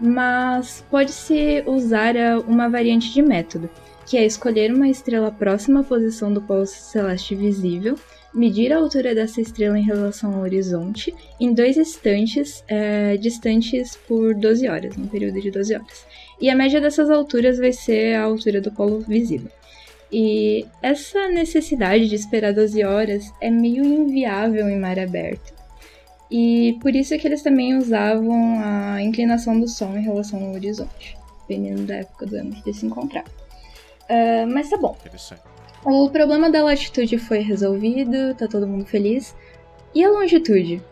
mas 0.00 0.84
pode-se 0.90 1.62
usar 1.66 2.16
a- 2.16 2.38
uma 2.40 2.68
variante 2.68 3.12
de 3.12 3.22
método, 3.22 3.70
que 4.06 4.16
é 4.16 4.24
escolher 4.24 4.72
uma 4.72 4.88
estrela 4.88 5.30
próxima 5.30 5.80
à 5.80 5.84
posição 5.84 6.32
do 6.32 6.42
polo 6.42 6.66
celeste 6.66 7.34
visível 7.34 7.96
medir 8.34 8.72
a 8.72 8.78
altura 8.78 9.14
dessa 9.14 9.40
estrela 9.40 9.78
em 9.78 9.84
relação 9.84 10.34
ao 10.34 10.40
horizonte 10.40 11.14
em 11.38 11.54
dois 11.54 11.76
instantes 11.76 12.64
é, 12.66 13.16
distantes 13.16 13.96
por 14.08 14.34
12 14.34 14.68
horas, 14.68 14.98
um 14.98 15.06
período 15.06 15.40
de 15.40 15.50
12 15.50 15.74
horas. 15.74 16.06
E 16.40 16.50
a 16.50 16.54
média 16.54 16.80
dessas 16.80 17.08
alturas 17.08 17.58
vai 17.58 17.72
ser 17.72 18.16
a 18.16 18.24
altura 18.24 18.60
do 18.60 18.72
polo 18.72 19.00
visível. 19.00 19.50
E 20.12 20.66
essa 20.82 21.28
necessidade 21.28 22.08
de 22.08 22.14
esperar 22.14 22.52
12 22.52 22.84
horas 22.84 23.32
é 23.40 23.50
meio 23.50 23.84
inviável 23.84 24.68
em 24.68 24.78
mar 24.78 24.98
aberto. 24.98 25.54
E 26.30 26.76
por 26.80 26.94
isso 26.94 27.14
é 27.14 27.18
que 27.18 27.26
eles 27.26 27.42
também 27.42 27.76
usavam 27.76 28.60
a 28.60 29.00
inclinação 29.02 29.58
do 29.58 29.68
Sol 29.68 29.96
em 29.96 30.02
relação 30.02 30.42
ao 30.42 30.52
horizonte, 30.52 31.16
dependendo 31.46 31.82
da 31.82 31.96
época 31.96 32.26
do 32.26 32.36
ano 32.36 32.50
que 32.50 32.68
eles 32.68 32.80
se 32.80 32.86
encontravam. 32.86 33.30
Uh, 34.04 34.46
mas 34.52 34.68
tá 34.68 34.76
bom. 34.76 34.96
O 35.84 36.08
problema 36.08 36.48
da 36.48 36.64
latitude 36.64 37.18
foi 37.18 37.40
resolvido, 37.40 38.34
tá 38.34 38.48
todo 38.48 38.66
mundo 38.66 38.86
feliz. 38.86 39.36
E 39.94 40.02
a 40.02 40.10
longitude? 40.10 40.82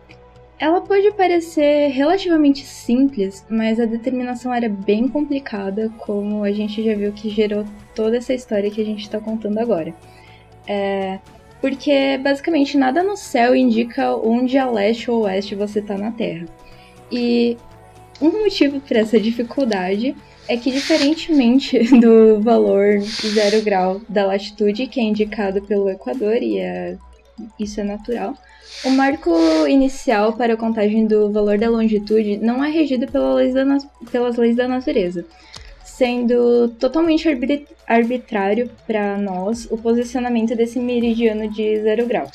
Ela 0.58 0.82
pode 0.82 1.10
parecer 1.12 1.88
relativamente 1.88 2.62
simples, 2.64 3.44
mas 3.48 3.80
a 3.80 3.86
determinação 3.86 4.52
era 4.52 4.68
bem 4.68 5.08
complicada, 5.08 5.90
como 5.98 6.44
a 6.44 6.52
gente 6.52 6.84
já 6.84 6.94
viu 6.94 7.10
que 7.12 7.30
gerou 7.30 7.64
toda 7.94 8.18
essa 8.18 8.34
história 8.34 8.70
que 8.70 8.82
a 8.82 8.84
gente 8.84 9.00
está 9.00 9.18
contando 9.18 9.58
agora. 9.58 9.94
É, 10.68 11.18
porque 11.60 12.18
basicamente 12.18 12.76
nada 12.76 13.02
no 13.02 13.16
céu 13.16 13.56
indica 13.56 14.14
onde 14.14 14.58
a 14.58 14.70
leste 14.70 15.10
ou 15.10 15.22
oeste 15.22 15.54
você 15.54 15.78
está 15.78 15.96
na 15.96 16.12
Terra. 16.12 16.46
E 17.10 17.56
um 18.20 18.42
motivo 18.42 18.78
para 18.80 19.00
essa 19.00 19.18
dificuldade 19.18 20.14
é 20.48 20.56
que, 20.56 20.70
diferentemente 20.70 21.78
do 22.00 22.40
valor 22.40 23.00
zero 23.00 23.62
grau 23.62 24.00
da 24.08 24.26
latitude, 24.26 24.86
que 24.86 25.00
é 25.00 25.02
indicado 25.02 25.62
pelo 25.62 25.88
Equador, 25.88 26.36
e 26.42 26.58
é, 26.58 26.96
isso 27.58 27.80
é 27.80 27.84
natural, 27.84 28.36
o 28.84 28.90
marco 28.90 29.30
inicial 29.68 30.32
para 30.32 30.54
a 30.54 30.56
contagem 30.56 31.06
do 31.06 31.30
valor 31.30 31.58
da 31.58 31.70
longitude 31.70 32.38
não 32.38 32.64
é 32.64 32.70
regido 32.70 33.06
pela 33.06 33.44
da, 33.52 33.78
pelas 34.10 34.36
leis 34.36 34.56
da 34.56 34.66
natureza, 34.66 35.24
sendo 35.84 36.68
totalmente 36.80 37.28
arbitrário 37.86 38.70
para 38.86 39.16
nós 39.18 39.68
o 39.70 39.76
posicionamento 39.76 40.56
desse 40.56 40.80
meridiano 40.80 41.48
de 41.48 41.80
zero 41.80 42.06
grau. 42.06 42.30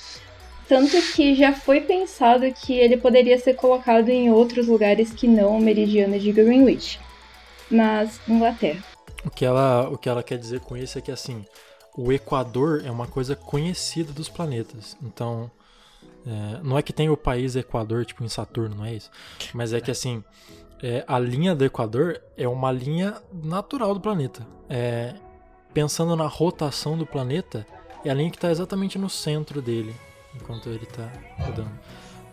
Tanto 0.69 0.95
que 1.13 1.33
já 1.33 1.53
foi 1.53 1.81
pensado 1.81 2.45
que 2.51 2.73
ele 2.73 2.97
poderia 2.97 3.37
ser 3.37 3.55
colocado 3.55 4.09
em 4.09 4.31
outros 4.31 4.67
lugares 4.67 5.11
que 5.11 5.27
não 5.27 5.57
o 5.57 5.61
meridiano 5.61 6.19
de 6.19 6.31
Greenwich, 6.31 6.99
mas 7.69 8.19
Inglaterra. 8.27 8.83
O 9.25 9.29
que 9.29 9.45
ela, 9.45 9.89
o 9.89 9.97
que 9.97 10.07
ela 10.07 10.23
quer 10.23 10.37
dizer 10.37 10.59
com 10.59 10.77
isso 10.77 10.97
é 10.97 11.01
que 11.01 11.11
assim, 11.11 11.45
o 11.97 12.11
Equador 12.11 12.83
é 12.85 12.91
uma 12.91 13.07
coisa 13.07 13.35
conhecida 13.35 14.13
dos 14.13 14.29
planetas. 14.29 14.95
Então, 15.01 15.49
é, 16.25 16.59
não 16.63 16.77
é 16.77 16.81
que 16.81 16.93
tem 16.93 17.09
o 17.09 17.17
país 17.17 17.55
Equador, 17.55 18.05
tipo 18.05 18.23
em 18.23 18.29
Saturno, 18.29 18.75
não 18.75 18.85
é 18.85 18.93
isso? 18.93 19.09
Mas 19.53 19.73
é 19.73 19.81
que 19.81 19.89
assim, 19.89 20.23
é, 20.81 21.03
a 21.07 21.17
linha 21.17 21.55
do 21.55 21.65
Equador 21.65 22.21
é 22.35 22.47
uma 22.47 22.71
linha 22.71 23.15
natural 23.31 23.93
do 23.93 23.99
planeta. 23.99 24.45
É, 24.69 25.15
pensando 25.73 26.15
na 26.15 26.27
rotação 26.27 26.97
do 26.97 27.05
planeta, 27.05 27.65
é 28.05 28.09
a 28.09 28.13
linha 28.13 28.29
que 28.29 28.37
está 28.37 28.51
exatamente 28.51 28.97
no 28.97 29.09
centro 29.09 29.61
dele, 29.61 29.95
enquanto 30.35 30.69
ele 30.69 30.83
está 30.83 31.11
rodando. 31.39 31.71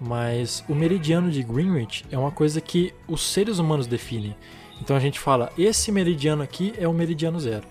Mas 0.00 0.64
o 0.68 0.74
meridiano 0.74 1.30
de 1.30 1.42
Greenwich 1.42 2.04
é 2.10 2.18
uma 2.18 2.30
coisa 2.30 2.60
que 2.60 2.92
os 3.08 3.22
seres 3.22 3.58
humanos 3.58 3.86
definem. 3.86 4.36
Então 4.84 4.94
a 4.94 5.00
gente 5.00 5.18
fala, 5.18 5.50
esse 5.56 5.90
meridiano 5.90 6.42
aqui 6.42 6.74
é 6.76 6.86
o 6.86 6.92
meridiano 6.92 7.40
zero. 7.40 7.66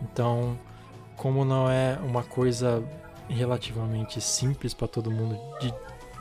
Então, 0.00 0.56
como 1.16 1.44
não 1.44 1.68
é 1.68 1.98
uma 2.04 2.22
coisa 2.22 2.80
relativamente 3.28 4.20
simples 4.20 4.72
para 4.72 4.86
todo 4.86 5.10
mundo 5.10 5.36
de, 5.60 5.74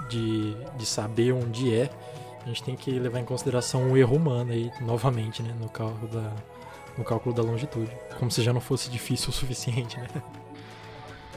de, 0.09 0.55
de 0.75 0.85
saber 0.87 1.33
onde 1.33 1.71
é, 1.71 1.87
a 2.43 2.47
gente 2.47 2.63
tem 2.63 2.75
que 2.75 2.89
levar 2.97 3.19
em 3.19 3.25
consideração 3.25 3.91
o 3.91 3.95
erro 3.95 4.15
humano 4.15 4.51
aí, 4.51 4.71
novamente, 4.81 5.43
né, 5.43 5.53
no 5.61 5.69
cálculo 5.69 6.07
da, 6.07 6.31
no 6.97 7.03
cálculo 7.03 7.35
da 7.35 7.43
longitude. 7.43 7.91
Como 8.17 8.31
se 8.31 8.41
já 8.41 8.51
não 8.51 8.61
fosse 8.61 8.89
difícil 8.89 9.29
o 9.29 9.31
suficiente, 9.31 9.99
né? 9.99 10.07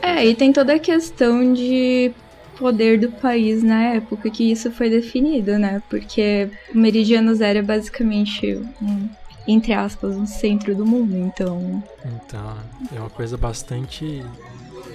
É, 0.01 0.25
e 0.25 0.35
tem 0.35 0.55
toda 0.55 0.75
a 0.75 0.79
questão 0.79 1.53
de 1.53 2.15
poder 2.59 2.99
do 2.99 3.11
país 3.11 3.63
na 3.63 3.95
época 3.95 4.31
que 4.31 4.51
isso 4.51 4.71
foi 4.71 4.91
definido, 4.91 5.59
né? 5.59 5.83
Porque 5.89 6.49
o 6.75 6.79
meridiano 6.79 7.35
zero 7.35 7.59
é 7.59 7.63
basicamente 7.63 8.61
um, 8.83 9.09
entre 9.47 9.73
aspas, 9.73 10.17
um 10.17 10.27
centro 10.27 10.75
do 10.75 10.85
mundo, 10.85 11.17
então. 11.17 11.83
Então, 12.05 12.57
é 12.95 12.99
uma 12.99 13.11
coisa 13.11 13.37
bastante 13.37 14.23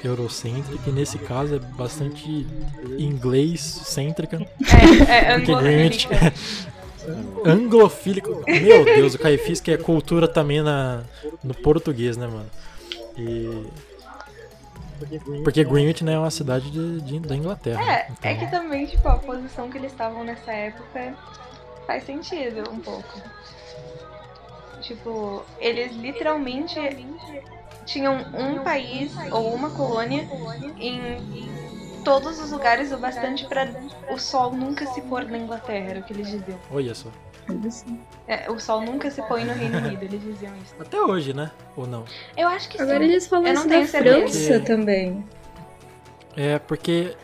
eurocêntrica 0.03 0.89
e 0.89 0.91
nesse 0.91 1.17
caso 1.19 1.55
é 1.55 1.59
bastante 1.59 2.45
inglês-cêntrica. 2.97 4.45
É, 5.07 5.15
é 5.15 5.35
anglofílica. 5.35 6.33
anglofílico. 7.45 8.43
Meu 8.47 8.83
Deus, 8.83 9.13
o 9.13 9.19
Caifis 9.19 9.61
que 9.61 9.71
é 9.71 9.77
cultura 9.77 10.27
também 10.27 10.61
na, 10.61 11.03
no 11.43 11.53
português, 11.53 12.17
né, 12.17 12.27
mano? 12.27 12.49
E. 13.17 13.90
Porque 15.43 15.63
Greenwich 15.63 16.03
né, 16.03 16.13
é 16.13 16.19
uma 16.19 16.31
cidade 16.31 16.69
de, 16.69 17.01
de 17.01 17.19
da 17.19 17.35
Inglaterra. 17.35 17.81
É, 17.81 18.07
então... 18.11 18.31
é 18.31 18.35
que 18.35 18.47
também, 18.49 18.85
tipo, 18.85 19.07
a 19.07 19.17
posição 19.17 19.69
que 19.69 19.77
eles 19.77 19.91
estavam 19.91 20.23
nessa 20.23 20.51
época 20.51 21.15
faz 21.85 22.03
sentido 22.03 22.69
um 22.71 22.79
pouco. 22.79 23.21
Tipo, 24.81 25.45
eles 25.59 25.93
literalmente 25.93 26.79
tinham 27.85 28.25
um 28.33 28.63
país 28.63 29.13
ou 29.31 29.53
uma 29.53 29.69
colônia 29.71 30.27
em 30.79 31.49
todos 32.03 32.39
os 32.39 32.51
lugares 32.51 32.91
o 32.91 32.97
bastante 32.97 33.45
para 33.45 33.69
o 34.09 34.17
sol 34.17 34.51
nunca 34.51 34.85
se 34.87 35.01
pôr 35.01 35.25
na 35.25 35.37
Inglaterra, 35.37 35.91
era 35.91 35.99
o 35.99 36.03
que 36.03 36.13
eles 36.13 36.27
diziam. 36.27 36.59
Olha 36.71 36.95
só. 36.95 37.09
É, 38.27 38.49
o 38.49 38.59
sol 38.59 38.81
nunca 38.81 39.09
se 39.11 39.21
põe 39.23 39.43
no 39.45 39.53
Reino 39.53 39.77
Unido, 39.77 40.03
eles 40.03 40.21
diziam 40.21 40.55
isso. 40.57 40.73
Até 40.79 40.99
hoje, 41.01 41.33
né? 41.33 41.51
Ou 41.75 41.85
não? 41.87 42.05
Eu 42.37 42.47
acho 42.47 42.69
que 42.69 42.81
Agora 42.81 42.99
sim. 42.99 43.03
eles 43.05 43.27
falam 43.27 43.47
eu 43.47 43.53
isso 43.53 43.61
não 43.63 43.69
tenho 43.69 43.81
na 43.81 43.87
certeza. 43.87 44.29
França 44.29 44.59
também. 44.65 45.25
É, 46.35 46.59
porque 46.59 47.15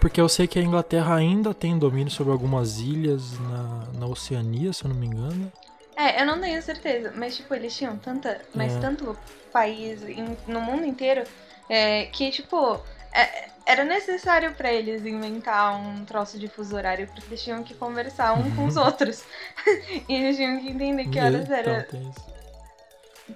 porque 0.00 0.20
eu 0.20 0.28
sei 0.28 0.48
que 0.48 0.58
a 0.58 0.62
Inglaterra 0.62 1.14
ainda 1.14 1.54
tem 1.54 1.78
domínio 1.78 2.10
sobre 2.10 2.32
algumas 2.32 2.80
ilhas 2.80 3.38
na, 3.38 4.00
na 4.00 4.06
Oceania, 4.06 4.72
se 4.72 4.84
eu 4.84 4.88
não 4.88 4.96
me 4.96 5.06
engano. 5.06 5.52
É, 5.96 6.20
eu 6.20 6.26
não 6.26 6.40
tenho 6.40 6.60
certeza, 6.60 7.12
mas 7.14 7.36
tipo, 7.36 7.54
eles 7.54 7.76
tinham 7.76 7.96
tanta, 7.96 8.40
mas 8.52 8.74
É. 8.74 8.80
tanto 8.80 9.16
país 9.52 10.02
em- 10.02 10.36
no 10.48 10.60
mundo 10.60 10.84
inteiro 10.84 11.22
é, 11.68 12.06
que, 12.06 12.30
tipo, 12.32 12.80
é, 13.14 13.48
era 13.72 13.84
necessário 13.84 14.54
pra 14.54 14.70
eles 14.70 15.04
inventar 15.06 15.74
um 15.74 16.04
troço 16.04 16.38
de 16.38 16.46
fuso 16.46 16.76
horário, 16.76 17.06
porque 17.06 17.22
eles 17.26 17.42
tinham 17.42 17.64
que 17.64 17.74
conversar 17.74 18.34
um 18.34 18.50
com 18.50 18.66
os 18.66 18.76
outros. 18.76 19.24
e 20.08 20.14
eles 20.14 20.36
tinham 20.36 20.60
que 20.60 20.68
entender 20.68 21.08
que 21.08 21.18
horas 21.18 21.44
Então, 21.44 21.56
era. 21.56 21.88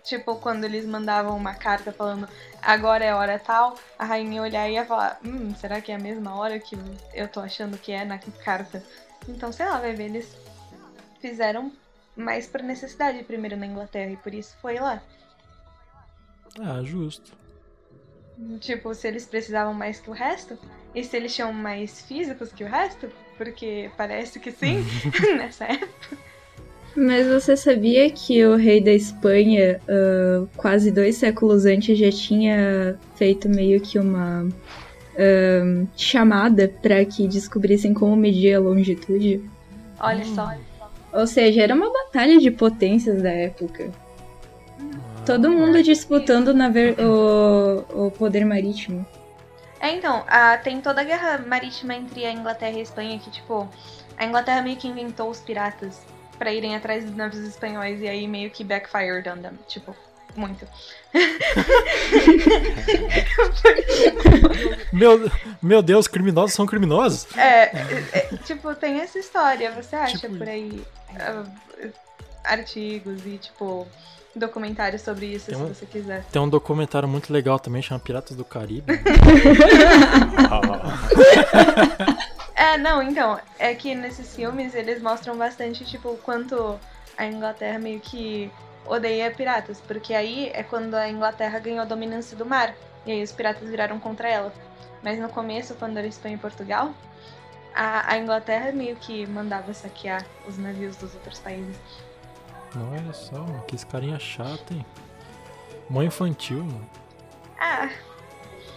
Tipo, 0.05 0.37
quando 0.37 0.65
eles 0.65 0.85
mandavam 0.85 1.35
uma 1.35 1.55
carta 1.55 1.91
falando 1.91 2.29
agora 2.61 3.05
é 3.05 3.15
hora 3.15 3.39
tal, 3.39 3.79
a 3.99 4.05
rainha 4.05 4.35
ia 4.35 4.43
olhar 4.43 4.69
e 4.69 4.75
ia 4.75 4.85
falar, 4.85 5.19
hum, 5.25 5.55
será 5.55 5.81
que 5.81 5.91
é 5.91 5.95
a 5.95 5.99
mesma 5.99 6.37
hora 6.37 6.59
que 6.59 6.77
eu 7.15 7.29
tô 7.29 7.41
achando 7.41 7.79
que 7.79 7.93
é 7.93 8.05
na 8.05 8.19
carta? 8.19 8.85
Então, 9.27 9.51
sei 9.51 9.65
lá, 9.65 9.79
vai 9.79 9.95
ver, 9.95 10.05
eles 10.05 10.37
fizeram 11.21 11.73
mais 12.15 12.47
por 12.47 12.63
necessidade 12.63 13.23
primeiro 13.25 13.57
na 13.57 13.67
Inglaterra 13.67 14.11
e 14.11 14.17
por 14.17 14.35
isso 14.35 14.55
foi 14.61 14.79
lá. 14.79 15.03
Ah, 16.61 16.83
justo. 16.83 17.46
Tipo, 18.61 18.95
se 18.95 19.09
eles 19.09 19.27
precisavam 19.27 19.73
mais 19.73 19.99
que 19.99 20.11
o 20.11 20.13
resto, 20.13 20.59
e 20.95 21.03
se 21.03 21.17
eles 21.17 21.35
tinham 21.35 21.53
mais 21.53 22.03
físicos 22.03 22.53
que 22.53 22.65
o 22.65 22.67
resto, 22.67 23.09
porque 23.37 23.91
parece 23.97 24.39
que 24.39 24.51
sim, 24.51 24.79
nessa 25.37 25.65
época. 25.65 26.19
Mas 26.97 27.27
você 27.27 27.57
sabia 27.57 28.11
que 28.11 28.45
o 28.47 28.57
rei 28.57 28.81
da 28.81 28.93
Espanha, 28.93 29.81
ah, 29.89 30.47
quase 30.57 30.91
dois 30.91 31.17
séculos 31.17 31.67
antes, 31.67 31.99
já 31.99 32.11
tinha 32.11 32.99
feito 33.17 33.49
meio 33.49 33.81
que 33.81 33.99
uma 33.99 34.47
ah, 35.19 35.87
chamada 35.97 36.69
para 36.83 37.05
que 37.05 37.29
descobrissem 37.29 37.93
como 37.93 38.17
medir 38.17 38.55
a 38.55 38.61
longitude? 38.61 39.43
Olha 40.01 40.25
Hum. 40.25 40.35
só. 40.35 40.51
Ou 41.13 41.27
seja, 41.27 41.63
era 41.63 41.75
uma 41.75 41.91
batalha 41.91 42.39
de 42.39 42.51
potências 42.51 43.23
da 43.23 43.31
época. 43.31 43.93
Todo 45.27 45.51
mundo 45.51 45.83
disputando 45.83 46.55
na 46.55 46.69
ver- 46.69 46.97
o, 47.01 48.07
o 48.07 48.11
poder 48.13 48.45
marítimo. 48.45 49.05
É, 49.81 49.91
então, 49.91 50.25
a- 50.29 50.57
tem 50.59 50.81
toda 50.81 51.01
a 51.01 51.05
guerra 51.05 51.39
marítima 51.47 51.95
entre 51.95 52.25
a 52.25 52.33
Inglaterra 52.33 52.77
e 52.77 52.81
a 52.81 52.83
Espanha, 52.83 53.19
que, 53.19 53.31
tipo, 53.31 53.69
a 54.17 54.25
Inglaterra 54.25 54.63
meio 54.63 54.77
que 54.77 54.87
inventou 54.89 55.29
os 55.29 55.41
piratas 55.41 56.01
pra 56.39 56.53
irem 56.53 56.77
atrás 56.77 57.05
dos 57.05 57.15
navios 57.17 57.45
espanhóis 57.47 58.01
e 58.01 58.09
aí 58.09 58.27
meio 58.29 58.51
que 58.51 58.63
backfired 58.65 59.29
on 59.29 59.37
them. 59.39 59.59
Tipo, 59.69 59.95
muito. 60.37 60.67
Meu, 64.93 65.31
meu 65.63 65.83
Deus, 65.83 66.07
criminosos 66.09 66.55
são 66.55 66.67
criminosos? 66.67 67.27
É, 67.37 67.63
é, 68.13 68.29
tipo, 68.45 68.75
tem 68.75 69.01
essa 69.01 69.19
história, 69.19 69.71
você 69.73 69.97
acha 69.97 70.19
Tipo 70.19 70.39
por 70.39 70.49
aí 70.49 70.83
ah, 71.19 71.45
artigos 72.45 73.25
e, 73.27 73.39
tipo, 73.39 73.87
documentário 74.37 74.99
sobre 74.99 75.27
isso, 75.27 75.47
se 75.47 75.55
você 75.55 75.87
quiser. 75.87 76.25
Tem 76.31 76.41
um 76.41 76.49
documentário 76.49 77.09
muito 77.09 77.33
legal 77.33 77.59
também, 77.59 77.83
chama 77.83 78.01
Piratas 78.01 78.37
do 78.37 78.45
Caribe. 78.45 78.93
É, 82.59 82.79
não, 82.79 83.03
então, 83.03 83.39
é 83.59 83.75
que 83.75 83.95
nesses 83.95 84.35
filmes 84.35 84.75
eles 84.75 85.03
mostram 85.03 85.37
bastante, 85.37 85.85
tipo, 85.85 86.17
quanto 86.23 86.81
a 87.15 87.27
Inglaterra 87.27 87.79
meio 87.79 88.01
que 88.01 88.51
odeia 88.87 89.31
piratas, 89.31 89.79
porque 89.87 90.15
aí 90.15 90.51
é 90.55 90.63
quando 90.63 90.95
a 90.95 91.07
Inglaterra 91.07 91.59
ganhou 91.59 91.81
a 91.81 91.85
dominância 91.85 92.35
do 92.35 92.47
mar, 92.47 92.75
e 93.05 93.13
aí 93.13 93.23
os 93.23 93.31
piratas 93.31 93.69
viraram 93.69 94.01
contra 94.01 94.27
ela. 94.27 94.51
Mas 95.03 95.19
no 95.19 95.29
começo, 95.29 95.75
quando 95.75 95.99
era 95.99 96.07
Espanha 96.07 96.37
e 96.37 96.39
Portugal, 96.39 96.95
a, 97.75 98.13
a 98.13 98.19
Inglaterra 98.19 98.73
meio 98.73 98.97
que 98.97 99.27
mandava 99.27 99.75
saquear 99.75 100.25
os 100.49 100.57
navios 100.57 100.97
dos 100.97 101.15
outros 101.15 101.39
países. 101.39 101.77
Não, 102.75 102.91
olha 102.93 103.13
só, 103.13 103.39
mano, 103.39 103.63
que 103.67 103.75
esse 103.75 103.87
carinha 103.87 104.19
chato, 104.19 104.73
hein? 104.75 104.85
Mó 105.89 106.03
infantil, 106.03 106.59
mano. 106.65 106.87
Ah, 107.59 107.89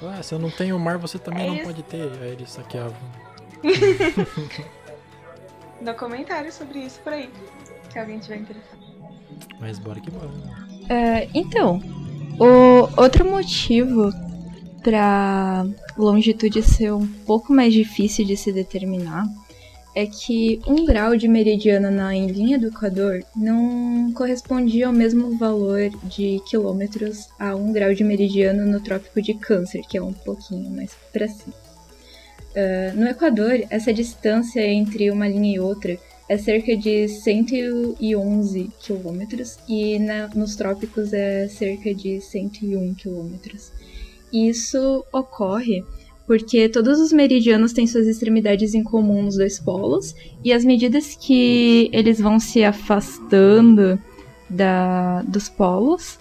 Ué, 0.01 0.21
se 0.23 0.33
eu 0.33 0.39
não 0.39 0.49
tenho 0.49 0.79
mar, 0.79 0.97
você 0.97 1.19
também 1.19 1.43
É 1.43 1.47
não 1.47 1.55
isso. 1.55 1.65
pode 1.65 1.83
ter. 1.83 2.09
Aí 2.21 2.29
eles 2.31 2.49
saqueavam. 2.51 2.95
documentário 5.81 6.51
sobre 6.51 6.79
isso 6.79 6.99
por 7.01 7.13
aí, 7.13 7.29
se 7.91 7.99
alguém 7.99 8.19
tiver 8.19 8.37
interessado. 8.37 8.79
Mas 9.59 9.79
bora 9.79 9.99
que 9.99 10.09
bora. 10.11 10.27
né? 10.27 10.67
É, 10.89 11.29
então, 11.33 11.81
o 12.39 13.01
outro 13.01 13.29
motivo 13.29 14.11
para 14.83 15.65
longitude 15.97 16.63
ser 16.63 16.93
um 16.93 17.05
pouco 17.25 17.51
mais 17.53 17.73
difícil 17.73 18.25
de 18.25 18.35
se 18.37 18.51
determinar 18.51 19.25
é 20.01 20.05
que 20.05 20.61
um 20.65 20.85
grau 20.85 21.15
de 21.17 21.27
meridiano 21.27 21.91
na 21.91 22.15
em 22.15 22.27
linha 22.27 22.57
do 22.57 22.67
Equador 22.67 23.21
não 23.35 24.13
correspondia 24.13 24.87
ao 24.87 24.93
mesmo 24.93 25.37
valor 25.37 25.89
de 26.03 26.41
quilômetros 26.49 27.27
a 27.37 27.53
um 27.53 27.73
grau 27.73 27.93
de 27.93 28.03
meridiano 28.03 28.65
no 28.65 28.79
Trópico 28.79 29.21
de 29.21 29.33
Câncer, 29.33 29.81
que 29.89 29.97
é 29.97 30.01
um 30.01 30.13
pouquinho 30.13 30.69
mais 30.69 30.95
para 31.11 31.27
cima. 31.27 31.53
Ah, 32.55 32.93
no 32.95 33.07
Equador, 33.07 33.61
essa 33.69 33.93
distância 33.93 34.65
entre 34.65 35.11
uma 35.11 35.27
linha 35.27 35.55
e 35.55 35.59
outra 35.59 35.97
é 36.29 36.37
cerca 36.37 36.77
de 36.77 37.09
111 37.09 38.69
quilômetros 38.79 39.57
e 39.67 39.99
na- 39.99 40.29
nos 40.29 40.55
trópicos 40.55 41.11
é 41.11 41.47
cerca 41.49 41.93
de 41.93 42.21
101 42.21 42.93
quilômetros. 42.93 43.71
Isso 44.31 45.03
ocorre 45.11 45.83
porque 46.29 46.69
todos 46.69 46.99
os 46.99 47.11
meridianos 47.11 47.73
têm 47.73 47.87
suas 47.87 48.05
extremidades 48.05 48.75
em 48.75 48.83
comum 48.83 49.23
nos 49.23 49.35
dois 49.35 49.57
polos 49.57 50.13
e 50.43 50.53
as 50.53 50.63
medidas 50.63 51.17
que 51.19 51.89
eles 51.91 52.21
vão 52.21 52.39
se 52.39 52.63
afastando 52.63 53.99
da, 54.47 55.23
dos 55.23 55.49
polos, 55.49 56.19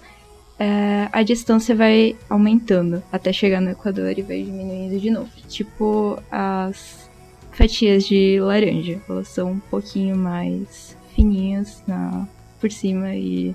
é, 0.58 1.10
a 1.12 1.22
distância 1.22 1.74
vai 1.74 2.16
aumentando 2.26 3.02
até 3.12 3.34
chegar 3.34 3.60
no 3.60 3.68
Equador 3.68 4.18
e 4.18 4.22
vai 4.22 4.42
diminuindo 4.42 4.98
de 4.98 5.10
novo. 5.10 5.28
Tipo 5.46 6.18
as 6.30 7.06
fatias 7.52 8.06
de 8.06 8.40
laranja. 8.40 9.02
Elas 9.10 9.28
são 9.28 9.52
um 9.52 9.60
pouquinho 9.60 10.16
mais 10.16 10.96
fininhas 11.14 11.82
na, 11.86 12.26
por 12.58 12.72
cima 12.72 13.14
e 13.14 13.54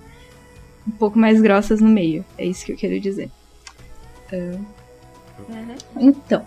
um 0.88 0.92
pouco 0.92 1.18
mais 1.18 1.42
grossas 1.42 1.82
no 1.82 1.90
meio. 1.90 2.24
É 2.38 2.46
isso 2.46 2.64
que 2.64 2.74
eu 2.74 2.78
quero 2.78 3.00
dizer. 3.00 3.32
Uhum. 4.32 4.83
Então, 6.00 6.46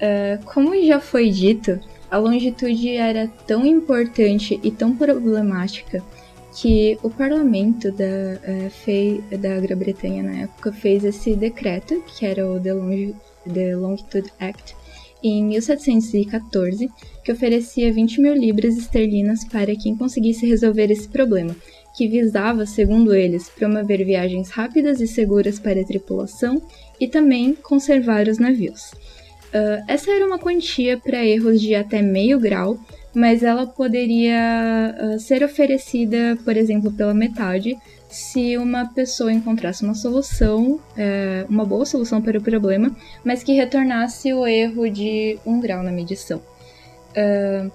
ah, 0.00 0.38
como 0.44 0.74
já 0.84 1.00
foi 1.00 1.30
dito, 1.30 1.78
a 2.10 2.18
longitude 2.18 2.90
era 2.90 3.28
tão 3.46 3.64
importante 3.66 4.58
e 4.62 4.70
tão 4.70 4.94
problemática 4.96 6.02
que 6.56 6.96
o 7.02 7.10
parlamento 7.10 7.90
da, 7.90 8.04
eh, 8.04 8.70
fei- 8.70 9.20
da 9.40 9.58
Grã-Bretanha 9.58 10.22
na 10.22 10.42
época 10.42 10.72
fez 10.72 11.04
esse 11.04 11.34
decreto, 11.34 12.00
que 12.06 12.24
era 12.24 12.48
o 12.48 12.60
The, 12.60 12.72
Longi- 12.72 13.16
The 13.52 13.74
Longitude 13.74 14.32
Act, 14.38 14.76
em 15.20 15.42
1714, 15.46 16.88
que 17.24 17.32
oferecia 17.32 17.92
20 17.92 18.20
mil 18.20 18.34
libras 18.34 18.76
esterlinas 18.76 19.44
para 19.44 19.74
quem 19.74 19.96
conseguisse 19.96 20.46
resolver 20.46 20.90
esse 20.92 21.08
problema, 21.08 21.56
que 21.94 22.08
visava, 22.08 22.66
segundo 22.66 23.14
eles, 23.14 23.48
promover 23.48 24.04
viagens 24.04 24.50
rápidas 24.50 25.00
e 25.00 25.06
seguras 25.06 25.58
para 25.58 25.80
a 25.80 25.84
tripulação 25.84 26.60
e 27.00 27.06
também 27.06 27.54
conservar 27.54 28.28
os 28.28 28.38
navios. 28.38 28.90
Ah, 29.54 29.84
essa 29.86 30.10
era 30.10 30.26
uma 30.26 30.38
quantia 30.38 30.98
para 30.98 31.24
erros 31.24 31.60
de 31.60 31.74
até 31.76 32.02
meio 32.02 32.40
grau, 32.40 32.76
mas 33.14 33.44
ela 33.44 33.66
poderia 33.66 34.94
ah, 34.98 35.18
ser 35.20 35.44
oferecida, 35.44 36.36
por 36.44 36.56
exemplo, 36.56 36.92
pela 36.92 37.14
metade, 37.14 37.78
se 38.08 38.56
uma 38.58 38.86
pessoa 38.86 39.32
encontrasse 39.32 39.82
uma 39.82 39.94
solução, 39.94 40.78
eh, 40.96 41.44
uma 41.48 41.64
boa 41.64 41.84
solução 41.84 42.22
para 42.22 42.38
o 42.38 42.42
problema, 42.42 42.94
mas 43.24 43.42
que 43.42 43.52
retornasse 43.54 44.32
o 44.32 44.46
erro 44.46 44.88
de 44.88 45.36
um 45.44 45.58
grau 45.58 45.82
na 45.82 45.90
medição. 45.90 46.40
Ah, 47.16 47.68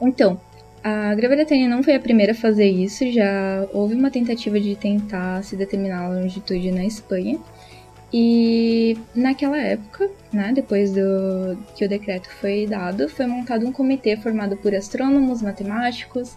então, 0.00 0.40
a 0.82 1.14
Grã-Bretanha 1.14 1.68
não 1.68 1.82
foi 1.82 1.94
a 1.94 2.00
primeira 2.00 2.32
a 2.32 2.34
fazer 2.34 2.68
isso, 2.68 3.10
já 3.10 3.66
houve 3.72 3.94
uma 3.94 4.10
tentativa 4.10 4.58
de 4.60 4.74
tentar 4.76 5.42
se 5.42 5.56
determinar 5.56 6.04
a 6.04 6.08
longitude 6.08 6.70
na 6.70 6.84
Espanha. 6.84 7.38
E 8.12 8.96
naquela 9.14 9.58
época, 9.58 10.10
né, 10.32 10.50
depois 10.54 10.92
do 10.92 11.58
que 11.76 11.84
o 11.84 11.88
decreto 11.88 12.30
foi 12.40 12.66
dado, 12.66 13.06
foi 13.08 13.26
montado 13.26 13.66
um 13.66 13.72
comitê 13.72 14.16
formado 14.16 14.56
por 14.56 14.74
astrônomos, 14.74 15.42
matemáticos, 15.42 16.34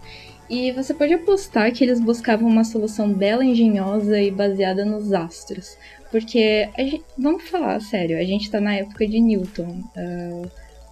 e 0.50 0.70
você 0.72 0.92
pode 0.92 1.14
apostar 1.14 1.72
que 1.72 1.82
eles 1.82 1.98
buscavam 1.98 2.46
uma 2.46 2.64
solução 2.64 3.10
bela, 3.10 3.42
engenhosa 3.42 4.20
e 4.20 4.30
baseada 4.30 4.84
nos 4.84 5.14
astros. 5.14 5.78
Porque, 6.10 6.68
a 6.76 6.82
gen- 6.82 7.02
vamos 7.16 7.48
falar 7.48 7.80
sério, 7.80 8.18
a 8.18 8.24
gente 8.24 8.50
tá 8.50 8.60
na 8.60 8.74
época 8.74 9.06
de 9.06 9.18
Newton, 9.18 9.82
ah, 9.96 10.42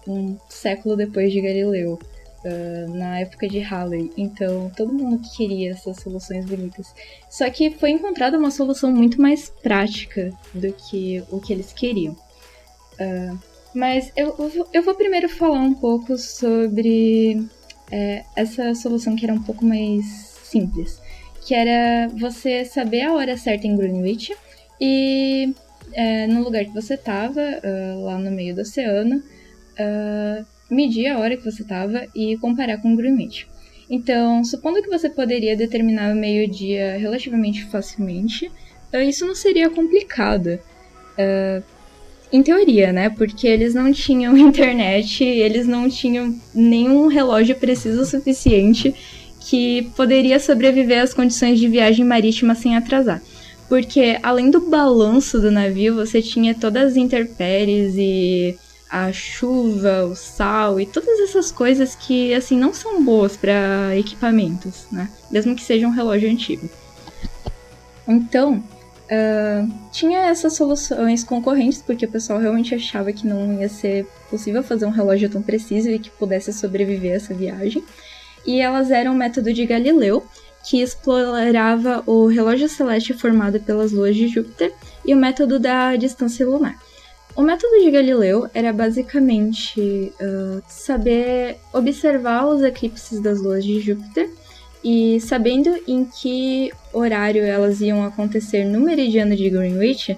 um 0.07 0.35
século 0.49 0.95
depois 0.95 1.31
de 1.31 1.41
Galileu, 1.41 1.99
ah, 2.45 2.85
na 2.89 3.19
época 3.19 3.47
de 3.47 3.59
Halley, 3.59 4.11
então 4.17 4.71
todo 4.75 4.93
mundo 4.93 5.21
queria 5.35 5.71
essas 5.71 5.97
soluções 5.97 6.45
bonitas. 6.45 6.93
Só 7.29 7.49
que 7.49 7.71
foi 7.71 7.91
encontrada 7.91 8.37
uma 8.37 8.51
solução 8.51 8.91
muito 8.91 9.21
mais 9.21 9.49
prática 9.61 10.31
do 10.53 10.71
que 10.73 11.23
o 11.29 11.39
que 11.39 11.53
eles 11.53 11.71
queriam. 11.73 12.15
Ah, 12.99 13.35
mas 13.73 14.11
eu, 14.15 14.35
eu 14.73 14.83
vou- 14.83 14.95
primeiro 14.95 15.29
falar 15.29 15.59
um 15.61 15.73
pouco 15.73 16.17
sobre 16.17 17.41
é, 17.91 18.23
essa 18.35 18.73
solução 18.75 19.15
que 19.15 19.25
era 19.25 19.33
um 19.33 19.41
pouco 19.43 19.63
mais 19.65 20.05
simples. 20.43 20.99
Que 21.45 21.55
era 21.55 22.07
você 22.09 22.65
saber 22.65 23.01
a 23.03 23.13
hora 23.13 23.37
certa 23.37 23.65
em 23.67 23.75
Greenwich 23.75 24.35
e 24.79 25.53
é, 25.93 26.27
no 26.27 26.43
lugar 26.43 26.63
que 26.65 26.73
você 26.73 26.93
estava, 26.95 27.41
lá 28.03 28.17
no 28.17 28.29
meio 28.31 28.53
do 28.55 28.61
oceano, 28.61 29.23
ah, 29.79 30.45
medir 30.71 31.07
a 31.07 31.19
hora 31.19 31.35
que 31.35 31.43
você 31.43 31.61
estava 31.61 32.07
e 32.15 32.37
comparar 32.37 32.77
com 32.77 32.95
Greenwich. 32.95 33.47
Então, 33.89 34.43
supondo 34.43 34.81
que 34.81 34.89
você 34.89 35.09
poderia 35.09 35.55
determinar 35.55 36.13
o 36.13 36.19
meio-dia 36.19 36.97
relativamente 36.97 37.65
facilmente, 37.65 38.49
ah, 38.93 39.03
isso 39.03 39.25
não 39.27 39.35
seria 39.35 39.69
complicado. 39.69 40.57
Ah, 41.17 41.61
em 42.31 42.41
teoria, 42.41 42.93
né? 42.93 43.09
Porque 43.09 43.45
eles 43.45 43.73
não 43.73 43.91
tinham 43.91 44.35
internet, 44.37 45.23
eles 45.23 45.67
não 45.67 45.89
tinham 45.89 46.33
nenhum 46.55 47.07
relógio 47.07 47.55
preciso 47.55 48.01
o 48.01 48.05
suficiente 48.05 48.95
que 49.41 49.89
poderia 49.95 50.39
sobreviver 50.39 51.01
às 51.01 51.13
condições 51.13 51.59
de 51.59 51.67
viagem 51.67 52.05
marítima 52.05 52.55
sem 52.55 52.75
atrasar. 52.75 53.21
Porque 53.67 54.17
além 54.21 54.49
do 54.51 54.61
balanço 54.69 55.39
do 55.39 55.51
navio, 55.51 55.95
você 55.95 56.21
tinha 56.21 56.53
todas 56.53 56.91
as 56.91 56.95
intempéries 56.95 57.95
e 57.97 58.57
a 58.91 59.11
chuva, 59.13 60.05
o 60.05 60.15
sal 60.15 60.79
e 60.79 60.85
todas 60.85 61.19
essas 61.21 61.51
coisas 61.51 61.95
que 61.95 62.33
assim 62.33 62.57
não 62.57 62.73
são 62.73 63.03
boas 63.03 63.37
para 63.37 63.95
equipamentos, 63.97 64.85
né? 64.91 65.09
Mesmo 65.31 65.55
que 65.55 65.63
seja 65.63 65.87
um 65.87 65.91
relógio 65.91 66.29
antigo. 66.29 66.69
Então, 68.07 68.61
ah, 69.11 69.67
tinha 69.91 70.19
essas 70.21 70.53
soluções 70.53 71.21
concorrentes, 71.23 71.81
porque 71.81 72.05
o 72.05 72.11
pessoal 72.11 72.39
realmente 72.39 72.73
achava 72.73 73.11
que 73.11 73.27
não 73.27 73.59
ia 73.59 73.67
ser 73.67 74.07
possível 74.29 74.63
fazer 74.63 74.85
um 74.85 74.89
relógio 74.89 75.29
tão 75.29 75.41
preciso 75.41 75.89
e 75.89 75.99
que 75.99 76.09
pudesse 76.09 76.53
sobreviver 76.53 77.11
a 77.11 77.15
essa 77.15 77.33
viagem. 77.33 77.83
E 78.45 78.61
elas 78.61 78.89
eram 78.89 79.13
o 79.13 79.17
método 79.17 79.53
de 79.53 79.65
Galileu, 79.65 80.25
que 80.63 80.81
explorava 80.81 82.03
o 82.05 82.27
relógio 82.27 82.69
celeste 82.69 83.13
formado 83.13 83.59
pelas 83.59 83.91
luas 83.91 84.15
de 84.15 84.27
Júpiter, 84.29 84.73
e 85.05 85.13
o 85.13 85.17
método 85.17 85.59
da 85.59 85.95
distância 85.97 86.47
lunar. 86.47 86.79
O 87.35 87.41
método 87.41 87.83
de 87.83 87.91
Galileu 87.91 88.49
era 88.53 88.73
basicamente 88.73 90.11
ah, 90.19 90.61
saber 90.67 91.57
observar 91.73 92.45
os 92.47 92.61
eclipses 92.61 93.19
das 93.19 93.41
luas 93.41 93.63
de 93.63 93.79
Júpiter 93.79 94.29
e 94.83 95.19
sabendo 95.21 95.69
em 95.87 96.05
que 96.05 96.71
horário 96.91 97.43
elas 97.43 97.81
iam 97.81 98.03
acontecer 98.03 98.65
no 98.65 98.79
meridiano 98.79 99.35
de 99.35 99.49
Greenwich, 99.49 100.17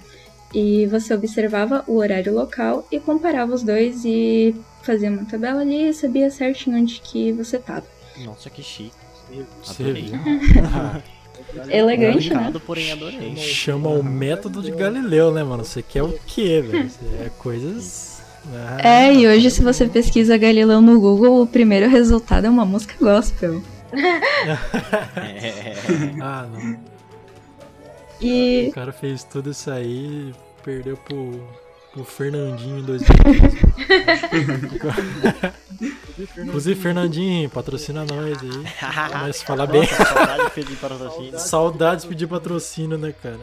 e 0.54 0.86
você 0.86 1.14
observava 1.14 1.84
o 1.88 1.98
horário 1.98 2.34
local 2.34 2.88
e 2.92 3.00
comparava 3.00 3.54
os 3.54 3.64
dois 3.64 4.06
e 4.06 4.56
fazia 4.84 5.10
uma 5.10 5.26
tabela 5.26 5.62
ali 5.62 5.90
e 5.90 5.94
sabia 5.94 6.30
certinho 6.30 6.78
onde 6.78 7.02
que 7.02 7.32
você 7.32 7.58
estava. 7.58 7.86
Nossa, 8.24 8.50
que 8.50 8.62
chique. 8.62 8.92
Adorei. 9.68 10.12
Elegante, 11.70 12.34
né? 12.34 12.52
Porém 12.66 12.92
adorei. 12.92 13.36
Chama 13.36 13.90
o 13.90 14.04
método 14.04 14.62
de 14.62 14.72
Galileu, 14.72 15.32
né, 15.32 15.44
mano? 15.44 15.64
Você 15.64 15.82
quer 15.82 16.04
o 16.04 16.18
quê, 16.26 16.62
velho? 16.62 16.90
Você 16.90 17.06
é 17.26 17.30
coisas. 17.38 18.22
Ah, 18.54 18.78
É, 18.84 19.14
e 19.14 19.26
hoje 19.28 19.50
se 19.50 19.64
você 19.64 19.88
pesquisa 19.88 20.38
Galileu 20.38 20.82
no 20.82 21.00
Google, 21.00 21.42
o 21.42 21.48
primeiro 21.48 21.88
resultado 21.90 22.46
é 22.46 22.50
uma 22.50 22.66
música 22.66 22.94
gospel. 23.00 23.62
É. 23.94 25.74
Ah, 26.22 26.48
não. 26.52 26.78
E 28.22 28.68
O 28.70 28.74
cara 28.74 28.92
fez 28.92 29.24
tudo 29.24 29.52
isso 29.52 29.70
aí 29.70 30.32
e 30.32 30.34
perdeu 30.64 30.96
pro, 30.98 31.42
pro 31.94 32.04
Fernandinho 32.04 32.80
em 32.80 32.84
2015. 32.84 33.58
Inclusive, 36.38 36.80
Fernandinho, 36.82 37.50
patrocina 37.50 38.06
nós 38.06 38.38
aí. 38.42 39.14
Nós 39.26 39.42
falar 39.42 39.68
bem. 39.68 39.82
Nossa, 39.82 40.06
saudade 40.06 40.44
de 40.46 40.52
pedir 40.52 40.76
patrocínio. 40.78 41.40
Saudades 41.40 42.06
pedir 42.06 42.28
patrocínio, 42.28 42.98
né, 42.98 43.14
cara? 43.22 43.40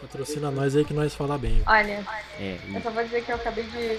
Patrocina 0.00 0.50
nós 0.50 0.74
aí 0.74 0.84
que 0.84 0.92
nós 0.92 1.14
falar 1.14 1.38
bem. 1.38 1.62
Olha, 1.66 2.04
É, 2.40 2.56
eu 2.74 2.80
só 2.82 2.90
vou 2.90 3.04
dizer 3.04 3.22
que 3.22 3.30
eu 3.30 3.36
acabei 3.36 3.62
de 3.64 3.98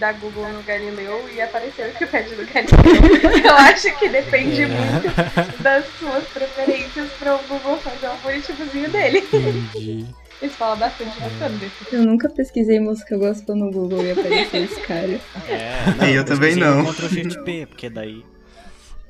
dar 0.00 0.12
Google 0.14 0.48
no 0.48 0.60
Galileu 0.64 1.28
e 1.32 1.40
apareceu 1.40 1.84
o 1.84 1.88
Wikipedia 1.90 2.36
do 2.36 2.44
Galileu. 2.52 3.44
Eu 3.44 3.54
acho 3.54 3.96
que 3.96 4.08
depende 4.08 4.62
É. 4.62 4.66
muito 4.66 5.62
das 5.62 5.84
suas 6.00 6.24
preferências 6.24 7.08
para 7.20 7.36
o 7.36 7.38
Google 7.48 7.78
fazer 7.78 8.06
o 8.06 8.10
algoritmozinho 8.10 8.90
dele. 8.90 9.18
Entendi. 9.18 10.06
Isso 10.42 10.56
fala 10.56 10.76
bastante 10.76 11.18
bacana 11.20 11.56
desse. 11.58 11.94
eu 11.94 12.04
nunca 12.04 12.28
pesquisei 12.28 12.78
música 12.80 13.16
gospel 13.16 13.56
no 13.56 13.70
Google 13.70 14.04
e 14.04 14.10
apareceu 14.12 14.64
esse 14.64 14.80
cara. 14.80 15.20
É, 15.48 16.16
Eu 16.16 16.24
também 16.24 16.56
não. 16.56 16.84
Ctrl 16.84 17.08
Shift 17.08 17.42
P, 17.44 17.66
porque 17.66 17.88
daí. 17.88 18.24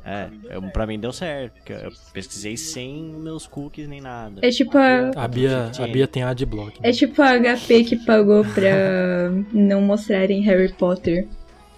É, 0.07 0.29
eu, 0.51 0.61
pra 0.63 0.87
mim 0.87 1.01
deu 1.01 1.13
certo, 1.13 1.55
porque 1.55 1.73
eu 1.73 1.91
pesquisei 2.13 2.59
sem 2.59 3.03
meus 3.05 3.47
cookies 3.47 3.89
nem 3.89 4.03
nada. 4.03 4.41
É 4.43 4.51
tipo 4.51 4.77
a, 4.77 5.11
A 5.17 5.27
Bia, 5.27 5.73
a 5.79 5.87
Bia 5.87 6.07
tem 6.07 6.23
adblock. 6.23 6.81
Né? 6.83 6.91
é 6.91 6.93
tipo 6.93 7.23
a 7.23 7.39
HP 7.39 7.85
que 7.85 7.97
pagou 7.97 8.45
pra 8.45 9.31
não 9.51 9.81
mostrarem 9.81 10.43
Harry 10.43 10.71
Potter 10.75 11.27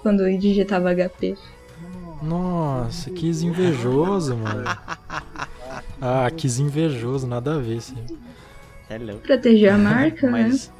quando 0.02 0.24
digitava 0.38 0.92
HP. 0.92 1.36
Nossa, 2.20 3.10
que 3.10 3.28
invejoso, 3.28 4.36
mano. 4.36 4.64
Ah, 6.00 6.28
que 6.30 6.48
invejoso, 6.48 7.26
nada 7.26 7.54
a 7.54 7.58
ver, 7.58 7.80
sim. 7.80 8.04
É 8.88 8.98
louco. 8.98 9.22
Proteger 9.22 9.72
a 9.72 9.78
marca, 9.78 10.30
né? 10.30 10.48
Mas. 10.48 10.72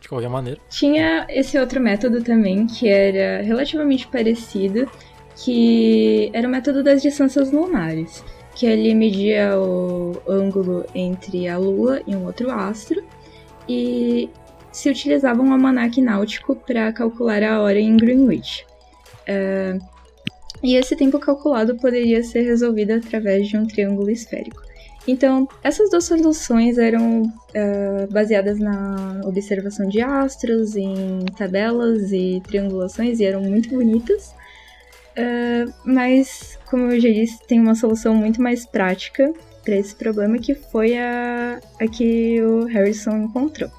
De 0.00 0.08
qualquer 0.08 0.28
maneira. 0.28 0.60
Tinha 0.68 1.26
esse 1.28 1.56
outro 1.58 1.80
método 1.80 2.22
também, 2.22 2.66
que 2.66 2.88
era 2.88 3.42
relativamente 3.42 4.06
parecido, 4.08 4.90
que 5.36 6.30
era 6.32 6.48
o 6.48 6.50
método 6.50 6.82
das 6.82 7.00
distâncias 7.00 7.52
lunares, 7.52 8.24
que 8.54 8.66
ele 8.66 8.94
media 8.94 9.56
o 9.58 10.20
ângulo 10.28 10.84
entre 10.94 11.48
a 11.48 11.56
Lua 11.56 12.02
e 12.06 12.16
um 12.16 12.24
outro 12.24 12.50
astro, 12.50 13.02
e 13.68 14.28
se 14.72 14.90
utilizava 14.90 15.40
um 15.40 15.52
almanaque 15.52 16.02
náutico 16.02 16.56
para 16.56 16.92
calcular 16.92 17.42
a 17.44 17.60
hora 17.60 17.78
em 17.78 17.96
Greenwich. 17.96 18.66
É, 19.26 19.78
e 20.62 20.76
esse 20.76 20.94
tempo 20.94 21.18
calculado 21.18 21.76
poderia 21.76 22.22
ser 22.22 22.42
resolvido 22.42 22.92
através 22.92 23.48
de 23.48 23.56
um 23.56 23.66
triângulo 23.66 24.10
esférico. 24.10 24.62
Então, 25.06 25.48
essas 25.64 25.90
duas 25.90 26.04
soluções 26.04 26.78
eram 26.78 27.22
eh, 27.52 28.06
baseadas 28.10 28.58
na 28.60 29.20
observação 29.24 29.88
de 29.88 30.00
astros, 30.00 30.76
em 30.76 31.24
tabelas 31.36 32.12
e 32.12 32.40
triangulações, 32.46 33.18
e 33.18 33.24
eram 33.24 33.42
muito 33.42 33.68
bonitas. 33.70 34.32
Eh, 35.16 35.64
mas, 35.84 36.56
como 36.70 36.92
eu 36.92 37.00
já 37.00 37.08
disse, 37.08 37.44
tem 37.48 37.60
uma 37.60 37.74
solução 37.74 38.14
muito 38.14 38.40
mais 38.40 38.64
prática 38.64 39.32
para 39.64 39.76
esse 39.76 39.94
problema, 39.94 40.38
que 40.38 40.54
foi 40.54 40.96
a, 40.96 41.60
a 41.80 41.88
que 41.88 42.40
o 42.40 42.66
Harrison 42.66 43.24
encontrou. 43.24 43.70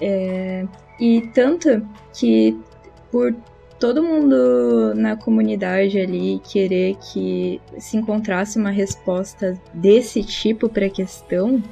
Eh, 0.00 0.66
e 0.98 1.22
tanto 1.32 1.86
que, 2.12 2.58
por 3.10 3.34
todo 3.84 4.02
mundo 4.02 4.94
na 4.94 5.14
comunidade 5.14 6.00
ali 6.00 6.40
querer 6.42 6.96
que 6.96 7.60
se 7.76 7.98
encontrasse 7.98 8.58
uma 8.58 8.70
resposta 8.70 9.60
desse 9.74 10.24
tipo 10.24 10.70
para 10.70 10.86
a 10.86 10.88
questão, 10.90 11.62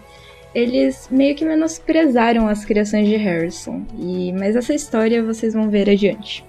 eles 0.55 1.09
meio 1.11 1.35
que 1.35 1.43
menosprezaram 1.43 2.47
as 2.49 2.67
criações 2.67 3.09
de 3.09 3.17
Harrison. 3.17 3.87
E 3.99 4.31
mas 4.35 4.57
essa 4.57 4.75
história 4.75 5.25
vocês 5.25 5.55
vão 5.55 5.71
ver 5.71 5.89
adiante. 5.89 6.45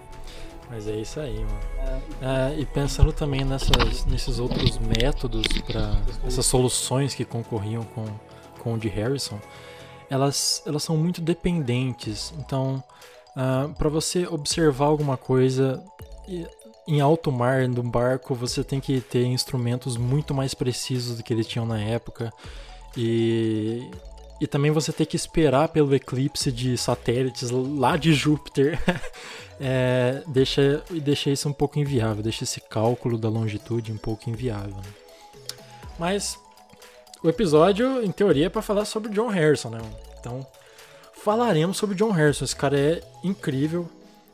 Mas 0.70 0.86
é 0.86 0.98
isso 0.98 1.22
aí, 1.22 1.40
mano. 1.40 1.74
É, 2.22 2.60
e 2.60 2.66
pensando 2.66 3.14
também 3.14 3.46
nessas, 3.46 4.06
nesses 4.06 4.40
outros 4.40 4.78
métodos 4.80 5.48
para 5.66 5.94
essas 6.28 6.46
soluções 6.46 7.14
que 7.14 7.24
concorriam 7.24 7.84
com, 7.96 8.04
com 8.60 8.74
o 8.74 8.78
de 8.78 8.90
Harrison, 8.90 9.40
elas, 10.10 10.62
elas 10.66 10.84
são 10.84 10.98
muito 10.98 11.22
dependentes. 11.22 12.34
Então, 12.38 12.84
para 13.78 13.90
você 13.90 14.28
observar 14.28 14.86
alguma 14.86 15.18
coisa 15.18 15.84
em 16.88 17.00
alto 17.00 17.32
mar, 17.32 17.68
num 17.68 17.90
barco, 17.90 18.36
você 18.36 18.64
tem 18.64 18.80
que 18.80 19.00
ter 19.00 19.26
instrumentos 19.26 19.98
muito 19.98 20.34
mais 20.34 20.54
precisos 20.54 21.18
do 21.18 21.24
que 21.24 21.34
eles 21.34 21.48
tinham 21.48 21.66
na 21.66 21.80
época. 21.80 22.32
E, 22.98 23.90
e 24.40 24.48
também 24.48 24.72
você 24.72 24.92
tem 24.92 25.06
que 25.06 25.16
esperar 25.16 25.70
pelo 25.70 25.96
eclipse 25.96 26.52
de 26.52 26.78
satélites 26.78 27.50
lá 27.50 27.98
de 27.98 28.14
Júpiter. 28.14 28.80
É, 29.66 30.24
deixa, 30.28 30.84
deixa 31.04 31.30
isso 31.30 31.48
um 31.48 31.54
pouco 31.54 31.80
inviável, 31.80 32.24
deixa 32.24 32.44
esse 32.44 32.60
cálculo 32.60 33.20
da 33.20 33.30
longitude 33.30 33.94
um 33.94 33.98
pouco 33.98 34.30
inviável. 34.30 34.76
né? 34.76 34.84
Mas 35.98 36.38
o 37.24 37.30
episódio, 37.30 38.04
em 38.04 38.12
teoria, 38.12 38.48
é 38.48 38.50
pra 38.50 38.64
falar 38.64 38.84
sobre 38.84 39.12
John 39.14 39.28
Harrison, 39.28 39.70
né? 39.70 39.80
Então, 40.20 40.46
falaremos 41.24 41.78
sobre 41.78 41.96
John 41.96 42.12
Harrison. 42.12 42.44
Esse 42.44 42.56
cara 42.56 42.78
é 42.78 43.02
incrível 43.24 43.90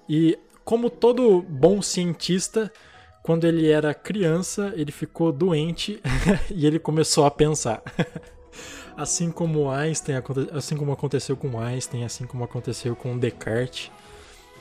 e, 0.08 0.38
como 0.66 0.90
todo 0.90 1.42
bom 1.48 1.82
cientista, 1.82 2.72
quando 3.22 3.46
ele 3.46 3.70
era 3.70 3.94
criança, 3.94 4.74
ele 4.76 4.92
ficou 4.92 5.32
doente 5.32 6.02
e 6.50 6.66
ele 6.66 6.80
começou 6.80 7.26
a 7.26 7.32
pensar. 7.32 7.84
Assim 8.98 9.32
como 9.32 9.70
Einstein, 9.70 10.16
assim 10.52 10.76
como 10.76 10.92
aconteceu 10.92 11.38
com 11.38 11.58
Einstein, 11.58 12.04
assim 12.04 12.26
como 12.26 12.44
aconteceu 12.44 12.98
com 12.98 13.18
Descartes, 13.18 13.90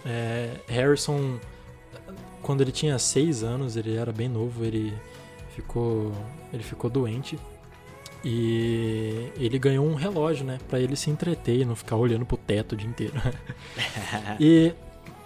é, 0.07 0.53
Harrison, 0.69 1.41
quando 2.41 2.61
ele 2.61 2.71
tinha 2.71 2.97
6 3.01 3.43
anos, 3.43 3.77
ele 3.77 3.97
era 3.97 4.13
bem 4.13 4.29
novo, 4.29 4.65
ele 4.65 4.97
ficou, 5.57 6.13
ele 6.53 6.63
ficou 6.63 6.89
doente 6.89 7.37
e 8.25 9.31
ele 9.37 9.59
ganhou 9.59 9.87
um 9.87 9.95
relógio, 9.95 10.45
né, 10.45 10.59
Pra 10.69 10.81
ele 10.81 10.97
se 10.97 11.11
entreter 11.11 11.61
e 11.61 11.65
não 11.65 11.77
ficar 11.77 11.97
olhando 11.97 12.27
pro 12.27 12.37
teto 12.37 12.73
o 12.73 12.77
dia 12.77 12.89
inteiro. 12.89 13.15
e, 14.41 14.75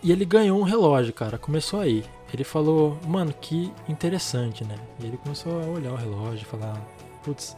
e 0.03 0.13
ele 0.13 0.25
ganhou 0.25 0.61
um 0.61 0.63
relógio, 0.63 1.13
cara. 1.13 1.39
Começou 1.39 1.81
aí. 1.81 2.05
Ele 2.33 2.45
falou, 2.45 2.99
mano, 3.07 3.33
que 3.41 3.73
interessante, 3.89 4.65
né? 4.65 4.75
E 5.01 5.07
ele 5.07 5.17
começou 5.19 5.61
a 5.61 5.67
olhar 5.67 5.93
o 5.93 5.97
relógio 5.97 6.43
e 6.43 6.45
falar, 6.47 6.81
putz, 7.23 7.57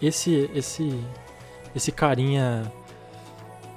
esse, 0.00 0.50
esse, 0.54 0.98
esse 1.74 1.92
carinha 1.92 2.70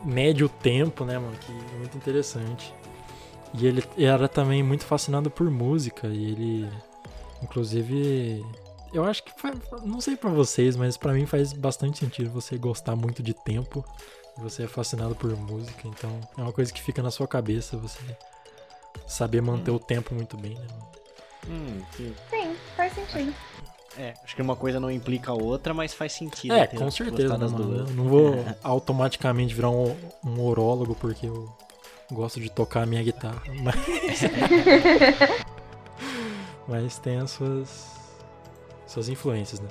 mede 0.04 0.44
o 0.44 0.50
tempo, 0.50 1.04
né, 1.04 1.18
mano? 1.18 1.36
Que 1.38 1.52
é 1.52 1.78
muito 1.78 1.98
interessante. 1.98 2.74
E 3.54 3.68
ele 3.68 3.84
era 3.98 4.28
também 4.28 4.64
muito 4.64 4.86
fascinado 4.86 5.30
por 5.30 5.50
música 5.50 6.08
e 6.08 6.32
ele, 6.32 6.70
inclusive, 7.42 8.44
eu 8.94 9.04
acho 9.06 9.24
que 9.24 9.32
fa- 9.40 9.54
não 9.84 10.00
sei 10.00 10.16
pra 10.16 10.30
vocês, 10.30 10.76
mas 10.76 10.96
pra 10.98 11.14
mim 11.14 11.26
faz 11.26 11.52
bastante 11.54 11.98
sentido 12.00 12.30
você 12.30 12.58
gostar 12.58 12.96
muito 12.96 13.22
de 13.24 13.34
tempo. 13.34 13.84
Você 14.38 14.64
é 14.64 14.68
fascinado 14.68 15.16
por 15.16 15.36
música, 15.36 15.88
então 15.88 16.20
é 16.38 16.42
uma 16.42 16.52
coisa 16.54 16.72
que 16.74 16.82
fica 16.82 17.04
na 17.04 17.12
sua 17.12 17.28
cabeça, 17.28 17.78
você 17.78 18.00
saber 19.08 19.42
manter 19.42 19.70
o 19.72 19.78
tempo 19.80 20.16
muito 20.16 20.36
bem, 20.38 20.56
né? 20.56 20.68
Hum, 21.50 21.82
sim. 21.96 22.16
Sim, 22.30 22.56
faz 22.76 22.94
sentido. 22.94 23.34
É, 23.96 24.16
acho 24.24 24.36
que 24.36 24.42
uma 24.42 24.56
coisa 24.56 24.80
não 24.80 24.90
implica 24.90 25.30
a 25.32 25.36
outra, 25.36 25.72
mas 25.72 25.94
faz 25.94 26.14
sentido. 26.14 26.52
É, 26.54 26.66
com 26.66 26.90
certeza, 26.90 27.38
das 27.38 27.52
mano? 27.52 27.66
duas. 27.66 27.90
Eu 27.90 27.96
não 27.96 28.06
vou 28.06 28.44
automaticamente 28.64 29.54
virar 29.54 29.70
um, 29.70 29.96
um 30.26 30.42
orólogo 30.42 30.96
porque 30.96 31.28
eu 31.28 31.48
gosto 32.12 32.40
de 32.40 32.50
tocar 32.50 32.84
a 32.84 32.86
minha 32.88 33.04
guitarra, 33.04 33.44
mas, 33.62 33.76
mas 36.68 36.98
tem 36.98 37.18
as 37.18 37.30
suas, 37.32 37.86
suas 38.94 39.10
influências, 39.10 39.60
né? 39.60 39.68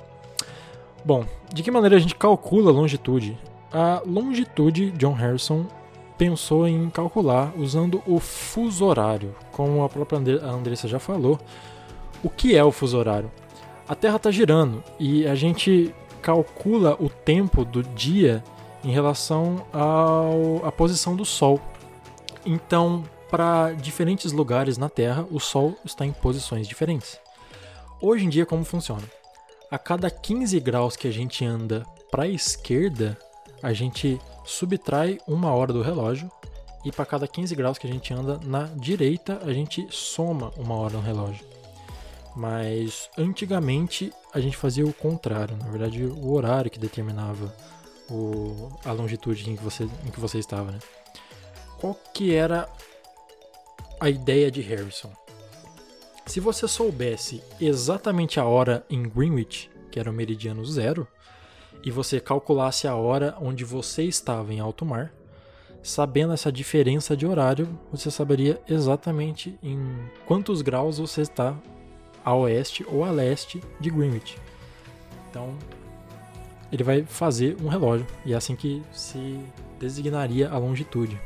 Bom, 1.03 1.25
de 1.53 1.63
que 1.63 1.71
maneira 1.71 1.95
a 1.95 1.99
gente 1.99 2.15
calcula 2.15 2.71
a 2.71 2.73
longitude? 2.73 3.37
A 3.71 4.01
longitude, 4.05 4.91
John 4.91 5.13
Harrison 5.13 5.65
pensou 6.17 6.67
em 6.67 6.89
calcular 6.89 7.51
usando 7.57 8.01
o 8.05 8.19
fuso 8.19 8.85
horário. 8.85 9.35
Como 9.51 9.83
a 9.83 9.89
própria 9.89 10.19
Andressa 10.19 10.87
já 10.87 10.99
falou, 10.99 11.39
o 12.23 12.29
que 12.29 12.55
é 12.55 12.63
o 12.63 12.71
fuso 12.71 12.97
horário? 12.97 13.31
A 13.87 13.95
Terra 13.95 14.15
está 14.15 14.31
girando 14.31 14.83
e 14.99 15.27
a 15.27 15.35
gente 15.35 15.93
calcula 16.21 16.95
o 16.99 17.09
tempo 17.09 17.65
do 17.65 17.83
dia 17.83 18.43
em 18.83 18.91
relação 18.91 19.65
à 19.73 20.71
posição 20.71 21.15
do 21.15 21.25
Sol. 21.25 21.59
Então, 22.45 23.03
para 23.29 23.71
diferentes 23.71 24.31
lugares 24.31 24.77
na 24.77 24.87
Terra, 24.87 25.25
o 25.31 25.39
Sol 25.39 25.75
está 25.83 26.05
em 26.05 26.13
posições 26.13 26.67
diferentes. 26.67 27.19
Hoje 28.05 28.25
em 28.25 28.29
dia, 28.29 28.45
como 28.45 28.65
funciona? 28.65 29.09
A 29.71 29.79
cada 29.79 30.11
15 30.11 30.59
graus 30.59 30.97
que 30.97 31.07
a 31.07 31.11
gente 31.11 31.45
anda 31.45 31.85
para 32.11 32.23
a 32.23 32.27
esquerda, 32.27 33.17
a 33.61 33.71
gente 33.71 34.19
subtrai 34.43 35.19
uma 35.25 35.53
hora 35.53 35.71
do 35.71 35.81
relógio 35.81 36.29
e 36.83 36.91
para 36.91 37.05
cada 37.05 37.25
15 37.25 37.55
graus 37.55 37.77
que 37.77 37.87
a 37.87 37.89
gente 37.89 38.13
anda 38.13 38.37
na 38.43 38.63
direita, 38.75 39.39
a 39.45 39.53
gente 39.53 39.87
soma 39.89 40.51
uma 40.57 40.75
hora 40.75 40.95
no 40.95 40.99
relógio. 40.99 41.45
Mas 42.35 43.09
antigamente 43.17 44.11
a 44.33 44.41
gente 44.41 44.57
fazia 44.57 44.85
o 44.85 44.91
contrário, 44.91 45.55
na 45.55 45.69
verdade 45.69 46.03
o 46.03 46.33
horário 46.33 46.69
que 46.69 46.77
determinava 46.77 47.55
o, 48.09 48.69
a 48.83 48.91
longitude 48.91 49.49
em 49.49 49.55
que, 49.55 49.63
você, 49.63 49.85
em 49.85 50.11
que 50.11 50.19
você 50.19 50.39
estava, 50.39 50.73
né? 50.73 50.79
Qual 51.79 51.97
que 52.13 52.35
era 52.35 52.67
a 53.97 54.09
ideia 54.09 54.51
de 54.51 54.59
Harrison? 54.59 55.22
Se 56.25 56.39
você 56.39 56.67
soubesse 56.67 57.43
exatamente 57.59 58.39
a 58.39 58.45
hora 58.45 58.85
em 58.89 59.03
Greenwich, 59.03 59.69
que 59.91 59.99
era 59.99 60.09
o 60.09 60.13
meridiano 60.13 60.65
zero, 60.65 61.07
e 61.83 61.91
você 61.91 62.19
calculasse 62.19 62.87
a 62.87 62.95
hora 62.95 63.35
onde 63.39 63.65
você 63.65 64.03
estava 64.03 64.53
em 64.53 64.59
alto 64.59 64.85
mar, 64.85 65.13
sabendo 65.83 66.33
essa 66.33 66.51
diferença 66.51 67.15
de 67.15 67.27
horário, 67.27 67.77
você 67.91 68.09
saberia 68.09 68.59
exatamente 68.67 69.59
em 69.61 69.79
quantos 70.25 70.61
graus 70.61 70.97
você 70.97 71.21
está 71.21 71.55
a 72.23 72.33
oeste 72.33 72.85
ou 72.87 73.03
a 73.03 73.11
leste 73.11 73.61
de 73.81 73.89
Greenwich. 73.89 74.37
Então, 75.29 75.57
ele 76.71 76.83
vai 76.83 77.03
fazer 77.03 77.57
um 77.61 77.67
relógio 77.67 78.07
e 78.25 78.33
é 78.33 78.35
assim 78.35 78.55
que 78.55 78.81
se 78.93 79.39
designaria 79.77 80.49
a 80.49 80.57
longitude. 80.57 81.19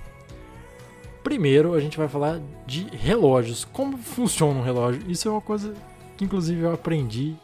Primeiro, 1.23 1.73
a 1.73 1.79
gente 1.79 1.97
vai 1.97 2.07
falar 2.07 2.39
de 2.65 2.87
relógios. 2.95 3.65
Como 3.65 3.97
funciona 3.97 4.59
um 4.59 4.63
relógio? 4.63 5.01
Isso 5.09 5.27
é 5.27 5.31
uma 5.31 5.41
coisa 5.41 5.73
que, 6.15 6.23
inclusive, 6.23 6.61
eu 6.61 6.73
aprendi 6.73 7.35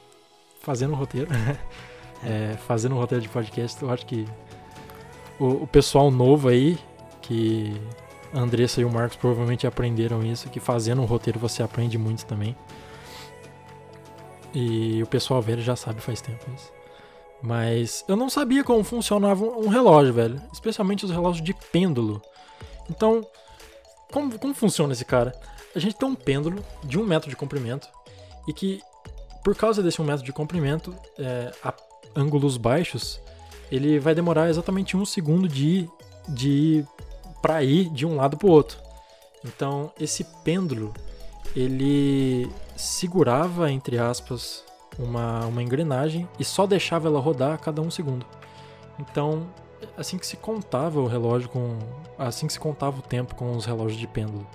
fazendo 0.61 0.93
o 0.93 0.95
roteiro. 0.95 1.27
é, 2.25 2.55
fazendo 2.67 2.95
o 2.95 2.99
roteiro 2.99 3.21
de 3.21 3.29
podcast. 3.29 3.81
Eu 3.81 3.91
acho 3.91 4.05
que 4.05 4.25
o, 5.39 5.63
o 5.63 5.67
pessoal 5.67 6.09
novo 6.09 6.47
aí, 6.47 6.77
que 7.21 7.73
a 8.33 8.39
Andressa 8.39 8.81
e 8.81 8.85
o 8.85 8.89
Marcos 8.89 9.17
provavelmente 9.17 9.67
aprenderam 9.67 10.23
isso, 10.23 10.49
que 10.49 10.59
fazendo 10.59 11.01
um 11.01 11.05
roteiro 11.05 11.39
você 11.39 11.61
aprende 11.61 11.97
muito 11.97 12.25
também. 12.25 12.55
E 14.53 15.01
o 15.01 15.07
pessoal 15.07 15.41
velho 15.41 15.61
já 15.61 15.75
sabe 15.75 15.99
faz 15.99 16.21
tempo 16.21 16.45
isso. 16.55 16.71
Mas 17.41 18.05
eu 18.07 18.15
não 18.15 18.29
sabia 18.29 18.63
como 18.63 18.83
funcionava 18.83 19.43
um 19.43 19.67
relógio, 19.67 20.13
velho. 20.13 20.41
Especialmente 20.51 21.03
os 21.03 21.11
relógios 21.11 21.43
de 21.43 21.53
pêndulo. 21.53 22.21
Então, 22.89 23.25
como, 24.13 24.37
como 24.37 24.53
funciona 24.53 24.93
esse 24.93 25.03
cara? 25.03 25.33
A 25.75 25.79
gente 25.79 25.95
tem 25.95 26.07
um 26.07 26.13
pêndulo 26.13 26.63
de 26.83 26.99
um 26.99 27.03
metro 27.03 27.29
de 27.29 27.35
comprimento 27.35 27.89
e 28.47 28.53
que, 28.53 28.79
por 29.43 29.55
causa 29.55 29.81
desse 29.81 29.99
um 29.99 30.05
metro 30.05 30.23
de 30.23 30.31
comprimento, 30.31 30.95
é, 31.17 31.51
a 31.63 31.73
ângulos 32.15 32.55
baixos, 32.55 33.19
ele 33.71 33.97
vai 33.97 34.13
demorar 34.13 34.49
exatamente 34.49 34.95
um 34.95 35.03
segundo 35.03 35.47
de, 35.47 35.89
de 36.29 36.85
para 37.41 37.63
ir 37.63 37.89
de 37.89 38.05
um 38.05 38.17
lado 38.17 38.37
para 38.37 38.47
o 38.47 38.51
outro. 38.51 38.77
Então, 39.43 39.91
esse 39.99 40.23
pêndulo, 40.43 40.93
ele 41.55 42.47
segurava, 42.77 43.71
entre 43.71 43.97
aspas, 43.97 44.63
uma, 44.97 45.45
uma 45.47 45.63
engrenagem 45.63 46.29
e 46.39 46.45
só 46.45 46.67
deixava 46.67 47.07
ela 47.07 47.19
rodar 47.19 47.53
a 47.53 47.57
cada 47.57 47.81
um 47.81 47.89
segundo. 47.89 48.25
Então, 48.99 49.47
assim 49.97 50.17
que 50.17 50.25
se 50.25 50.37
contava 50.37 50.99
o 50.99 51.07
relógio 51.07 51.49
com. 51.49 51.77
Assim 52.17 52.47
que 52.47 52.53
se 52.53 52.59
contava 52.59 52.99
o 52.99 53.01
tempo 53.01 53.35
com 53.35 53.55
os 53.55 53.65
relógios 53.65 53.99
de 53.99 54.07
pêndulo. 54.07 54.45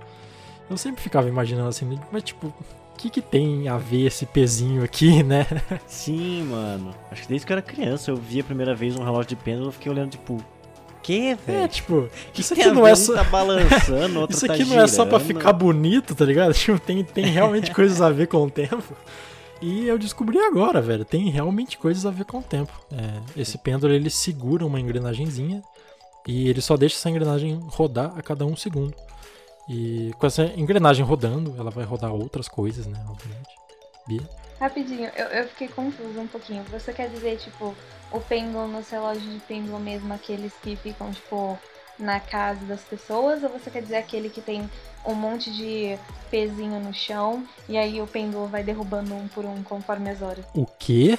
Eu 0.71 0.77
sempre 0.77 1.03
ficava 1.03 1.29
imaginando 1.29 1.69
assim, 1.69 1.99
mas 2.13 2.23
tipo, 2.23 2.49
o 2.49 2.97
que, 2.99 3.09
que 3.09 3.23
tem 3.23 3.69
a 3.69 3.79
ver 3.79 4.07
esse 4.07 4.27
pezinho 4.27 4.83
aqui, 4.85 5.23
né? 5.23 5.47
Sim, 5.87 6.45
mano. 6.45 6.95
Acho 7.11 7.23
que 7.23 7.29
desde 7.29 7.47
que 7.47 7.53
eu 7.53 7.57
era 7.57 7.63
criança 7.63 8.11
eu 8.11 8.17
vi 8.17 8.41
a 8.41 8.45
primeira 8.45 8.75
vez 8.75 8.95
um 8.97 9.03
relógio 9.03 9.29
de 9.31 9.37
pêndulo, 9.37 9.69
eu 9.69 9.73
fiquei 9.73 9.91
olhando, 9.91 10.11
tipo, 10.11 10.37
que, 11.03 11.35
velho? 11.37 11.59
É, 11.61 11.69
tipo, 11.69 12.09
que 12.35 12.43
isso 12.43 12.55
tem 12.55 12.65
aqui 12.65 12.71
a 12.71 12.75
não 12.75 12.83
ver? 12.83 12.91
é 12.91 12.93
Um 12.93 12.97
só. 12.97 13.15
tá 13.15 13.25
balançando, 13.25 14.21
outro 14.21 14.37
Isso 14.37 14.47
tá 14.47 14.53
aqui 14.53 14.65
não 14.67 14.79
é 14.79 14.87
só 14.87 15.07
pra 15.07 15.19
girando. 15.19 15.39
ficar 15.39 15.53
bonito, 15.55 16.15
tá 16.15 16.25
ligado? 16.27 16.53
Tipo, 16.55 16.79
tem, 16.79 17.03
tem 17.03 17.25
realmente 17.27 17.73
coisas 17.73 18.03
a 18.03 18.11
ver 18.11 18.27
com 18.27 18.45
o 18.45 18.51
tempo. 18.51 18.95
E 19.61 19.87
eu 19.87 19.99
descobri 19.99 20.39
agora, 20.39 20.81
velho. 20.81 21.05
Tem 21.05 21.29
realmente 21.31 21.77
coisas 21.77 22.07
a 22.07 22.11
ver 22.11 22.25
com 22.25 22.39
o 22.39 22.43
tempo. 22.43 22.73
É, 22.93 23.41
esse 23.41 23.59
pêndulo 23.59 23.93
ele 23.93 24.11
segura 24.11 24.65
uma 24.65 24.79
engrenagenzinha 24.79 25.63
e 26.27 26.49
ele 26.49 26.61
só 26.61 26.77
deixa 26.77 26.97
essa 26.97 27.11
engrenagem 27.11 27.59
rodar 27.67 28.13
a 28.17 28.23
cada 28.23 28.45
um 28.45 28.57
segundo. 28.57 28.95
E 29.69 30.13
com 30.19 30.27
essa 30.27 30.45
engrenagem 30.45 31.05
rodando, 31.05 31.55
ela 31.59 31.71
vai 31.71 31.85
rodar 31.85 32.13
outras 32.13 32.49
coisas, 32.49 32.87
né? 32.87 33.05
Obviamente. 33.09 33.51
Bia? 34.07 34.23
Rapidinho, 34.61 35.11
eu, 35.15 35.27
eu 35.27 35.49
fiquei 35.49 35.69
confusa 35.69 36.21
um 36.21 36.27
pouquinho. 36.27 36.65
Você 36.65 36.93
quer 36.93 37.09
dizer, 37.11 37.37
tipo, 37.39 37.75
o 38.11 38.21
pêndulo 38.21 38.67
nos 38.67 38.89
relógios 38.89 39.33
de 39.33 39.39
pêndulo 39.41 39.79
mesmo, 39.79 40.13
aqueles 40.13 40.53
que 40.63 40.75
ficam, 40.77 41.13
tipo, 41.13 41.59
na 41.99 42.21
casa 42.21 42.65
das 42.67 42.81
pessoas? 42.83 43.43
Ou 43.43 43.51
você 43.51 43.71
quer 43.71 43.83
dizer 43.83 43.97
aquele 43.97 44.29
que 44.29 44.41
tem 44.41 44.69
um 45.07 45.15
monte 45.15 45.51
de 45.51 45.99
pezinho 46.31 46.79
no 46.81 46.93
chão 46.93 47.45
e 47.69 47.77
aí 47.79 48.01
o 48.01 48.07
pêndulo 48.07 48.47
vai 48.47 48.63
derrubando 48.63 49.15
um 49.15 49.27
por 49.29 49.45
um 49.45 49.63
conforme 49.63 50.11
as 50.11 50.21
horas? 50.23 50.45
O 50.55 50.67
quê? 50.79 51.19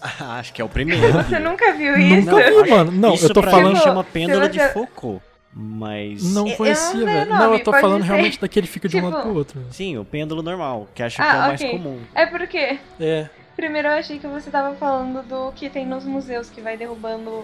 Ah, 0.00 0.38
acho 0.38 0.52
que 0.52 0.60
é 0.60 0.64
o 0.64 0.68
primeiro. 0.68 1.12
Você 1.24 1.38
nunca 1.38 1.72
viu 1.72 1.96
isso? 1.98 2.30
Nunca 2.30 2.62
vi, 2.64 2.70
mano. 2.70 2.92
Não, 2.92 3.14
Isso 3.14 3.26
eu 3.26 3.34
tô 3.34 3.40
pra 3.40 3.50
falando. 3.50 3.68
mim 3.68 3.74
Tipo, 3.74 3.84
chama 3.84 4.04
pêndulo 4.04 4.44
se 4.44 4.50
de 4.50 4.68
Foucault. 4.68 5.22
Mas. 5.58 6.22
Não 6.34 6.46
Eu 6.46 6.54
conhecia, 6.56 6.84
não 6.84 6.92
sei 6.92 7.02
o 7.02 7.06
velho. 7.06 7.30
Não, 7.30 7.54
eu 7.54 7.64
tô 7.64 7.72
falando 7.72 8.02
ser. 8.02 8.08
realmente 8.08 8.38
daquele 8.38 8.66
que 8.66 8.72
fica 8.74 8.88
de 8.90 8.98
um 8.98 9.00
Tipo- 9.00 9.12
lado 9.14 9.22
pro 9.26 9.34
outro. 9.38 9.62
Sim, 9.70 9.96
o 9.96 10.04
pêndulo 10.04 10.42
normal, 10.42 10.86
que 10.94 11.02
acho 11.02 11.20
Ah, 11.22 11.24
que 11.24 11.30
é 11.30 11.34
o 11.34 11.40
mais 11.40 11.60
ok. 11.62 11.70
comum. 11.72 12.00
É 12.14 12.26
porque 12.26 12.78
É. 13.00 13.30
primeiro 13.56 13.88
eu 13.88 13.92
achei 13.94 14.18
que 14.18 14.26
você 14.26 14.50
tava 14.50 14.76
falando 14.76 15.26
do 15.26 15.52
que 15.52 15.70
tem 15.70 15.86
nos 15.86 16.04
museus, 16.04 16.50
que 16.50 16.60
vai 16.60 16.76
derrubando 16.76 17.42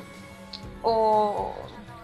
o. 0.84 1.52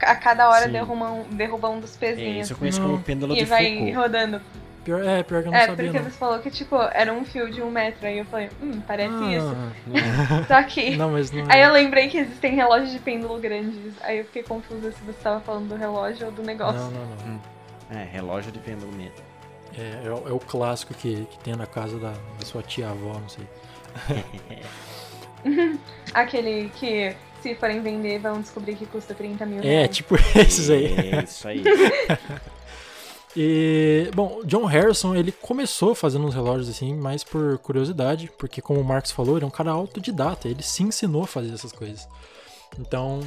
A 0.02 0.14
cada 0.16 0.48
hora 0.48 0.66
Sim. 0.66 0.72
derruba 0.72 1.10
um, 1.10 1.22
derruba 1.24 1.68
um 1.68 1.80
dos 1.80 1.94
É, 1.96 1.98
pezinhos. 1.98 2.44
isso 2.44 2.52
eu 2.52 2.56
conheço 2.58 2.80
como 2.80 3.00
pêndulo 3.02 3.34
E 3.34 3.38
de 3.38 3.44
vai 3.44 3.66
Foucault. 3.66 3.92
rodando. 3.96 4.40
Pior, 4.84 5.04
é, 5.04 5.22
pior 5.22 5.42
que 5.42 5.48
eu 5.48 5.52
não 5.52 5.58
É, 5.58 5.66
sabia, 5.66 5.84
porque 5.84 5.98
não. 5.98 6.04
você 6.10 6.18
falou 6.18 6.38
que, 6.38 6.50
tipo, 6.50 6.76
era 6.94 7.12
um 7.12 7.22
fio 7.24 7.50
de 7.50 7.60
um 7.60 7.70
metro. 7.70 8.06
Aí 8.06 8.18
eu 8.18 8.24
falei, 8.24 8.48
hum, 8.62 8.80
parece 8.86 9.12
isso. 9.34 9.54
Ah, 9.56 10.44
Só 10.48 10.62
que. 10.62 10.96
Não, 10.96 11.10
mas 11.10 11.30
não 11.30 11.44
Aí 11.50 11.60
é. 11.60 11.66
eu 11.66 11.72
lembrei 11.72 12.08
que 12.08 12.16
existem 12.16 12.54
relógios 12.54 12.92
de 12.92 12.98
pêndulo 12.98 13.38
grandes. 13.38 13.92
Aí 14.02 14.18
eu 14.18 14.24
fiquei 14.24 14.42
confusa 14.42 14.90
se 14.92 15.02
você 15.02 15.18
tava 15.22 15.40
falando 15.40 15.68
do 15.68 15.76
relógio 15.76 16.26
ou 16.26 16.32
do 16.32 16.42
negócio. 16.42 16.80
Não, 16.80 16.90
não, 16.90 17.40
não. 17.90 18.00
É, 18.00 18.04
relógio 18.04 18.50
de 18.50 18.60
pêndulo 18.60 18.90
mesmo. 18.92 19.12
É, 19.76 20.06
é, 20.06 20.10
o- 20.10 20.28
é 20.28 20.32
o 20.32 20.38
clássico 20.38 20.94
que, 20.94 21.26
que 21.26 21.38
tem 21.40 21.54
na 21.54 21.66
casa 21.66 21.98
da, 21.98 22.12
da 22.38 22.46
sua 22.46 22.62
tia-avó, 22.62 23.12
não 23.20 23.28
sei. 23.28 23.46
Aquele 26.14 26.70
que, 26.74 27.14
se 27.42 27.54
forem 27.54 27.80
vender, 27.82 28.18
vão 28.18 28.40
descobrir 28.40 28.74
que 28.76 28.86
custa 28.86 29.14
30 29.14 29.46
mil 29.46 29.58
É, 29.60 29.62
reais. 29.62 29.96
tipo 29.96 30.14
esses 30.38 30.70
aí. 30.70 30.86
É, 30.86 31.24
isso 31.24 31.46
aí. 31.48 31.62
E, 33.36 34.10
bom, 34.16 34.40
John 34.44 34.64
Harrison, 34.64 35.14
ele 35.14 35.30
começou 35.30 35.94
fazendo 35.94 36.26
uns 36.26 36.34
relógios 36.34 36.68
assim, 36.68 36.94
mais 36.94 37.22
por 37.22 37.58
curiosidade, 37.58 38.30
porque 38.36 38.60
como 38.60 38.80
o 38.80 38.84
Marcos 38.84 39.12
falou, 39.12 39.36
ele 39.36 39.44
é 39.44 39.46
um 39.46 39.50
cara 39.50 39.70
autodidata, 39.70 40.48
ele 40.48 40.62
se 40.62 40.82
ensinou 40.82 41.22
a 41.22 41.26
fazer 41.26 41.52
essas 41.54 41.70
coisas. 41.70 42.08
Então, 42.80 43.20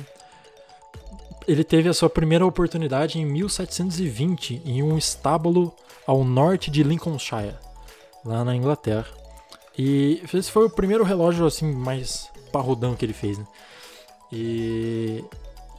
ele 1.47 1.63
teve 1.63 1.87
a 1.87 1.93
sua 1.93 2.09
primeira 2.09 2.45
oportunidade 2.45 3.19
em 3.19 3.25
1720, 3.25 4.61
em 4.65 4.83
um 4.83 4.97
estábulo 4.97 5.73
ao 6.05 6.25
norte 6.25 6.69
de 6.69 6.83
Lincolnshire, 6.83 7.55
lá 8.25 8.43
na 8.43 8.55
Inglaterra. 8.55 9.07
E 9.77 10.21
esse 10.33 10.51
foi 10.51 10.65
o 10.65 10.69
primeiro 10.69 11.05
relógio 11.05 11.45
assim 11.45 11.71
mais 11.71 12.27
parrudão 12.51 12.95
que 12.95 13.05
ele 13.05 13.13
fez, 13.13 13.37
né? 13.37 13.45
E 14.31 15.23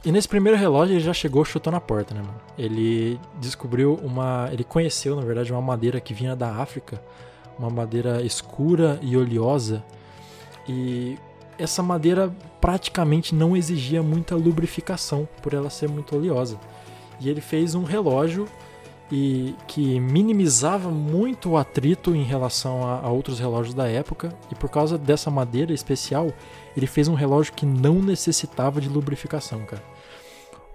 e 0.05 0.11
nesse 0.11 0.27
primeiro 0.27 0.57
relógio 0.57 0.95
ele 0.95 0.99
já 0.99 1.13
chegou 1.13 1.45
chutando 1.45 1.77
a 1.77 1.81
porta, 1.81 2.13
né, 2.13 2.21
mano? 2.21 2.41
Ele 2.57 3.17
descobriu 3.39 3.97
uma. 4.03 4.49
Ele 4.51 4.63
conheceu, 4.63 5.15
na 5.15 5.21
verdade, 5.21 5.51
uma 5.51 5.61
madeira 5.61 6.01
que 6.01 6.13
vinha 6.13 6.35
da 6.35 6.57
África. 6.57 7.01
Uma 7.57 7.69
madeira 7.69 8.21
escura 8.21 8.99
e 9.01 9.15
oleosa. 9.15 9.81
E 10.67 11.17
essa 11.57 11.81
madeira 11.81 12.33
praticamente 12.59 13.33
não 13.33 13.55
exigia 13.55 14.03
muita 14.03 14.35
lubrificação 14.35 15.27
por 15.41 15.53
ela 15.53 15.69
ser 15.69 15.87
muito 15.87 16.17
oleosa. 16.17 16.59
E 17.21 17.29
ele 17.29 17.39
fez 17.39 17.73
um 17.73 17.83
relógio 17.83 18.45
e 19.09 19.55
que 19.67 20.01
minimizava 20.01 20.89
muito 20.89 21.51
o 21.51 21.57
atrito 21.57 22.13
em 22.13 22.23
relação 22.23 22.85
a, 22.85 22.99
a 22.99 23.09
outros 23.09 23.39
relógios 23.39 23.73
da 23.73 23.87
época. 23.87 24.35
E 24.51 24.55
por 24.55 24.69
causa 24.69 24.97
dessa 24.97 25.31
madeira 25.31 25.71
especial, 25.71 26.33
ele 26.75 26.87
fez 26.87 27.07
um 27.07 27.13
relógio 27.13 27.53
que 27.53 27.65
não 27.65 27.95
necessitava 28.01 28.81
de 28.81 28.89
lubrificação, 28.89 29.65
cara. 29.65 29.83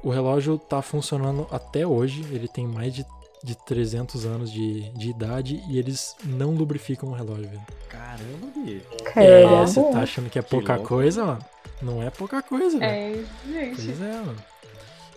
O 0.03 0.11
relógio 0.11 0.59
tá 0.59 0.81
funcionando 0.81 1.47
até 1.51 1.87
hoje, 1.87 2.25
ele 2.31 2.47
tem 2.47 2.67
mais 2.67 2.95
de, 2.95 3.05
de 3.43 3.57
300 3.57 4.25
anos 4.25 4.53
de, 4.53 4.91
de 4.91 5.11
idade 5.11 5.63
e 5.69 5.79
eles 5.79 6.15
não 6.25 6.53
lubrificam 6.53 7.09
o 7.09 7.13
relógio, 7.13 7.49
velho. 7.49 7.67
Caramba, 7.89 8.47
bicho. 8.65 8.87
É, 9.17 9.45
você 9.67 9.83
tá 9.83 10.01
achando 10.01 10.31
que 10.31 10.39
é 10.39 10.43
pouca 10.43 10.75
louco. 10.75 10.89
coisa, 10.89 11.25
mano? 11.25 11.45
Não 11.83 12.03
é 12.03 12.11
pouca 12.11 12.43
coisa, 12.43 12.79
velho. 12.79 13.27
É, 13.47 13.51
gente. 13.51 13.83
Pois 13.83 14.01
é, 14.01 14.13
mano. 14.13 14.37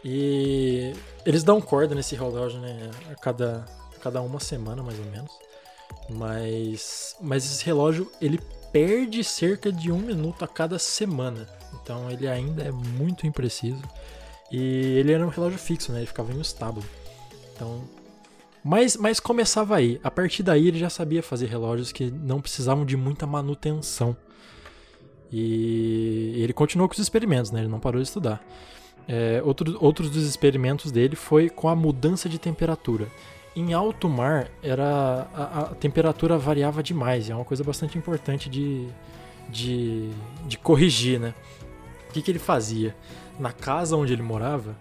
E 0.04 0.94
eles 1.26 1.44
dão 1.44 1.62
corda 1.62 1.94
nesse 1.94 2.16
relógio, 2.16 2.60
né? 2.60 2.90
A 3.12 3.16
cada, 3.16 3.66
a 3.96 4.00
cada 4.00 4.22
uma 4.22 4.40
semana, 4.40 4.82
mais 4.82 4.98
ou 4.98 5.06
menos. 5.06 5.32
Mas, 6.10 7.16
mas 7.22 7.46
esse 7.46 7.64
relógio, 7.64 8.12
ele 8.20 8.40
perde 8.72 9.24
cerca 9.24 9.72
de 9.72 9.92
um 9.92 9.98
minuto 9.98 10.44
a 10.44 10.48
cada 10.48 10.80
semana. 10.80 11.48
Então 11.82 12.10
ele 12.10 12.28
ainda 12.28 12.64
é 12.64 12.72
muito 12.72 13.28
impreciso. 13.28 13.82
E 14.52 14.98
ele 14.98 15.14
era 15.14 15.26
um 15.26 15.30
relógio 15.30 15.58
fixo, 15.58 15.92
né? 15.92 16.00
Ele 16.00 16.08
ficava 16.08 16.32
em 16.32 16.38
um 16.38 16.42
estábulo. 16.42 16.86
Então. 17.54 17.84
Mas, 18.64 18.98
mas 18.98 19.20
começava 19.20 19.76
aí. 19.76 20.00
A 20.04 20.12
partir 20.12 20.44
daí 20.44 20.68
ele 20.68 20.78
já 20.78 20.90
sabia 20.90 21.24
fazer 21.24 21.48
relógios 21.48 21.92
que 21.92 22.12
não 22.12 22.42
precisavam 22.42 22.86
de 22.86 22.98
muita 22.98 23.26
manutenção. 23.26 24.16
E 25.32 26.34
ele 26.38 26.52
continuou 26.52 26.90
com 26.90 26.94
os 26.94 27.00
experimentos, 27.00 27.52
né? 27.52 27.62
Ele 27.62 27.70
não 27.70 27.80
parou 27.80 28.02
de 28.02 28.08
estudar. 28.08 28.46
É, 29.08 29.42
outro, 29.44 29.78
outros 29.80 30.10
dos 30.10 30.26
experimentos 30.26 30.92
dele 30.92 31.16
foi 31.16 31.50
com 31.50 31.70
a 31.70 31.76
mudança 31.76 32.28
de 32.28 32.38
temperatura. 32.38 33.08
Em 33.56 33.74
alto 33.74 34.08
mar, 34.08 34.50
era 34.64 35.28
a, 35.34 35.60
a 35.60 35.64
temperatura 35.76 36.38
variava 36.38 36.82
demais, 36.82 37.30
é 37.30 37.36
uma 37.36 37.44
coisa 37.44 37.64
bastante 37.64 37.98
importante 37.98 38.50
de, 38.50 38.88
de, 39.50 40.10
de 40.48 40.58
corrigir, 40.58 41.20
né? 41.20 41.34
O 42.10 42.14
que, 42.14 42.22
que 42.22 42.32
ele 42.32 42.40
fazia? 42.40 42.96
Na 43.38 43.52
casa 43.52 43.98
onde 43.98 44.14
ele 44.14 44.22
morava, 44.22 44.76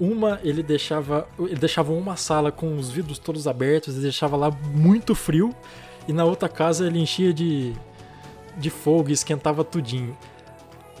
uma 0.00 0.40
ele 0.42 0.62
deixava, 0.62 1.28
ele 1.38 1.56
deixava 1.56 1.92
uma 1.92 2.16
sala 2.16 2.50
com 2.50 2.76
os 2.76 2.90
vidros 2.90 3.18
todos 3.18 3.46
abertos, 3.46 3.94
ele 3.94 4.04
deixava 4.04 4.36
lá 4.36 4.50
muito 4.50 5.14
frio, 5.14 5.54
e 6.08 6.12
na 6.12 6.24
outra 6.24 6.48
casa 6.48 6.86
ele 6.86 6.98
enchia 6.98 7.32
de, 7.32 7.74
de 8.56 8.70
fogo 8.70 9.10
e 9.10 9.12
esquentava 9.12 9.62
tudinho. 9.62 10.16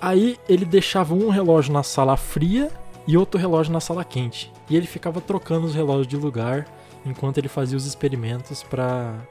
Aí 0.00 0.38
ele 0.48 0.64
deixava 0.64 1.14
um 1.14 1.30
relógio 1.30 1.72
na 1.72 1.82
sala 1.82 2.16
fria 2.16 2.70
e 3.06 3.16
outro 3.16 3.40
relógio 3.40 3.72
na 3.72 3.80
sala 3.80 4.04
quente. 4.04 4.52
E 4.68 4.76
ele 4.76 4.86
ficava 4.86 5.20
trocando 5.20 5.66
os 5.66 5.74
relógios 5.74 6.06
de 6.06 6.16
lugar 6.16 6.66
enquanto 7.04 7.38
ele 7.38 7.48
fazia 7.48 7.76
os 7.76 7.86
experimentos 7.86 8.62
para 8.62 9.26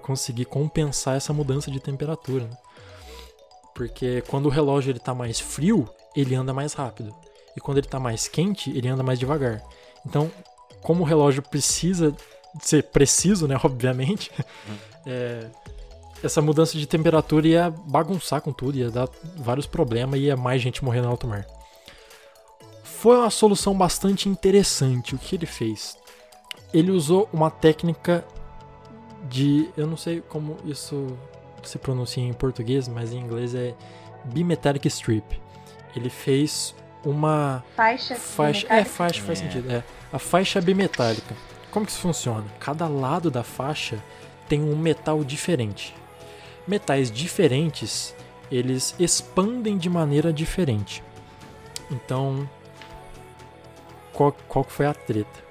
conseguir 0.00 0.46
compensar 0.46 1.16
essa 1.16 1.32
mudança 1.32 1.70
de 1.70 1.80
temperatura. 1.80 2.44
Né? 2.44 2.56
Porque 3.74 4.22
quando 4.28 4.46
o 4.46 4.50
relógio 4.50 4.90
ele 4.90 4.98
tá 4.98 5.14
mais 5.14 5.38
frio, 5.40 5.88
ele 6.14 6.34
anda 6.34 6.52
mais 6.52 6.72
rápido. 6.72 7.14
E 7.56 7.60
quando 7.60 7.78
ele 7.78 7.86
está 7.86 7.98
mais 7.98 8.28
quente, 8.28 8.70
ele 8.70 8.88
anda 8.88 9.02
mais 9.02 9.18
devagar. 9.18 9.62
Então, 10.06 10.30
como 10.82 11.02
o 11.02 11.06
relógio 11.06 11.42
precisa 11.42 12.14
ser 12.60 12.84
preciso, 12.84 13.46
né, 13.46 13.56
obviamente, 13.62 14.30
é, 15.06 15.46
essa 16.22 16.42
mudança 16.42 16.76
de 16.76 16.86
temperatura 16.86 17.48
ia 17.48 17.70
bagunçar 17.70 18.40
com 18.40 18.52
tudo, 18.52 18.78
ia 18.78 18.90
dar 18.90 19.08
vários 19.36 19.66
problemas 19.66 20.18
e 20.20 20.24
ia 20.24 20.36
mais 20.36 20.60
gente 20.60 20.84
morrer 20.84 21.00
no 21.00 21.08
alto 21.08 21.26
mar. 21.26 21.46
Foi 22.82 23.16
uma 23.16 23.30
solução 23.30 23.76
bastante 23.76 24.28
interessante 24.28 25.14
o 25.14 25.18
que 25.18 25.36
ele 25.36 25.46
fez. 25.46 25.96
Ele 26.72 26.90
usou 26.90 27.28
uma 27.32 27.50
técnica 27.50 28.24
de. 29.28 29.70
Eu 29.76 29.86
não 29.86 29.96
sei 29.96 30.20
como 30.20 30.56
isso 30.64 31.16
se 31.62 31.78
pronuncia 31.78 32.22
em 32.22 32.32
português, 32.32 32.88
mas 32.88 33.12
em 33.12 33.18
inglês 33.18 33.54
é 33.54 33.74
bimetallic 34.24 34.86
strip. 34.88 35.40
Ele 35.94 36.08
fez 36.08 36.74
uma 37.04 37.64
faixa. 37.74 38.14
faixa 38.14 38.66
é, 38.68 38.84
faixa 38.84 39.22
faz 39.22 39.40
é. 39.40 39.42
sentido. 39.42 39.70
É. 39.70 39.84
A 40.12 40.18
faixa 40.18 40.60
bimetálica. 40.60 41.34
Como 41.70 41.86
que 41.86 41.92
isso 41.92 42.00
funciona? 42.00 42.44
Cada 42.58 42.88
lado 42.88 43.30
da 43.30 43.42
faixa 43.42 43.98
tem 44.48 44.62
um 44.62 44.76
metal 44.76 45.22
diferente 45.22 45.94
metais 46.70 47.10
diferentes, 47.10 48.14
eles 48.50 48.94
expandem 48.98 49.76
de 49.76 49.90
maneira 49.90 50.32
diferente. 50.32 51.02
Então, 51.90 52.48
qual, 54.12 54.32
qual 54.48 54.64
foi 54.64 54.86
a 54.86 54.94
treta? 54.94 55.49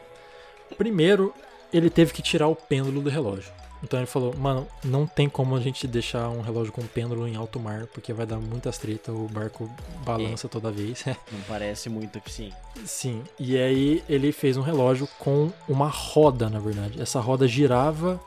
Primeiro, 0.79 1.33
ele 1.73 1.89
teve 1.89 2.13
que 2.13 2.21
tirar 2.21 2.47
o 2.47 2.55
pêndulo 2.55 3.01
do 3.01 3.09
relógio. 3.09 3.51
Então 3.83 3.99
ele 3.99 4.07
falou, 4.07 4.33
mano, 4.37 4.65
não 4.81 5.05
tem 5.05 5.27
como 5.27 5.55
a 5.57 5.59
gente 5.59 5.85
deixar 5.85 6.29
um 6.29 6.39
relógio 6.39 6.71
com 6.71 6.81
pêndulo 6.81 7.27
em 7.27 7.35
alto 7.35 7.59
mar, 7.59 7.85
porque 7.87 8.13
vai 8.13 8.25
dar 8.25 8.37
muitas 8.37 8.77
treta, 8.77 9.11
o 9.11 9.27
barco 9.27 9.69
balança 10.05 10.47
é. 10.47 10.49
toda 10.49 10.71
vez. 10.71 11.03
não 11.31 11.41
parece 11.49 11.89
muito 11.89 12.17
eficiente. 12.17 12.55
Sim, 12.85 13.21
e 13.37 13.57
aí 13.57 14.01
ele 14.07 14.31
fez 14.31 14.55
um 14.55 14.61
relógio 14.61 15.05
com 15.19 15.51
uma 15.67 15.89
roda, 15.89 16.49
na 16.49 16.59
verdade. 16.59 17.01
Essa 17.01 17.19
roda 17.19 17.45
girava 17.45 18.17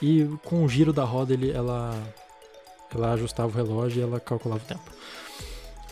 e 0.00 0.24
com 0.44 0.64
o 0.64 0.68
giro 0.68 0.92
da 0.92 1.04
roda 1.04 1.32
ele, 1.32 1.52
ela 1.52 1.96
ela 2.92 3.12
ajustava 3.12 3.48
o 3.48 3.64
relógio 3.64 4.00
e 4.00 4.02
ela 4.02 4.18
calculava 4.18 4.60
o 4.62 4.66
tempo. 4.66 4.82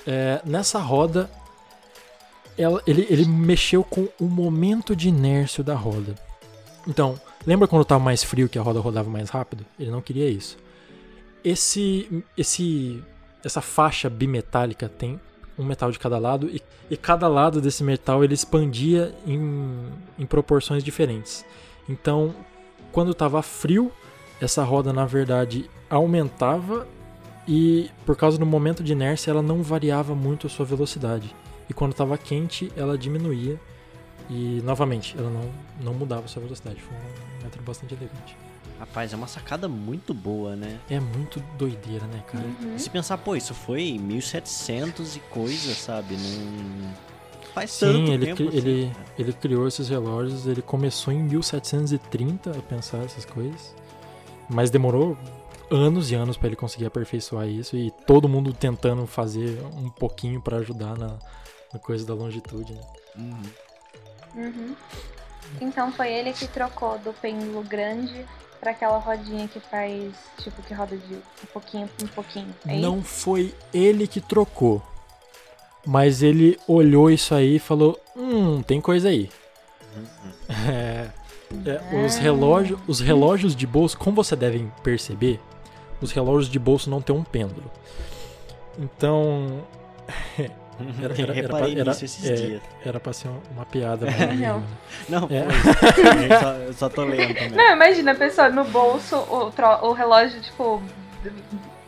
É, 0.05 0.41
nessa 0.45 0.81
roda, 0.81 1.31
ela, 2.61 2.83
ele, 2.87 3.07
ele 3.09 3.25
mexeu 3.25 3.83
com 3.83 4.07
o 4.21 4.25
momento 4.25 4.95
de 4.95 5.09
inércia 5.09 5.65
da 5.65 5.75
roda. 5.75 6.15
Então, 6.87 7.19
lembra 7.47 7.67
quando 7.67 7.83
estava 7.83 8.03
mais 8.03 8.23
frio 8.23 8.49
que 8.49 8.59
a 8.59 8.63
roda 8.63 8.81
rodava 8.81 9.09
mais 9.09 9.31
rápido? 9.31 9.65
Ele 9.79 9.91
não 9.91 10.03
queria 10.03 10.29
isso. 10.29 10.59
Esse, 11.43 12.23
esse, 12.37 13.03
essa 13.43 13.63
faixa 13.63 14.11
bimetálica 14.11 14.89
tem 14.89 15.19
um 15.59 15.65
metal 15.65 15.91
de 15.91 15.99
cada 15.99 16.19
lado 16.19 16.49
e, 16.49 16.63
e 16.91 16.97
cada 16.99 17.29
lado 17.29 17.63
desse 17.63 17.83
metal 17.83 18.23
ele 18.23 18.35
expandia 18.35 19.15
em, 19.27 19.89
em 20.19 20.27
proporções 20.27 20.85
diferentes. 20.85 21.45
Então, 21.89 22.35
quando 22.93 23.13
estava 23.13 23.41
frio, 23.43 23.91
essa 24.39 24.63
roda 24.63 24.93
na 24.93 25.07
verdade 25.07 25.69
aumentava 25.89 26.87
e 27.49 27.91
por 28.05 28.17
causa 28.17 28.37
do 28.37 28.45
momento 28.45 28.85
de 28.85 28.93
inércia 28.93 29.31
ela 29.31 29.43
não 29.43 29.63
variava 29.63 30.15
muito 30.15 30.47
a 30.47 30.51
sua 30.51 30.67
velocidade. 30.67 31.35
E 31.71 31.73
quando 31.73 31.93
estava 31.93 32.19
quente 32.19 32.71
ela 32.77 32.99
diminuía 32.99 33.59
e 34.29 34.61
novamente 34.65 35.17
ela 35.17 35.31
não, 35.31 35.49
não 35.81 35.95
mudava 35.95 36.25
a 36.25 36.29
sua 36.29 36.43
velocidade. 36.43 36.81
Foi 36.81 36.97
um 36.97 37.45
método 37.45 37.63
bastante 37.63 37.95
elegante. 37.95 38.37
Rapaz, 38.81 39.13
é 39.13 39.17
uma 39.17 39.29
sacada 39.29 39.69
muito 39.69 40.13
boa, 40.13 40.57
né? 40.57 40.81
É 40.91 40.99
muito 40.99 41.39
doideira, 41.57 42.07
né, 42.07 42.25
cara? 42.27 42.45
Uhum. 42.45 42.77
Se 42.77 42.91
pensar, 42.91 43.19
pô, 43.19 43.37
isso 43.37 43.55
foi 43.55 43.97
1700 43.99 45.17
e 45.17 45.21
coisa, 45.21 45.73
sabe? 45.75 46.17
Não 46.17 46.93
faz 47.55 47.71
Sim, 47.71 47.87
tanto 47.87 48.13
ele, 48.13 48.27
tempo 48.27 48.37
cri, 48.37 48.49
assim, 48.49 48.57
ele, 48.57 48.93
ele 49.19 49.33
criou 49.33 49.69
esses 49.69 49.89
relógios, 49.89 50.47
ele 50.47 50.63
começou 50.63 51.13
em 51.13 51.23
1730 51.23 52.51
a 52.51 52.63
pensar 52.63 53.05
essas 53.05 53.25
coisas, 53.25 53.75
mas 54.49 54.71
demorou 54.71 55.17
anos 55.71 56.11
e 56.11 56.15
anos 56.17 56.37
para 56.37 56.49
ele 56.49 56.57
conseguir 56.57 56.87
aperfeiçoar 56.87 57.47
isso 57.47 57.77
e 57.77 57.91
todo 57.91 58.29
mundo 58.29 58.53
tentando 58.53 59.07
fazer 59.07 59.61
um 59.77 59.89
pouquinho 59.89 60.41
para 60.41 60.57
ajudar 60.57 60.99
na, 60.99 61.19
na, 61.73 61.79
coisa 61.79 62.07
da 62.07 62.15
longitude, 62.15 62.73
né? 62.73 62.83
Uhum. 63.17 63.43
Uhum. 64.35 64.77
Então 65.61 65.93
foi 65.93 66.13
ele 66.13 66.33
que 66.33 66.47
trocou 66.47 66.99
do 66.99 67.13
pêndulo 67.13 67.63
grande 67.63 68.25
para 68.61 68.73
aquela 68.73 68.99
rodinha 68.99 69.49
que 69.49 69.59
faz, 69.59 70.13
tipo, 70.39 70.63
que 70.63 70.75
roda 70.75 70.97
de 70.97 71.15
um 71.15 71.47
pouquinho 71.53 71.89
em 72.03 72.07
pouquinho. 72.07 72.55
É 72.67 72.77
Não 72.77 72.99
isso? 72.99 73.09
foi 73.09 73.55
ele 73.73 74.07
que 74.07 74.21
trocou. 74.21 74.83
Mas 75.87 76.23
ele 76.23 76.61
olhou 76.69 77.11
isso 77.11 77.35
aí 77.35 77.57
e 77.57 77.59
falou: 77.59 77.99
Hum, 78.15 78.63
tem 78.63 78.81
coisa 78.81 79.09
aí. 79.09 79.31
Uhum. 79.97 81.11
É, 81.67 81.81
é, 81.93 82.07
os, 82.07 82.17
relógio, 82.17 82.81
os 82.87 83.01
relógios 83.01 83.57
de 83.57 83.67
bolso, 83.67 83.99
como 83.99 84.23
você 84.23 84.37
devem 84.37 84.73
perceber, 84.85 85.41
os 86.01 86.13
relógios 86.13 86.49
de 86.49 86.61
bolso 86.61 86.89
não 86.89 87.03
têm 87.03 87.15
um 87.15 87.25
pêndulo. 87.25 87.69
Então. 88.79 89.65
Era, 91.03 91.15
era, 91.21 91.39
era, 91.39 91.49
pra, 91.49 91.69
era, 91.69 91.93
é, 91.93 92.61
era 92.85 93.01
pra 93.01 93.13
ser 93.13 93.29
uma 93.55 93.67
piada. 93.67 94.07
não, 94.39 94.63
não 95.09 95.29
é. 95.31 95.45
eu, 95.45 96.41
só, 96.41 96.53
eu 96.53 96.73
só 96.73 96.89
tô 96.89 97.05
lendo 97.05 97.35
também. 97.35 97.51
Não, 97.51 97.73
imagina 97.75 98.13
a 98.13 98.15
pessoa 98.15 98.49
no 98.49 98.65
bolso, 98.65 99.17
o, 99.17 99.53
o 99.87 99.93
relógio, 99.93 100.41
tipo, 100.41 100.83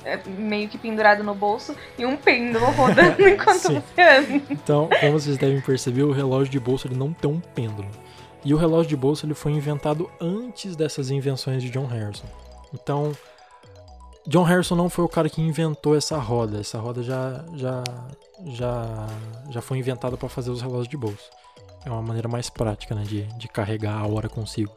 é 0.05 0.19
meio 0.27 0.69
que 0.69 0.77
pendurado 0.77 1.23
no 1.23 1.35
bolso 1.35 1.75
e 1.99 2.05
um 2.05 2.17
pêndulo 2.17 2.67
rodando 2.67 3.21
enquanto 3.27 3.63
você 3.63 4.03
anda. 4.03 4.43
Então, 4.51 4.89
como 5.01 5.13
vocês 5.13 5.39
devem 5.39 5.61
perceber, 5.61 6.03
o 6.03 6.13
relógio 6.13 6.51
de 6.51 6.61
bolso 6.61 6.87
ele 6.87 6.97
não 6.97 7.13
tem 7.13 7.31
um 7.31 7.41
pêndulo. 7.41 7.89
E 8.45 8.53
o 8.53 8.57
relógio 8.57 8.89
de 8.89 8.97
bolso 8.97 9.25
ele 9.25 9.35
foi 9.35 9.53
inventado 9.53 10.11
antes 10.21 10.75
dessas 10.75 11.11
invenções 11.11 11.63
de 11.63 11.71
John 11.71 11.87
Harrison. 11.87 12.27
Então, 12.75 13.13
John 14.27 14.45
Harrison 14.45 14.77
não 14.77 14.89
foi 14.89 15.05
o 15.05 15.09
cara 15.09 15.29
que 15.29 15.41
inventou 15.41 15.97
essa 15.97 16.17
roda. 16.19 16.61
Essa 16.61 16.79
roda 16.79 17.03
já 17.03 17.45
já 17.55 17.83
já 18.47 19.07
já 19.51 19.61
foi 19.61 19.79
inventada 19.79 20.17
para 20.17 20.29
fazer 20.29 20.51
os 20.51 20.63
relógios 20.63 20.89
de 20.89 20.97
bolso. 20.97 21.31
É 21.85 21.91
uma 21.91 22.03
maneira 22.03 22.29
mais 22.29 22.49
prática, 22.49 22.95
né, 22.95 23.03
de, 23.03 23.25
de 23.37 23.49
carregar 23.49 23.99
a 23.99 24.07
hora 24.07 24.29
consigo. 24.29 24.73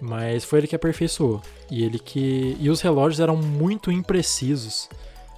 Mas 0.00 0.44
foi 0.44 0.60
ele 0.60 0.66
que 0.66 0.74
aperfeiçoou. 0.74 1.42
E 1.70 1.84
ele 1.84 1.98
que 1.98 2.56
e 2.58 2.70
os 2.70 2.80
relógios 2.80 3.20
eram 3.20 3.36
muito 3.36 3.92
imprecisos 3.92 4.88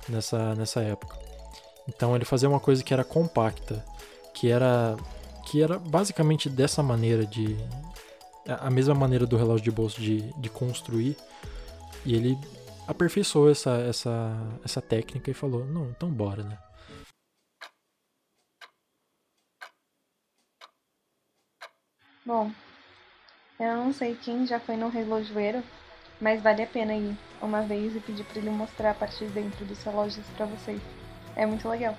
nessa 0.08 0.54
nessa 0.54 0.80
época. 0.80 1.16
Então 1.88 2.14
ele 2.14 2.24
fazia 2.24 2.48
uma 2.48 2.60
coisa 2.60 2.82
que 2.82 2.94
era 2.94 3.04
compacta, 3.04 3.84
que 4.32 4.50
era 4.50 4.96
que 5.44 5.62
era 5.62 5.78
basicamente 5.78 6.48
dessa 6.48 6.82
maneira 6.82 7.26
de 7.26 7.56
a 8.48 8.70
mesma 8.70 8.94
maneira 8.94 9.26
do 9.26 9.36
relógio 9.36 9.64
de 9.64 9.70
bolso 9.70 10.00
de, 10.00 10.32
de 10.38 10.48
construir. 10.48 11.16
E 12.04 12.14
ele 12.14 12.38
aperfeiçoou 12.86 13.50
essa, 13.50 13.70
essa, 13.78 14.36
essa 14.64 14.80
técnica 14.82 15.30
e 15.30 15.34
falou: 15.34 15.64
não, 15.64 15.90
então 15.90 16.10
bora, 16.10 16.42
né? 16.42 16.58
Bom, 22.24 22.50
eu 23.60 23.76
não 23.76 23.92
sei 23.92 24.16
quem 24.16 24.46
já 24.46 24.58
foi 24.58 24.76
no 24.76 24.88
relojoeiro, 24.88 25.62
mas 26.20 26.42
vale 26.42 26.62
a 26.62 26.66
pena 26.66 26.94
ir 26.94 27.16
uma 27.40 27.62
vez 27.62 27.94
e 27.94 28.00
pedir 28.00 28.24
pra 28.24 28.38
ele 28.38 28.50
mostrar 28.50 28.90
a 28.90 28.94
parte 28.94 29.24
de 29.24 29.30
dentro 29.30 29.64
dos 29.64 29.82
relógios 29.82 30.26
pra 30.36 30.46
vocês. 30.46 30.80
É 31.36 31.46
muito 31.46 31.68
legal. 31.68 31.96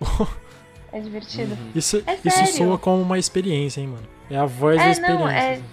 é 0.92 1.00
divertido. 1.00 1.56
Isso, 1.74 2.02
É 2.06 2.14
isso 2.24 2.56
soa 2.56 2.78
como 2.78 3.02
uma 3.02 3.18
experiência, 3.18 3.80
hein, 3.80 3.88
mano? 3.88 4.08
É 4.30 4.36
a 4.36 4.46
voz 4.46 4.76
da 4.78 4.86
É, 4.86 4.90
experiência. 4.90 5.18
não, 5.24 5.28
é- 5.28 5.52
assim. 5.54 5.64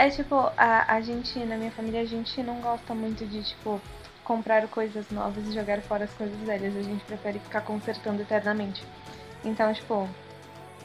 É 0.00 0.08
tipo, 0.08 0.34
a, 0.56 0.94
a 0.94 1.02
gente, 1.02 1.38
na 1.40 1.58
minha 1.58 1.70
família, 1.70 2.00
a 2.00 2.06
gente 2.06 2.42
não 2.42 2.58
gosta 2.62 2.94
muito 2.94 3.26
de, 3.26 3.42
tipo, 3.42 3.78
comprar 4.24 4.66
coisas 4.68 5.10
novas 5.10 5.46
e 5.46 5.52
jogar 5.52 5.82
fora 5.82 6.04
as 6.04 6.14
coisas 6.14 6.38
velhas. 6.38 6.74
A 6.74 6.80
gente 6.80 7.04
prefere 7.04 7.38
ficar 7.38 7.60
consertando 7.60 8.22
eternamente. 8.22 8.82
Então, 9.44 9.70
tipo, 9.74 10.08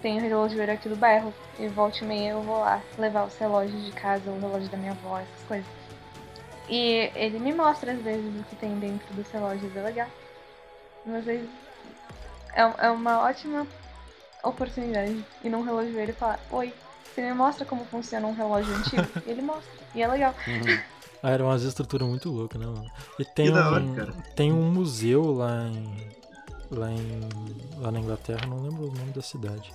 tem 0.02 0.18
o 0.18 0.22
relojoeiro 0.22 0.70
aqui 0.70 0.90
do 0.90 0.98
bairro 0.98 1.34
e 1.58 1.66
volta 1.70 2.04
e 2.04 2.08
meia 2.08 2.32
eu 2.32 2.42
vou 2.42 2.60
lá 2.60 2.82
levar 2.98 3.26
os 3.26 3.38
relógios 3.38 3.86
de 3.86 3.94
casa, 3.94 4.30
o 4.30 4.38
relógio 4.38 4.68
da 4.68 4.78
minha 4.78 4.92
avó, 4.92 5.18
essas 5.18 5.48
coisas. 5.48 5.72
E 6.68 7.10
ele 7.16 7.40
me 7.40 7.54
mostra 7.54 7.94
às 7.94 8.02
vezes 8.02 8.38
o 8.38 8.44
que 8.44 8.58
tem 8.58 8.78
dentro 8.80 9.14
dos 9.14 9.32
relógios, 9.32 9.74
é 9.78 9.82
legal. 9.82 10.10
Às 11.08 11.24
vezes 11.24 11.50
é, 12.54 12.88
é 12.88 12.90
uma 12.90 13.22
ótima 13.22 13.66
oportunidade 14.44 15.24
ir 15.42 15.50
num 15.50 15.64
relojoeiro 15.64 16.12
e 16.12 16.16
falar, 16.16 16.38
oi, 16.52 16.74
você 17.16 17.22
me 17.22 17.34
mostra 17.34 17.66
como 17.66 17.86
funciona 17.86 18.28
um 18.28 18.34
relógio 18.34 18.76
antigo? 18.76 19.08
E 19.26 19.30
ele 19.32 19.42
mostra. 19.42 19.72
E 19.96 20.02
é 20.02 20.08
legal. 20.08 20.36
Uhum. 20.46 20.80
Ah, 21.24 21.32
era 21.32 21.44
uma 21.44 21.56
estrutura 21.56 22.06
muito 22.06 22.30
louca, 22.30 22.60
né, 22.60 22.66
mano? 22.66 22.86
E 23.18 23.24
tem 23.24 23.50
hora, 23.52 23.82
um, 23.82 24.22
tem 24.36 24.52
um 24.52 24.70
museu 24.70 25.32
lá 25.32 25.66
em, 25.68 26.10
lá 26.70 26.92
em. 26.92 27.30
lá 27.78 27.90
na 27.90 28.00
Inglaterra, 28.00 28.46
não 28.46 28.62
lembro 28.62 28.90
o 28.90 28.94
nome 28.94 29.14
da 29.14 29.22
cidade. 29.22 29.74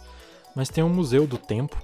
Mas 0.54 0.68
tem 0.68 0.84
um 0.84 0.90
museu 0.90 1.26
do 1.26 1.38
tempo. 1.38 1.82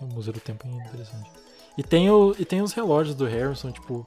O 0.00 0.06
museu 0.06 0.32
do 0.32 0.40
tempo 0.40 0.66
é 0.66 0.70
interessante. 0.70 1.30
E 1.76 1.82
tem, 1.82 2.10
o, 2.10 2.34
e 2.36 2.44
tem 2.44 2.60
os 2.60 2.72
relógios 2.72 3.14
do 3.14 3.26
Harrison, 3.26 3.70
tipo. 3.70 4.04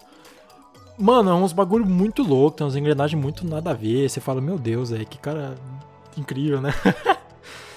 Mano, 0.97 1.31
é 1.31 1.33
uns 1.33 1.53
bagulho 1.53 1.85
muito 1.85 2.21
louco, 2.21 2.57
tem 2.57 2.65
umas 2.65 2.75
engrenagens 2.75 3.19
muito 3.19 3.47
nada 3.47 3.71
a 3.71 3.73
ver. 3.73 4.09
Você 4.09 4.19
fala, 4.19 4.41
meu 4.41 4.59
Deus, 4.59 4.91
é 4.91 5.05
que 5.05 5.17
cara 5.17 5.55
incrível, 6.17 6.59
né? 6.59 6.73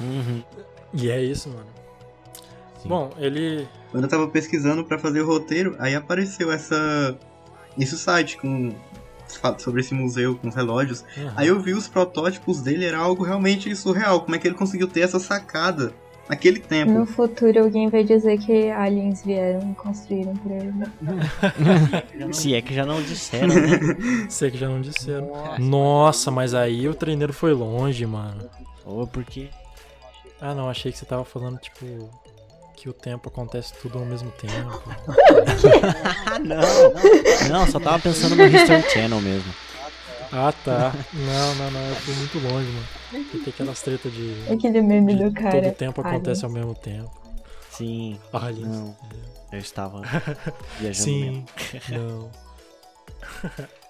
Uhum. 0.00 0.42
E 0.96 1.10
é 1.10 1.20
isso, 1.20 1.48
mano. 1.48 1.83
Sim. 2.84 2.88
Bom, 2.88 3.10
ele. 3.18 3.66
Quando 3.90 4.04
eu 4.04 4.10
tava 4.10 4.28
pesquisando 4.28 4.84
pra 4.84 4.98
fazer 4.98 5.22
o 5.22 5.26
roteiro, 5.26 5.74
aí 5.78 5.94
apareceu 5.94 6.52
essa 6.52 7.16
esse 7.78 7.98
site 7.98 8.36
com 8.36 8.72
sobre 9.58 9.80
esse 9.80 9.94
museu 9.94 10.36
com 10.36 10.48
os 10.48 10.54
relógios. 10.54 11.04
Aham. 11.16 11.32
Aí 11.34 11.48
eu 11.48 11.58
vi 11.58 11.72
os 11.72 11.88
protótipos 11.88 12.60
dele, 12.60 12.84
era 12.84 12.98
algo 12.98 13.24
realmente 13.24 13.74
surreal. 13.74 14.20
Como 14.20 14.36
é 14.36 14.38
que 14.38 14.46
ele 14.46 14.54
conseguiu 14.54 14.86
ter 14.86 15.00
essa 15.00 15.18
sacada 15.18 15.92
naquele 16.28 16.60
tempo? 16.60 16.92
No 16.92 17.06
futuro 17.06 17.58
alguém 17.58 17.88
vai 17.88 18.04
dizer 18.04 18.38
que 18.38 18.70
aliens 18.70 19.24
vieram 19.24 19.72
e 19.72 19.74
construíram 19.74 20.34
pra 20.36 20.54
ele. 20.54 20.72
Se 22.32 22.54
é 22.54 22.62
que 22.62 22.74
já 22.74 22.84
não 22.86 23.02
disseram, 23.02 23.48
né? 23.48 24.28
Sei 24.28 24.50
que 24.50 24.58
já 24.58 24.68
não 24.68 24.80
disseram. 24.80 25.32
Nossa, 25.58 26.30
mas 26.30 26.54
aí 26.54 26.86
o 26.86 26.94
treineiro 26.94 27.32
foi 27.32 27.54
longe, 27.54 28.04
mano. 28.06 28.48
Ou 28.84 29.06
porque. 29.06 29.48
Ah, 30.40 30.54
não, 30.54 30.68
achei 30.68 30.92
que 30.92 30.98
você 30.98 31.06
tava 31.06 31.24
falando, 31.24 31.58
tipo, 31.58 32.10
que 32.76 32.88
o 32.88 32.92
tempo 32.92 33.28
acontece 33.28 33.72
tudo 33.80 33.98
ao 33.98 34.04
mesmo 34.04 34.30
tempo. 34.32 34.82
Não! 36.44 37.48
Não, 37.48 37.66
só 37.66 37.78
tava 37.78 37.98
pensando 37.98 38.34
no 38.36 38.44
History 38.44 38.82
Channel 38.90 39.20
mesmo. 39.20 39.54
Ah, 40.32 40.52
tá. 40.64 40.92
Não, 41.12 41.54
não, 41.54 41.70
não, 41.70 41.88
eu 41.88 41.94
fui 41.94 42.14
muito 42.14 42.38
longe, 42.40 42.68
mano. 42.68 43.24
Tem 43.30 43.40
aquelas 43.46 43.80
tretas 43.82 44.12
de. 44.12 44.34
Aquele 44.52 44.82
meme 44.82 45.14
de 45.14 45.24
do 45.24 45.32
cara. 45.32 45.62
Todo 45.62 45.74
tempo 45.74 46.00
acontece 46.00 46.44
aliens. 46.44 46.44
ao 46.44 46.50
mesmo 46.50 46.74
tempo. 46.74 47.10
Sim. 47.70 48.18
Aliens. 48.32 48.66
Não. 48.66 48.96
Eu 49.52 49.58
estava 49.60 50.02
viajando 50.80 51.10
mesmo. 51.10 51.46
Sim, 51.58 51.94
não. 51.94 52.30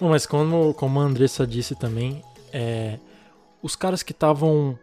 Bom, 0.00 0.10
mas 0.10 0.26
como, 0.26 0.74
como 0.74 1.00
a 1.00 1.04
Andressa 1.04 1.46
disse 1.46 1.76
também, 1.76 2.22
é, 2.52 2.98
os 3.62 3.76
caras 3.76 4.02
que 4.02 4.12
estavam. 4.12 4.76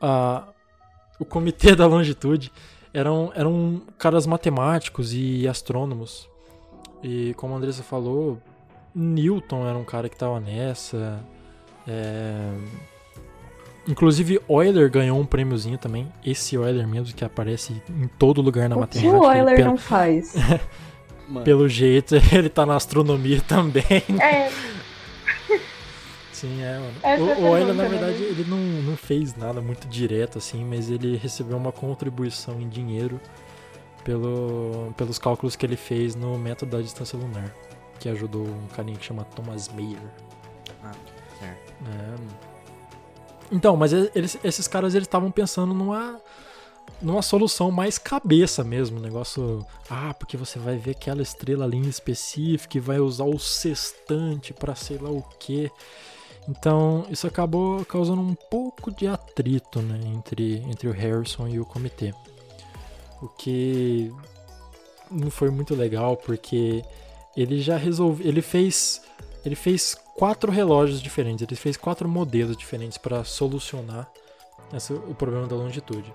ah, 0.00 0.44
o 1.20 1.24
comitê 1.24 1.76
da 1.76 1.86
longitude 1.86 2.50
eram, 2.92 3.30
eram 3.36 3.80
caras 3.98 4.26
matemáticos 4.26 5.12
e 5.14 5.46
astrônomos. 5.46 6.28
E 7.02 7.32
como 7.34 7.54
a 7.54 7.56
Andressa 7.58 7.82
falou, 7.84 8.38
Newton 8.94 9.66
era 9.68 9.78
um 9.78 9.84
cara 9.84 10.08
que 10.08 10.16
estava 10.16 10.40
nessa. 10.40 11.20
é, 11.86 12.50
Inclusive, 13.88 14.40
Euler 14.48 14.90
ganhou 14.90 15.18
um 15.18 15.24
prêmiozinho 15.24 15.78
também. 15.78 16.06
Esse 16.24 16.54
Euler 16.54 16.86
mesmo, 16.86 17.14
que 17.14 17.24
aparece 17.24 17.80
em 17.88 18.06
todo 18.18 18.42
lugar 18.42 18.68
na 18.68 18.76
O 18.76 18.86
que 18.86 18.98
matemática. 18.98 19.18
o 19.26 19.30
Ele 19.32 19.40
Euler 19.40 19.56
pela- 19.56 19.68
não 19.70 19.76
faz? 19.78 20.34
Mano, 21.28 21.44
Pelo 21.44 21.68
jeito, 21.68 22.16
ele 22.34 22.48
tá 22.48 22.66
na 22.66 22.74
astronomia 22.76 23.40
também. 23.40 23.84
É, 24.20 24.50
Sim, 26.40 26.62
é, 26.62 26.78
mano. 26.78 26.94
Essa 27.02 27.22
o, 27.22 27.30
é 27.30 27.34
o 27.38 27.56
Euler, 27.58 27.74
na 27.74 27.82
né? 27.82 27.88
verdade, 27.88 28.22
ele 28.22 28.44
não, 28.44 28.56
não 28.56 28.96
fez 28.96 29.34
nada 29.36 29.60
muito 29.60 29.86
direto, 29.86 30.38
assim, 30.38 30.64
mas 30.64 30.88
ele 30.90 31.14
recebeu 31.16 31.54
uma 31.56 31.70
contribuição 31.70 32.58
em 32.58 32.66
dinheiro 32.66 33.20
pelo, 34.02 34.90
pelos 34.96 35.18
cálculos 35.18 35.54
que 35.54 35.66
ele 35.66 35.76
fez 35.76 36.14
no 36.14 36.38
método 36.38 36.76
da 36.76 36.82
distância 36.82 37.18
lunar, 37.18 37.54
que 37.98 38.08
ajudou 38.08 38.46
um 38.46 38.66
carinha 38.74 38.96
que 38.96 39.04
chama 39.04 39.22
Thomas 39.24 39.68
Mayer. 39.68 40.00
Ah, 40.82 40.92
certo. 41.38 41.74
É. 41.86 42.50
Então, 43.52 43.76
mas 43.76 43.92
eles- 43.92 44.38
esses 44.42 44.66
caras 44.66 44.94
eles 44.94 45.06
estavam 45.06 45.30
pensando 45.30 45.74
numa 45.74 46.18
numa 47.02 47.22
solução 47.22 47.70
mais 47.70 47.96
cabeça 47.96 48.62
mesmo, 48.62 48.98
um 48.98 49.00
negócio, 49.00 49.64
ah, 49.88 50.12
porque 50.12 50.36
você 50.36 50.58
vai 50.58 50.76
ver 50.76 50.90
aquela 50.90 51.22
estrela 51.22 51.64
ali 51.64 51.78
em 51.78 51.88
específico 51.88 52.76
e 52.76 52.80
vai 52.80 52.98
usar 52.98 53.24
o 53.24 53.38
sextante 53.38 54.52
pra 54.52 54.74
sei 54.74 54.98
lá 54.98 55.08
o 55.08 55.22
quê. 55.38 55.70
Então, 56.50 57.06
isso 57.08 57.28
acabou 57.28 57.84
causando 57.84 58.20
um 58.20 58.34
pouco 58.34 58.90
de 58.90 59.06
atrito, 59.06 59.80
né, 59.80 60.00
entre 60.12 60.56
entre 60.68 60.88
o 60.88 60.92
Harrison 60.92 61.46
e 61.46 61.60
o 61.60 61.64
comitê. 61.64 62.12
O 63.22 63.28
que 63.28 64.12
não 65.08 65.30
foi 65.30 65.48
muito 65.50 65.76
legal 65.76 66.16
porque 66.16 66.82
ele 67.36 67.60
já 67.60 67.76
resolveu, 67.76 68.26
ele 68.26 68.42
fez 68.42 69.00
ele 69.44 69.54
fez 69.54 69.96
quatro 70.16 70.50
relógios 70.50 71.00
diferentes, 71.00 71.46
ele 71.46 71.54
fez 71.54 71.76
quatro 71.76 72.08
modelos 72.08 72.56
diferentes 72.56 72.98
para 72.98 73.22
solucionar 73.22 74.10
o 75.08 75.14
problema 75.14 75.46
da 75.46 75.54
longitude. 75.54 76.12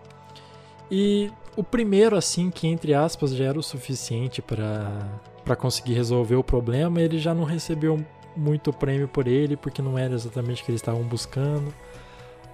E 0.92 1.32
o 1.56 1.64
primeiro, 1.64 2.16
assim, 2.18 2.52
que 2.52 2.68
entre 2.68 2.94
aspas 2.94 3.34
já 3.34 3.46
era 3.46 3.58
o 3.58 3.64
suficiente 3.64 4.42
para 4.42 5.56
conseguir 5.58 5.94
resolver 5.94 6.36
o 6.36 6.44
problema, 6.44 7.02
ele 7.02 7.20
já 7.20 7.34
não 7.34 7.46
recebeu 7.46 8.06
muito 8.36 8.74
prêmio 8.74 9.08
por 9.08 9.28
ele, 9.28 9.56
porque 9.56 9.82
não 9.82 9.98
era 9.98 10.14
exatamente 10.14 10.62
o 10.62 10.66
que 10.66 10.72
eles 10.72 10.82
estavam 10.82 11.04
buscando. 11.04 11.74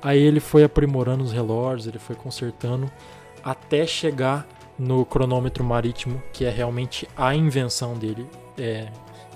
Aí 0.01 0.19
ele 0.19 0.39
foi 0.39 0.63
aprimorando 0.63 1.23
os 1.23 1.31
relógios, 1.31 1.87
ele 1.87 1.99
foi 1.99 2.15
consertando 2.15 2.91
até 3.43 3.85
chegar 3.85 4.47
no 4.77 5.05
cronômetro 5.05 5.63
marítimo, 5.63 6.21
que 6.33 6.45
é 6.45 6.49
realmente 6.49 7.07
a 7.15 7.35
invenção 7.35 7.95
dele. 7.95 8.27
É, 8.57 8.87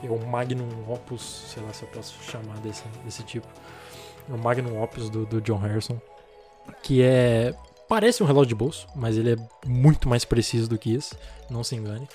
é 0.03 0.09
o 0.09 0.25
Magnum 0.25 0.67
Opus, 0.87 1.45
sei 1.53 1.61
lá 1.63 1.71
se 1.71 1.83
eu 1.83 1.89
posso 1.89 2.15
chamar 2.23 2.57
desse, 2.59 2.83
desse 3.03 3.23
tipo. 3.23 3.47
É 4.29 4.33
o 4.33 4.37
Magnum 4.37 4.81
Opus 4.81 5.09
do, 5.09 5.25
do 5.25 5.39
John 5.41 5.57
Harrison. 5.57 5.99
Que 6.81 7.03
é. 7.03 7.53
Parece 7.87 8.23
um 8.23 8.25
relógio 8.25 8.49
de 8.49 8.55
bolso, 8.55 8.87
mas 8.95 9.15
ele 9.15 9.33
é 9.33 9.37
muito 9.67 10.09
mais 10.09 10.25
preciso 10.25 10.67
do 10.67 10.77
que 10.77 10.91
isso. 10.91 11.15
Não 11.51 11.63
se 11.63 11.75
engane. 11.75 12.07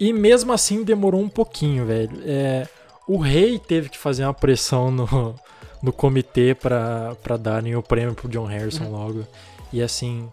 E 0.00 0.12
mesmo 0.12 0.52
assim 0.52 0.82
demorou 0.82 1.20
um 1.20 1.28
pouquinho, 1.28 1.86
velho. 1.86 2.20
É, 2.24 2.66
o 3.06 3.18
rei 3.18 3.58
teve 3.58 3.88
que 3.88 3.98
fazer 3.98 4.24
uma 4.24 4.34
pressão 4.34 4.90
no, 4.90 5.34
no 5.82 5.92
comitê 5.92 6.54
pra 6.54 7.16
darem 7.38 7.74
o 7.76 7.82
prêmio 7.82 8.14
pro 8.14 8.28
John 8.28 8.44
Harrison 8.46 8.88
logo. 8.90 9.26
E 9.72 9.82
assim, 9.82 10.28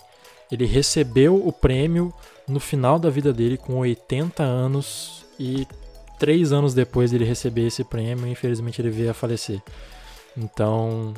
ele 0.52 0.66
recebeu 0.66 1.36
o 1.36 1.52
prêmio 1.52 2.14
no 2.48 2.60
final 2.60 3.00
da 3.00 3.10
vida 3.10 3.32
dele, 3.34 3.58
com 3.58 3.76
80 3.78 4.44
anos. 4.44 5.26
E 5.40 5.66
três 6.20 6.52
anos 6.52 6.74
depois 6.74 7.12
dele 7.12 7.24
receber 7.24 7.68
esse 7.68 7.84
prêmio, 7.84 8.28
infelizmente 8.28 8.82
ele 8.82 8.90
veio 8.90 9.12
a 9.12 9.14
falecer. 9.14 9.62
Então, 10.38 11.14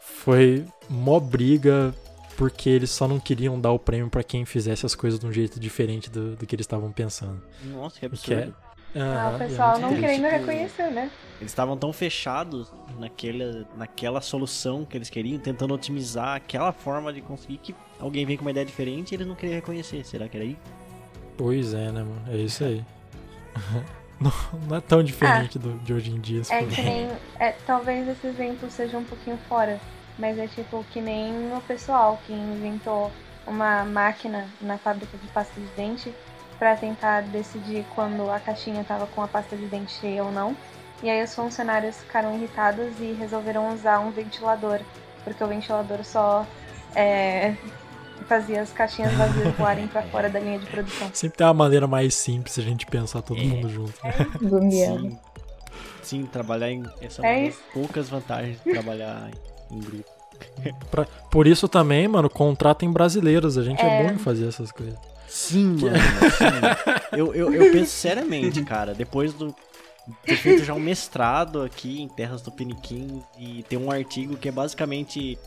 foi 0.00 0.64
mó 0.88 1.18
briga 1.18 1.94
porque 2.36 2.68
eles 2.68 2.90
só 2.90 3.08
não 3.08 3.18
queriam 3.18 3.58
dar 3.58 3.72
o 3.72 3.78
prêmio 3.78 4.10
pra 4.10 4.22
quem 4.22 4.44
fizesse 4.44 4.84
as 4.84 4.94
coisas 4.94 5.18
de 5.18 5.26
um 5.26 5.32
jeito 5.32 5.58
diferente 5.58 6.10
do, 6.10 6.36
do 6.36 6.46
que 6.46 6.54
eles 6.54 6.64
estavam 6.64 6.92
pensando. 6.92 7.42
Nossa, 7.64 7.98
que 7.98 8.08
Que 8.18 8.34
é- 8.34 8.36
absurdo. 8.38 8.56
Ah, 9.00 9.32
o 9.32 9.34
é 9.34 9.46
pessoal 9.46 9.78
não 9.78 9.94
querendo 9.94 10.24
reconhecer, 10.24 10.90
né? 10.90 11.10
Eles 11.38 11.52
estavam 11.52 11.76
tão 11.76 11.92
fechados 11.92 12.72
naquela, 12.98 13.66
naquela 13.76 14.20
solução 14.20 14.84
que 14.84 14.96
eles 14.96 15.10
queriam, 15.10 15.38
tentando 15.38 15.74
otimizar 15.74 16.36
aquela 16.36 16.72
forma 16.72 17.12
de 17.12 17.20
conseguir 17.20 17.58
que 17.58 17.74
alguém 18.00 18.24
vem 18.24 18.36
com 18.36 18.42
uma 18.42 18.50
ideia 18.50 18.64
diferente 18.64 19.12
e 19.12 19.16
eles 19.16 19.26
não 19.26 19.34
queriam 19.34 19.56
reconhecer. 19.56 20.04
Será 20.04 20.28
que 20.28 20.36
era 20.36 20.46
aí? 20.46 20.56
Pois 21.36 21.74
é, 21.74 21.92
né, 21.92 22.02
mano? 22.02 22.22
É 22.28 22.36
isso 22.36 22.64
aí. 22.64 22.82
não, 24.18 24.32
não 24.66 24.76
é 24.76 24.80
tão 24.80 25.02
diferente 25.02 25.58
do, 25.58 25.78
de 25.80 25.92
hoje 25.92 26.10
em 26.10 26.20
dia. 26.20 26.42
É 26.48 26.64
que 26.64 26.80
nem. 26.80 27.10
é, 27.38 27.52
talvez 27.66 28.08
esse 28.08 28.26
exemplo 28.26 28.70
seja 28.70 28.96
um 28.96 29.04
pouquinho 29.04 29.38
fora. 29.48 29.78
mas 30.18 30.38
é 30.38 30.46
tipo 30.46 30.84
que 30.90 31.02
nem 31.02 31.52
o 31.54 31.60
pessoal 31.62 32.18
que 32.26 32.32
inventou 32.32 33.12
uma 33.46 33.84
máquina 33.84 34.48
na 34.60 34.78
fábrica 34.78 35.16
de 35.18 35.26
pasta 35.28 35.60
de 35.60 35.66
dente 35.76 36.12
para 36.58 36.76
tentar 36.76 37.22
decidir 37.22 37.84
quando 37.94 38.30
a 38.30 38.40
caixinha 38.40 38.80
estava 38.80 39.06
com 39.06 39.22
a 39.22 39.28
pasta 39.28 39.56
de 39.56 39.66
dente 39.66 39.92
cheia 39.92 40.24
ou 40.24 40.32
não. 40.32 40.56
E 41.02 41.10
aí 41.10 41.22
os 41.22 41.34
funcionários 41.34 41.96
ficaram 41.98 42.34
irritados 42.34 42.98
e 43.00 43.12
resolveram 43.12 43.72
usar 43.74 43.98
um 44.00 44.10
ventilador, 44.10 44.80
porque 45.24 45.44
o 45.44 45.46
ventilador 45.46 46.02
só 46.04 46.46
é, 46.94 47.54
fazia 48.26 48.62
as 48.62 48.72
caixinhas 48.72 49.12
vazias 49.12 49.54
voarem 49.56 49.86
para 49.86 50.02
fora 50.04 50.30
da 50.30 50.40
linha 50.40 50.58
de 50.58 50.66
produção. 50.66 51.10
Sempre 51.12 51.36
tem 51.38 51.46
uma 51.46 51.52
maneira 51.54 51.86
mais 51.86 52.14
simples 52.14 52.58
a 52.58 52.62
gente 52.62 52.86
pensar 52.86 53.20
todo 53.20 53.40
É. 53.40 53.44
mundo 53.44 53.68
junto. 53.68 53.92
né? 54.02 54.12
Gambiarra. 54.40 54.98
Sim, 54.98 55.18
sim, 56.02 56.24
trabalhar 56.26 56.70
em. 56.70 56.82
Essa 57.02 57.26
É 57.26 57.40
é 57.40 57.48
isso. 57.48 57.60
poucas 57.74 58.08
vantagens 58.08 58.58
de 58.64 58.72
trabalhar 58.72 59.28
em 59.70 59.78
grupo. 59.80 60.10
Pra- 60.90 61.06
por 61.30 61.46
isso 61.46 61.68
também, 61.68 62.08
mano, 62.08 62.28
contratem 62.30 62.90
brasileiros. 62.90 63.58
A 63.58 63.62
gente 63.62 63.82
é, 63.82 64.00
É. 64.00 64.02
bom 64.04 64.12
em 64.14 64.18
fazer 64.18 64.48
essas 64.48 64.72
coisas. 64.72 64.98
Sim, 65.36 65.76
mano. 65.82 65.96
sim. 65.98 67.16
Eu, 67.18 67.34
eu, 67.34 67.52
eu 67.52 67.70
penso 67.72 67.90
seriamente, 67.92 68.62
cara, 68.64 68.94
depois 68.94 69.34
do 69.34 69.54
ter 70.24 70.36
feito 70.36 70.64
já 70.64 70.72
um 70.72 70.80
mestrado 70.80 71.60
aqui 71.62 72.00
em 72.00 72.08
Terras 72.08 72.40
do 72.40 72.50
Piniquim 72.50 73.22
e 73.38 73.62
ter 73.64 73.76
um 73.76 73.90
artigo 73.90 74.36
que 74.36 74.48
é 74.48 74.52
basicamente 74.52 75.38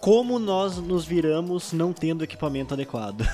como 0.00 0.38
nós 0.38 0.76
nos 0.78 1.04
viramos 1.06 1.72
não 1.72 1.92
tendo 1.92 2.22
equipamento 2.24 2.74
adequado. 2.74 3.26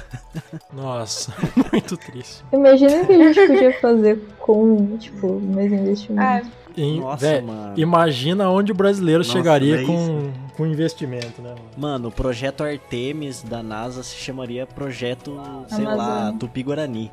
Nossa, 0.73 1.33
muito 1.73 1.97
triste. 1.97 2.45
Imagina 2.53 3.03
o 3.03 3.07
que 3.07 3.13
a 3.13 3.33
gente 3.33 3.47
podia 3.47 3.81
fazer 3.81 4.21
com, 4.39 4.97
tipo, 4.99 5.27
o 5.27 5.41
mesmo 5.41 5.77
Ah, 5.77 5.81
investimento. 5.81 6.51
E, 6.77 7.01
Nossa, 7.01 7.27
vé, 7.27 7.41
mano. 7.41 7.73
imagina 7.77 8.49
onde 8.51 8.71
o 8.71 8.75
brasileiro 8.75 9.21
Nossa, 9.25 9.33
chegaria 9.33 9.85
com, 9.87 10.31
com 10.57 10.67
investimento, 10.67 11.43
né? 11.43 11.51
mano? 11.51 11.71
Mano, 11.77 12.09
o 12.09 12.13
projeto 12.13 12.65
Artemis 12.65 13.43
da 13.43 13.63
NASA 13.63 14.03
se 14.03 14.17
chamaria 14.17 14.67
Projeto, 14.67 15.39
sei 15.69 15.85
lá. 15.85 16.33
Tupi-Guarani. 16.39 17.13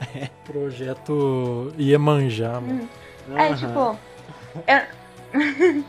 Projeto 0.44 1.72
Iemanjá, 1.78 2.60
mano. 2.60 2.88
É, 3.36 3.48
Aham. 3.48 3.56
tipo. 3.56 3.98
Eu... 4.66 5.00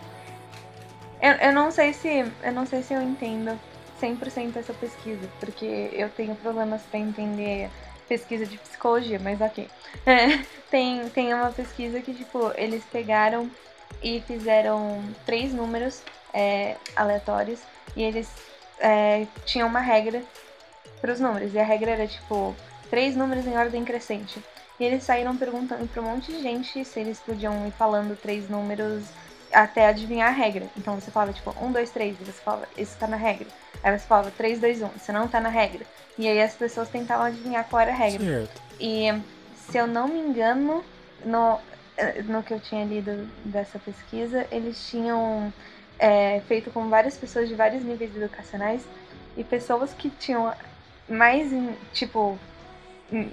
eu, 1.21 1.31
eu 1.47 1.53
não 1.53 1.71
sei 1.71 1.93
se. 1.93 2.25
Eu 2.43 2.51
não 2.53 2.65
sei 2.65 2.81
se 2.83 2.93
eu 2.93 3.01
entendo 3.01 3.59
100% 4.01 4.57
essa 4.57 4.73
pesquisa, 4.73 5.27
porque 5.39 5.89
eu 5.93 6.09
tenho 6.09 6.35
problemas 6.35 6.81
pra 6.83 6.99
entender 6.99 7.69
pesquisa 8.07 8.45
de 8.45 8.57
psicologia, 8.57 9.19
mas 9.23 9.39
ok. 9.39 9.67
É, 10.05 10.39
tem, 10.69 11.07
tem 11.09 11.33
uma 11.33 11.49
pesquisa 11.51 12.01
que, 12.01 12.13
tipo, 12.13 12.51
eles 12.55 12.83
pegaram 12.91 13.49
e 14.03 14.21
fizeram 14.21 15.01
três 15.25 15.53
números 15.53 16.01
é, 16.33 16.75
aleatórios 16.95 17.59
e 17.95 18.03
eles 18.03 18.29
é, 18.79 19.25
tinham 19.45 19.67
uma 19.67 19.79
regra 19.79 20.21
para 20.99 21.11
os 21.11 21.19
números. 21.19 21.53
E 21.53 21.59
a 21.59 21.63
regra 21.63 21.91
era, 21.91 22.07
tipo, 22.07 22.55
três 22.89 23.15
números 23.15 23.45
em 23.45 23.57
ordem 23.57 23.83
crescente. 23.83 24.43
E 24.79 24.83
eles 24.83 25.03
saíram 25.03 25.37
perguntando 25.37 25.87
pra 25.87 26.01
um 26.01 26.05
monte 26.05 26.31
de 26.31 26.41
gente 26.41 26.83
se 26.83 26.99
eles 26.99 27.19
podiam 27.19 27.67
ir 27.67 27.71
falando 27.71 28.17
três 28.19 28.49
números 28.49 29.03
até 29.53 29.87
adivinhar 29.87 30.29
a 30.29 30.31
regra. 30.31 30.67
Então 30.77 30.99
você 30.99 31.11
falava, 31.11 31.33
tipo, 31.33 31.53
um, 31.61 31.71
dois, 31.71 31.91
três, 31.91 32.19
e 32.19 32.23
você 32.23 32.41
falava, 32.41 32.67
esse 32.77 32.97
tá 32.97 33.07
na 33.07 33.17
regra. 33.17 33.47
Aí 33.83 33.97
você 33.97 34.07
falava, 34.07 34.31
três, 34.31 34.59
dois, 34.59 34.81
um, 34.81 34.89
isso 34.95 35.11
não 35.11 35.27
tá 35.27 35.39
na 35.39 35.49
regra. 35.49 35.85
E 36.17 36.27
aí 36.27 36.41
as 36.41 36.53
pessoas 36.55 36.89
tentavam 36.89 37.25
adivinhar 37.25 37.67
qual 37.69 37.81
era 37.81 37.91
a 37.91 37.95
regra. 37.95 38.23
Certo. 38.23 38.61
E 38.79 39.07
se 39.55 39.77
eu 39.77 39.87
não 39.87 40.07
me 40.07 40.19
engano, 40.19 40.83
no, 41.23 41.59
eh, 41.97 42.21
no 42.23 42.43
que 42.43 42.53
eu 42.53 42.59
tinha 42.59 42.85
lido 42.85 43.27
dessa 43.45 43.77
pesquisa, 43.79 44.47
eles 44.51 44.83
tinham 44.89 45.53
é, 46.01 46.41
feito 46.47 46.71
com 46.71 46.89
várias 46.89 47.15
pessoas 47.15 47.47
de 47.47 47.53
vários 47.53 47.83
níveis 47.83 48.13
educacionais 48.15 48.81
e 49.37 49.43
pessoas 49.43 49.93
que 49.93 50.09
tinham 50.09 50.51
mais, 51.07 51.51
tipo, 51.93 52.37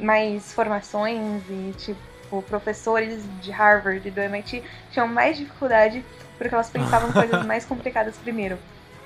mais 0.00 0.52
formações 0.52 1.42
e, 1.48 1.72
tipo, 1.78 2.42
professores 2.42 3.24
de 3.40 3.50
Harvard 3.50 4.06
e 4.06 4.10
do 4.10 4.20
MIT 4.20 4.62
tinham 4.92 5.08
mais 5.08 5.38
dificuldade 5.38 6.04
porque 6.36 6.54
elas 6.54 6.68
pensavam 6.68 7.10
coisas 7.12 7.44
mais 7.46 7.64
complicadas 7.64 8.16
primeiro. 8.18 8.58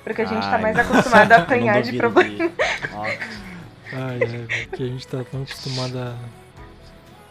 Porque 0.03 0.21
a 0.23 0.25
gente 0.25 0.41
tá 0.43 0.55
Ai, 0.55 0.61
mais 0.61 0.75
nossa. 0.75 0.89
acostumado 0.91 1.31
a 1.31 1.35
apanhar 1.37 1.81
de 1.81 1.93
duvido 1.93 1.97
problema. 1.99 2.29
disso. 2.49 2.53
Nossa. 2.93 3.17
Ai, 3.93 4.19
ai, 4.21 4.27
velho, 4.27 4.47
que 4.69 4.83
a 4.83 4.87
gente 4.87 5.07
tá 5.07 5.23
tão 5.23 5.43
acostumado 5.43 5.97
a... 5.97 6.15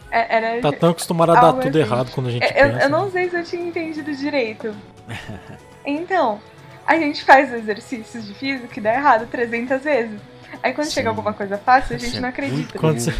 É, 0.09 0.35
Era, 0.37 0.61
Tá 0.61 0.71
tão 0.71 0.89
acostumado 0.89 1.31
a 1.33 1.35
dar 1.39 1.53
tudo 1.53 1.67
assim. 1.67 1.79
errado 1.79 2.11
quando 2.11 2.27
a 2.27 2.31
gente 2.31 2.43
Eu, 2.47 2.51
pensa. 2.53 2.83
eu 2.85 2.89
não 2.89 3.05
né? 3.05 3.11
sei 3.11 3.29
se 3.29 3.35
eu 3.37 3.43
tinha 3.43 3.63
entendido 3.67 4.15
direito. 4.15 4.73
Então, 5.85 6.39
a 6.85 6.97
gente 6.97 7.23
faz 7.23 7.53
exercícios 7.53 8.25
de 8.25 8.33
física 8.33 8.79
e 8.79 8.81
dá 8.81 8.93
errado 8.93 9.27
300 9.29 9.81
vezes. 9.81 10.19
Aí 10.61 10.73
quando 10.73 10.87
Sim. 10.87 10.93
chega 10.93 11.09
alguma 11.09 11.33
coisa 11.33 11.57
fácil, 11.57 11.95
a 11.95 11.99
gente 11.99 12.09
Isso 12.09 12.17
é 12.17 12.21
não 12.21 12.29
acredita. 12.29 12.77
Quando 12.79 12.99
você, 12.99 13.13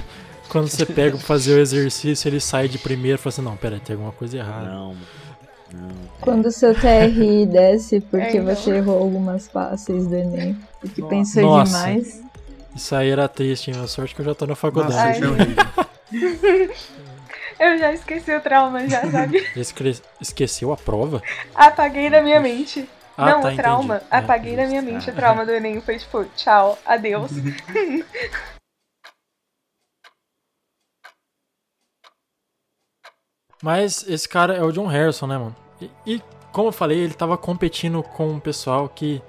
quando 0.50 0.68
você 0.68 0.86
pega 0.86 1.18
pra 1.18 1.26
fazer 1.26 1.56
o 1.56 1.60
exercício, 1.60 2.28
ele 2.30 2.40
sai 2.40 2.68
de 2.68 2.78
primeiro 2.78 3.18
e 3.18 3.22
fala 3.22 3.34
assim, 3.34 3.42
não, 3.42 3.58
pera, 3.58 3.80
tem 3.84 3.96
alguma 3.96 4.12
coisa 4.12 4.38
errada. 4.38 4.70
Não, 4.70 4.96
não. 5.74 5.90
Quando 6.22 6.46
o 6.46 6.52
seu 6.52 6.74
TRI 6.76 7.46
desce 7.48 8.00
porque 8.00 8.38
É, 8.38 8.42
então. 8.42 8.56
você 8.56 8.72
errou 8.76 9.00
algumas 9.00 9.48
fáceis 9.48 10.06
do 10.08 10.16
Enem, 10.16 10.58
porque 10.80 11.02
Nossa. 11.02 11.16
pensou 11.16 11.42
Nossa. 11.44 11.72
demais. 11.78 12.22
Isso 12.76 12.96
aí 12.96 13.10
era 13.10 13.28
triste, 13.28 13.72
hein? 13.72 13.78
A 13.84 13.88
sorte 13.88 14.14
que 14.16 14.22
eu 14.22 14.26
já 14.26 14.36
tô 14.36 14.46
na 14.46 14.56
faculdade. 14.56 15.20
Nossa, 15.22 15.88
Eu 17.64 17.78
já 17.78 17.94
esqueci 17.94 18.36
o 18.36 18.42
trauma, 18.42 18.86
já, 18.90 19.00
sabe? 19.10 19.42
Esqueceu 20.20 20.74
a 20.74 20.76
prova? 20.76 21.22
Apaguei 21.56 22.10
da 22.10 22.22
minha 22.22 22.42
mente. 22.42 22.90
Ah, 23.18 23.28
não, 23.28 23.42
tá, 23.42 23.54
o 23.54 23.56
trauma. 23.56 23.96
entendi. 23.96 24.12
É, 24.12 24.18
Apaguei 24.18 24.56
da 24.58 24.68
minha 24.68 24.82
mente 24.82 25.10
o 25.10 25.16
trauma 25.16 25.46
do 25.46 25.52
Enem. 25.54 25.80
Foi 25.80 25.98
tipo, 25.98 26.26
tchau, 26.36 26.78
adeus. 26.86 27.32
Mas 33.64 34.06
esse 34.10 34.28
cara 34.28 34.56
é 34.56 34.62
o 34.62 34.74
John 34.74 34.88
Harrison, 34.88 35.26
né, 35.26 35.38
mano? 35.38 35.56
E, 35.80 35.90
e, 36.06 36.22
como 36.52 36.68
eu 36.68 36.74
falei, 36.74 37.00
ele 37.00 37.14
tava 37.14 37.38
competindo 37.38 38.04
com 38.04 38.28
um 38.28 38.42
pessoal 38.42 38.90
que 38.90 39.22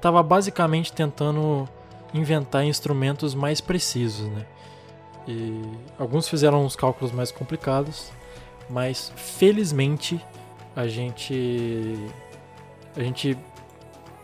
tava 0.00 0.20
basicamente 0.20 0.92
tentando 0.92 1.68
inventar 2.12 2.64
instrumentos 2.64 3.36
mais 3.36 3.60
precisos, 3.60 4.28
né? 4.32 4.44
E 5.28 5.62
alguns 5.98 6.26
fizeram 6.26 6.64
uns 6.64 6.74
cálculos 6.74 7.12
mais 7.12 7.30
complicados, 7.30 8.10
mas 8.70 9.12
felizmente 9.14 10.18
a 10.74 10.88
gente 10.88 11.94
a 12.96 13.00
gente 13.02 13.36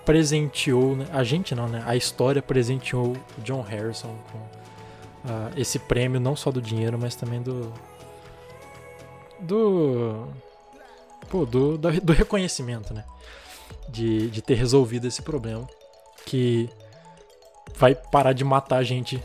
presenteou, 0.05 0.97
né? 0.97 1.07
A 1.13 1.23
gente 1.23 1.55
não, 1.55 1.69
né? 1.69 1.83
A 1.87 1.95
história 1.95 2.41
presenteou 2.41 3.09
o 3.39 3.41
John 3.43 3.61
Harrison 3.61 4.17
com 4.33 4.39
ah, 5.27 5.51
esse 5.57 5.79
prêmio 5.79 6.19
não 6.19 6.35
só 6.35 6.51
do 6.51 6.61
dinheiro, 6.63 6.99
mas 6.99 7.15
também 7.15 7.43
do 7.43 7.71
do 9.41 10.27
pô, 11.29 11.45
do, 11.45 11.77
da- 11.77 11.91
do 11.91 12.13
reconhecimento, 12.13 12.95
né? 12.95 13.05
De, 13.89 14.31
de 14.31 14.41
ter 14.41 14.55
resolvido 14.55 15.07
esse 15.07 15.21
problema 15.23 15.67
que 16.25 16.69
vai 17.77 17.95
parar 17.95 18.33
de 18.33 18.45
matar 18.45 18.77
a 18.79 18.83
gente. 18.83 19.23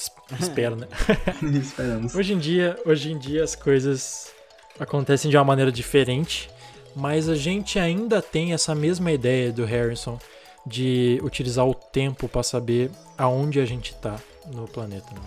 Es- 0.00 0.40
Espero, 0.40 0.76
né? 0.76 0.86
Esperamos. 1.60 2.14
Hoje 2.14 2.32
em 2.34 2.38
dia, 2.38 2.78
hoje 2.86 3.12
em 3.12 3.18
dia 3.18 3.42
as 3.44 3.54
coisas 3.54 4.30
acontecem 4.78 5.30
de 5.30 5.36
uma 5.36 5.44
maneira 5.44 5.72
diferente, 5.72 6.48
mas 6.94 7.28
a 7.28 7.34
gente 7.34 7.78
ainda 7.78 8.20
tem 8.22 8.52
essa 8.52 8.74
mesma 8.74 9.10
ideia 9.10 9.50
do 9.52 9.64
Harrison 9.64 10.18
de 10.66 11.18
utilizar 11.22 11.66
o 11.66 11.74
tempo 11.74 12.28
para 12.28 12.42
saber 12.42 12.90
aonde 13.16 13.58
a 13.60 13.64
gente 13.64 13.94
tá 13.96 14.16
no 14.46 14.68
planeta. 14.68 15.06
né? 15.14 15.20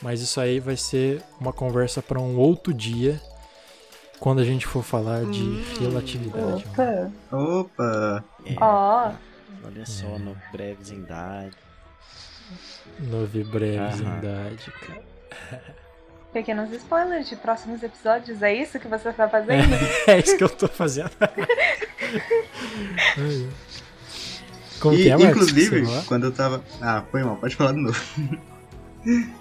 Mas 0.00 0.20
isso 0.20 0.40
aí 0.40 0.58
vai 0.60 0.76
ser 0.76 1.22
uma 1.40 1.52
conversa 1.52 2.00
para 2.00 2.18
um 2.20 2.36
outro 2.38 2.72
dia, 2.72 3.20
quando 4.20 4.40
a 4.40 4.44
gente 4.44 4.66
for 4.66 4.82
falar 4.82 5.24
de 5.26 5.62
relatividade. 5.80 6.64
mano. 6.76 7.12
Opa, 7.30 7.34
Opa! 7.36 8.24
É, 8.46 8.54
Ó, 8.60 9.12
Olha 9.64 9.84
só, 9.86 10.18
no 10.18 10.36
breves 10.52 10.90
em 10.90 10.98
idade. 10.98 11.54
Nove 13.00 13.44
breves 13.44 14.00
em 14.00 14.18
idade, 14.18 14.72
cara. 14.80 15.02
pequenos 16.32 16.70
spoilers 16.72 17.28
de 17.28 17.36
próximos 17.36 17.82
episódios. 17.82 18.42
É 18.42 18.52
isso 18.54 18.78
que 18.78 18.88
você 18.88 19.12
tá 19.12 19.28
fazendo? 19.28 19.74
É 20.06 20.18
isso 20.20 20.36
que 20.36 20.44
eu 20.44 20.48
tô 20.48 20.66
fazendo. 20.68 21.10
Como 24.80 24.94
E, 24.96 25.02
que 25.04 25.08
é, 25.10 25.16
Marcos? 25.16 25.30
inclusive, 25.50 25.86
quando 26.06 26.24
eu 26.24 26.32
tava. 26.32 26.62
Ah, 26.80 27.02
foi 27.10 27.22
mal, 27.24 27.36
pode 27.36 27.56
falar 27.56 27.72
de 27.72 27.80
novo. 27.80 28.00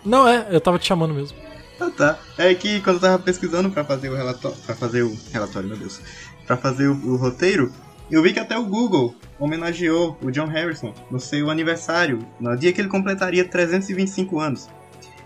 Não, 0.05 0.27
é, 0.27 0.47
eu 0.49 0.59
tava 0.61 0.79
te 0.79 0.87
chamando 0.87 1.13
mesmo. 1.13 1.37
Ah, 1.79 1.91
tá. 1.95 2.17
É 2.37 2.53
que 2.55 2.81
quando 2.81 2.95
eu 2.95 3.01
tava 3.01 3.19
pesquisando 3.19 3.69
pra 3.69 3.83
fazer 3.85 4.09
o 4.09 4.15
relatório. 4.15 4.57
Pra 4.65 4.75
fazer 4.75 5.03
o. 5.03 5.15
Relatório, 5.31 5.69
meu 5.69 5.77
Deus. 5.77 6.01
Pra 6.47 6.57
fazer 6.57 6.87
o, 6.87 6.93
o 6.93 7.17
roteiro, 7.17 7.71
eu 8.09 8.23
vi 8.23 8.33
que 8.33 8.39
até 8.39 8.57
o 8.57 8.65
Google 8.65 9.15
homenageou 9.39 10.17
o 10.21 10.31
John 10.31 10.45
Harrison 10.45 10.93
no 11.11 11.19
seu 11.19 11.49
aniversário, 11.49 12.25
no 12.39 12.55
dia 12.55 12.71
que 12.71 12.81
ele 12.81 12.87
completaria 12.87 13.43
325 13.45 14.39
anos. 14.39 14.69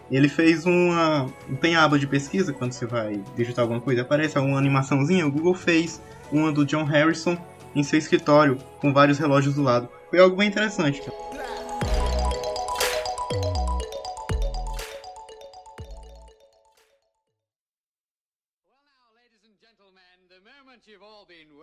Ele 0.09 0.27
fez 0.27 0.65
uma. 0.65 1.27
A 1.27 1.84
aba 1.84 1.97
de 1.97 2.05
pesquisa 2.05 2.51
quando 2.51 2.73
você 2.73 2.86
vai 2.86 3.23
digitar 3.36 3.63
alguma 3.63 3.79
coisa, 3.79 4.01
aparece 4.01 4.38
uma 4.38 4.57
animaçãozinha. 4.57 5.25
O 5.25 5.32
Google 5.32 5.53
fez 5.53 6.01
uma 6.32 6.51
do 6.51 6.65
John 6.65 6.84
Harrison 6.84 7.38
em 7.73 7.84
seu 7.84 7.97
escritório, 7.97 8.57
com 8.82 8.91
vários 8.91 9.17
relógios 9.17 9.55
do 9.55 9.61
lado. 9.61 9.88
Foi 10.09 10.19
algo 10.19 10.36
bem 10.36 10.49
interessante. 10.49 11.01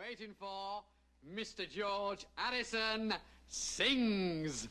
ladies 0.08 0.26
and 0.26 0.97
Mr. 1.30 1.66
George 1.68 2.26
Addison 2.36 3.10
sings. 3.46 4.68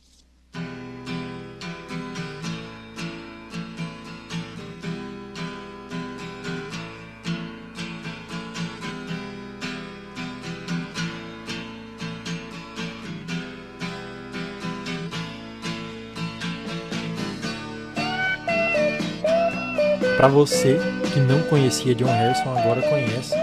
Pra 20.18 20.28
você 20.28 20.80
que 21.14 21.20
não 21.20 21.44
conhecia 21.44 21.94
John 21.94 22.08
Harrison, 22.08 22.58
agora 22.58 22.82
conhece. 22.82 23.36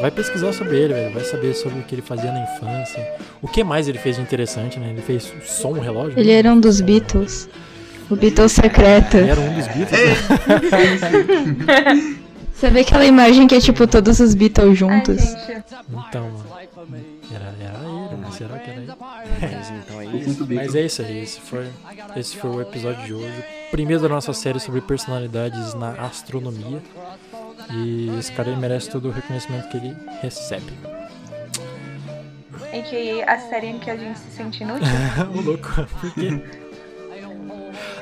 Vai 0.00 0.10
pesquisar 0.10 0.52
sobre 0.52 0.76
ele, 0.78 0.94
velho. 0.94 1.12
Vai 1.12 1.24
saber 1.24 1.54
sobre 1.54 1.80
o 1.80 1.82
que 1.82 1.94
ele 1.94 2.02
fazia 2.02 2.30
na 2.30 2.42
infância. 2.42 3.06
O 3.40 3.48
que 3.48 3.64
mais 3.64 3.88
ele 3.88 3.98
fez 3.98 4.16
de 4.16 4.22
interessante, 4.22 4.78
né? 4.78 4.90
Ele 4.90 5.02
fez 5.02 5.32
som, 5.44 5.72
relógio. 5.72 6.18
Ele 6.18 6.30
era 6.30 6.52
um 6.52 6.60
dos 6.60 6.80
Beatles. 6.80 7.48
O 8.10 8.16
Beatles 8.16 8.52
secreto. 8.52 9.16
Ele 9.16 9.30
era 9.30 9.40
um 9.40 9.54
dos 9.54 9.66
Beatles. 9.68 10.00
né? 11.66 12.16
Você 12.56 12.70
vê 12.70 12.80
aquela 12.80 13.04
imagem 13.04 13.46
que 13.46 13.54
é 13.54 13.60
tipo 13.60 13.86
todos 13.86 14.18
os 14.18 14.34
Beatles 14.34 14.78
juntos? 14.78 15.22
Então, 15.90 16.30
mano. 16.30 16.56
Era, 17.34 17.54
era 17.60 17.78
ele, 17.78 18.16
mas 18.22 18.34
será 18.34 18.58
que 18.58 18.70
era 18.70 18.80
ele? 18.80 18.92
Mas 19.40 19.70
então 19.70 20.00
é 20.00 20.04
isso. 20.06 20.46
Mas 20.48 20.74
é 20.74 20.80
isso 20.82 21.02
aí, 21.02 21.18
esse 21.18 21.40
foi, 21.40 21.66
esse 22.16 22.36
foi 22.36 22.50
o 22.50 22.60
episódio 22.62 23.04
de 23.04 23.12
hoje. 23.12 23.44
Primeiro 23.70 24.02
da 24.02 24.08
nossa 24.08 24.32
série 24.32 24.60
sobre 24.60 24.80
personalidades 24.80 25.74
na 25.74 25.90
astronomia. 25.92 26.80
E 27.70 28.16
esse 28.18 28.30
cara 28.32 28.48
ele 28.50 28.60
merece 28.60 28.88
todo 28.90 29.08
o 29.08 29.10
reconhecimento 29.10 29.68
que 29.68 29.76
ele 29.76 29.96
recebe. 30.22 30.72
Em 32.72 32.82
que 32.82 33.22
a 33.22 33.38
série 33.38 33.68
em 33.68 33.78
que 33.78 33.90
a 33.90 33.96
gente 33.96 34.18
se 34.18 34.30
sente 34.30 34.62
inútil. 34.62 34.86
o 35.34 35.40
louco, 35.40 35.68
por 36.00 36.14
quê? 36.14 36.40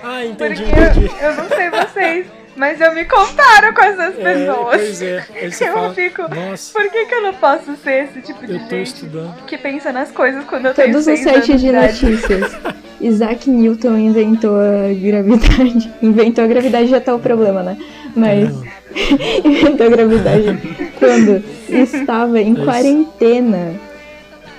Ah, 0.06 0.24
entendi, 0.24 0.62
Porque 0.62 0.70
entendi. 0.70 1.06
eu, 1.06 1.30
eu 1.30 1.36
não 1.36 1.48
sei 1.48 1.70
vocês, 1.70 2.26
mas 2.56 2.78
eu 2.78 2.94
me 2.94 3.06
comparo 3.06 3.72
com 3.74 3.80
essas 3.82 4.18
É, 4.18 4.22
pessoas. 4.22 4.76
pois 4.76 5.02
é. 5.02 5.24
Aí 5.34 5.50
você 5.50 5.64
eu 5.68 5.72
fala, 5.72 5.94
fico. 5.94 6.22
nossa, 6.34 6.72
Por 6.78 6.90
que, 6.90 7.06
que 7.06 7.14
eu 7.14 7.22
não 7.22 7.34
posso 7.34 7.74
ser 7.76 8.04
esse 8.04 8.20
tipo 8.20 8.46
de 8.46 8.52
eu 8.52 8.58
tô 8.68 8.76
gente 8.76 8.86
estudando. 8.86 9.34
que 9.46 9.56
pensa 9.56 9.90
nas 9.92 10.10
coisas 10.10 10.44
quando 10.44 10.66
eu 10.66 10.74
tenho 10.74 10.88
Todos 10.92 11.06
os 11.06 11.18
sites 11.18 11.58
de 11.60 11.72
notícias. 11.72 12.52
Isaac 13.00 13.48
Newton 13.50 13.96
inventou 13.96 14.56
a 14.60 14.92
gravidade. 14.94 15.90
Inventou 16.02 16.44
a 16.44 16.46
gravidade 16.48 16.86
já 16.88 17.00
tá 17.00 17.14
o 17.14 17.18
problema, 17.18 17.62
né? 17.62 17.78
Mas 18.14 18.50
inventou 19.44 19.86
a 19.86 19.90
gravidade 19.90 20.58
quando 20.98 21.44
estava 21.68 22.40
em 22.40 22.52
Isso. 22.54 22.64
quarentena. 22.64 23.74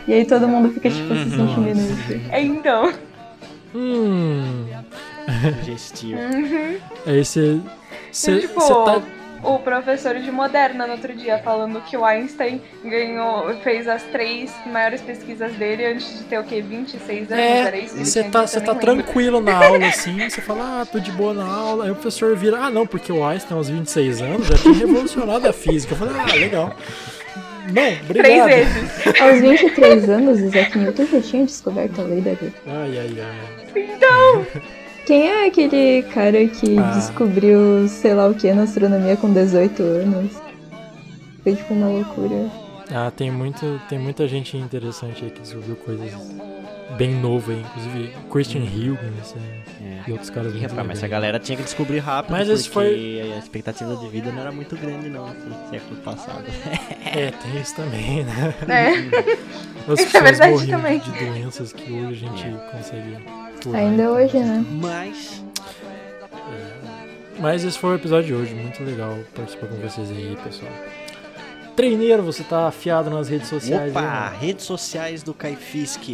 E 0.07 0.13
aí 0.13 0.25
todo 0.25 0.47
mundo 0.47 0.73
fica 0.73 0.89
tipo 0.89 1.13
se 1.15 1.29
sentindo 1.31 1.67
Nossa. 1.67 1.69
inútil. 1.69 2.21
É, 2.29 2.41
Então. 2.41 2.93
Hum. 3.73 4.65
Sugestivo. 5.59 6.19
Aí 7.05 7.25
você. 7.25 7.59
Você 8.11 8.39
tipo, 8.39 8.59
tá. 8.85 9.01
O 9.45 9.59
professor 9.59 10.15
de 10.15 10.31
moderna 10.31 10.85
no 10.87 10.93
outro 10.93 11.13
dia 11.13 11.37
falando 11.39 11.81
que 11.81 11.95
o 11.95 12.03
Einstein 12.03 12.61
ganhou, 12.83 13.53
fez 13.61 13.87
as 13.87 14.03
três 14.03 14.53
maiores 14.65 15.01
pesquisas 15.01 15.53
dele 15.53 15.85
antes 15.85 16.17
de 16.17 16.23
ter 16.25 16.39
o 16.39 16.43
quê? 16.43 16.61
26 16.61 17.31
anos? 17.31 17.43
Era 17.43 17.77
É, 17.77 17.79
isso 17.81 17.93
que 17.93 17.99
ele 17.99 18.05
você 18.05 18.23
tá, 18.23 18.47
você 18.47 18.61
tá 18.61 18.75
tranquilo 18.75 19.41
na 19.41 19.55
aula, 19.65 19.85
assim, 19.87 20.29
você 20.29 20.41
fala, 20.41 20.81
ah, 20.81 20.85
tô 20.85 20.99
de 20.99 21.11
boa 21.11 21.33
na 21.33 21.45
aula. 21.45 21.85
Aí 21.85 21.91
o 21.91 21.95
professor 21.95 22.35
vira, 22.35 22.57
ah, 22.59 22.69
não, 22.69 22.85
porque 22.87 23.11
o 23.11 23.23
Einstein 23.25 23.57
aos 23.57 23.69
26 23.69 24.21
anos 24.21 24.47
já 24.47 24.55
tinha 24.57 24.73
revolucionado 24.73 25.47
a 25.47 25.53
física. 25.53 25.93
Eu 25.93 25.97
falei, 25.97 26.15
ah, 26.19 26.35
legal. 26.35 26.75
Não, 27.67 27.73
Três 27.73 28.01
obrigado. 28.43 28.47
vezes. 28.47 28.91
Aos 29.21 29.41
23 29.41 30.09
anos, 30.09 30.39
Isaac 30.39 30.77
Newton 30.77 31.05
já 31.07 31.19
tinha 31.21 31.45
descoberto 31.45 31.99
a 31.99 32.03
lei 32.03 32.21
da 32.21 32.33
vida. 32.33 32.53
Ai, 32.67 32.99
ai, 32.99 33.17
ai. 33.19 33.83
Então, 33.83 34.45
Quem 35.05 35.27
é 35.27 35.47
aquele 35.47 36.03
cara 36.13 36.47
que 36.47 36.77
Ah. 36.79 36.91
descobriu 36.95 37.87
sei 37.87 38.13
lá 38.13 38.27
o 38.27 38.33
que 38.33 38.51
na 38.51 38.63
astronomia 38.63 39.15
com 39.15 39.31
18 39.31 39.81
anos? 39.83 40.31
Foi 41.43 41.55
tipo 41.55 41.73
uma 41.73 41.87
loucura. 41.87 42.49
Ah, 42.91 43.11
tem, 43.15 43.29
muito, 43.31 43.79
tem 43.89 43.97
muita 43.99 44.27
gente 44.27 44.57
interessante 44.57 45.23
aí 45.25 45.31
que 45.31 45.41
descobriu 45.41 45.75
coisas 45.75 46.11
bem 46.97 47.13
novo 47.15 47.51
aí, 47.51 47.59
inclusive 47.61 48.13
Christian 48.31 48.61
Huygens 48.61 49.35
é, 49.35 49.83
É. 49.83 49.99
e 50.07 50.11
outros 50.11 50.29
caras 50.29 50.53
muito 50.53 50.69
rapaz, 50.69 50.87
mas 50.87 50.97
essa 50.99 51.07
galera 51.07 51.39
tinha 51.39 51.57
que 51.57 51.63
descobrir 51.63 51.97
rápido, 51.99 52.31
Mas 52.31 52.47
porque 52.47 52.69
foi- 52.69 53.31
a 53.33 53.37
expectativa 53.39 53.95
de 53.95 54.07
vida 54.07 54.31
não 54.31 54.39
era 54.41 54.51
muito 54.51 54.75
grande 54.77 55.09
não, 55.09 55.27
no 55.27 55.69
século 55.71 55.95
passado. 56.03 56.43
É, 57.05 57.31
tem 57.31 57.59
isso 57.61 57.75
também, 57.75 58.23
né? 58.23 58.53
é. 58.67 59.91
As 59.91 59.99
Isso 59.99 60.17
é 60.17 60.21
verdade 60.21 60.67
também. 60.67 60.99
de 60.99 61.11
doenças 61.11 61.73
que 61.73 61.91
hoje 61.91 62.27
a 62.31 62.35
gente 62.37 62.57
consegue 62.71 63.17
Ainda 63.73 64.11
hoje, 64.11 64.37
né? 64.37 64.65
Mas, 64.81 65.43
Mas 67.39 67.63
esse 67.63 67.77
foi 67.77 67.91
o 67.91 67.95
episódio 67.95 68.27
de 68.27 68.33
hoje, 68.33 68.53
muito 68.53 68.83
legal 68.83 69.17
participar 69.33 69.67
com 69.67 69.75
vocês 69.75 70.09
aí, 70.11 70.37
pessoal. 70.43 70.71
Treineiro, 71.75 72.23
você 72.23 72.41
tá 72.41 72.67
afiado 72.67 73.09
nas 73.09 73.27
redes 73.27 73.49
sociais 73.49 73.91
opa, 73.91 73.99
aí, 73.99 74.31
né? 74.31 74.37
redes 74.39 74.63
sociais 74.63 75.21
do 75.21 75.33
Caifisk, 75.33 76.07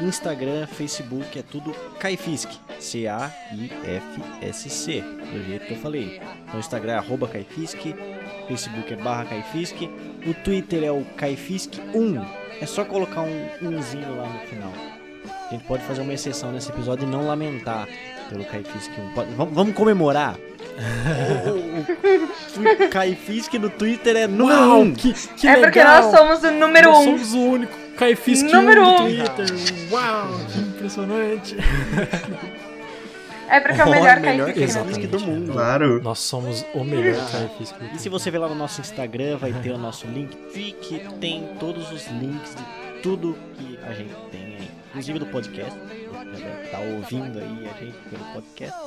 Instagram, 0.00 0.64
Facebook, 0.68 1.36
é 1.36 1.42
tudo 1.42 1.72
Caifisk, 1.98 2.50
C-A-I-F-S-C, 2.78 3.80
do 5.00 5.44
jeito 5.44 5.66
que 5.66 5.72
eu 5.72 5.78
falei. 5.78 6.20
No 6.52 6.60
Instagram 6.60 6.92
é 6.92 6.98
arroba 6.98 7.26
Caifisk, 7.26 7.80
Facebook 8.46 8.92
é 8.92 8.96
barra 8.96 9.24
Caifisk, 9.24 9.74
o 10.24 10.34
Twitter 10.44 10.84
é 10.84 10.92
o 10.92 11.04
Caifisk1, 11.18 12.24
é 12.60 12.66
só 12.66 12.84
colocar 12.84 13.22
um 13.22 13.48
umzinho 13.60 14.16
lá 14.16 14.28
no 14.28 14.38
final. 14.46 14.72
A 15.52 15.54
gente 15.54 15.64
pode 15.64 15.82
fazer 15.84 16.00
uma 16.00 16.14
exceção 16.14 16.50
nesse 16.50 16.70
episódio 16.70 17.06
e 17.06 17.10
não 17.10 17.26
lamentar 17.26 17.86
pelo 18.30 18.42
Caifisk1. 18.42 19.12
Pode- 19.14 19.34
vamos, 19.34 19.54
vamos 19.54 19.74
comemorar. 19.74 20.34
o, 21.46 22.60
o, 22.60 22.86
o 22.86 22.88
Caifisk 22.88 23.52
no 23.54 23.68
Twitter 23.68 24.16
é 24.16 24.26
número 24.26 24.58
Uau, 24.58 24.80
1. 24.80 24.94
que, 24.94 25.12
que 25.12 25.46
é 25.46 25.56
porque 25.56 25.78
legal! 25.78 26.02
nós 26.10 26.16
somos 26.18 26.42
o 26.42 26.50
número 26.52 26.90
Nós 26.90 27.00
um. 27.00 27.04
somos 27.04 27.34
o 27.34 27.38
único 27.38 27.72
Caifisk 27.98 28.46
Número 28.46 28.80
um 28.80 28.84
no 28.84 28.92
um. 28.92 28.96
Twitter. 29.04 29.46
Uau, 29.90 30.28
que 30.50 30.58
impressionante. 30.58 31.56
É 33.50 33.60
porque 33.60 33.78
é 33.82 33.84
o 33.84 33.90
melhor 33.90 34.20
melhor 34.20 34.46
Caifisk, 34.54 34.74
Caifisk? 34.78 34.98
Exatamente. 34.98 35.06
do 35.08 35.20
mundo. 35.20 35.52
Claro. 35.52 36.02
Nós 36.02 36.18
somos 36.20 36.64
o 36.72 36.82
melhor 36.82 37.30
Caifisk 37.30 37.74
do 37.76 37.94
E 37.94 37.98
se 37.98 38.08
você 38.08 38.30
ver 38.30 38.38
lá 38.38 38.48
no 38.48 38.54
nosso 38.54 38.80
Instagram, 38.80 39.36
vai 39.36 39.52
ter 39.52 39.72
o 39.72 39.76
nosso 39.78 40.06
link, 40.06 40.34
que 40.80 41.00
tem 41.20 41.46
todos 41.60 41.92
os 41.92 42.06
links 42.06 42.54
de 42.54 43.02
tudo 43.02 43.36
que 43.58 43.78
a 43.86 43.92
gente 43.92 44.14
tem 44.30 44.40
aí. 44.58 44.70
Inclusive 44.92 45.18
do 45.18 45.26
podcast. 45.26 45.78
Já 46.12 46.24
deve 46.24 46.62
estar 46.64 46.78
ouvindo 46.80 47.38
aí 47.38 47.68
a 47.68 47.78
gente 47.84 47.96
pelo 48.10 48.24
podcast. 48.34 48.78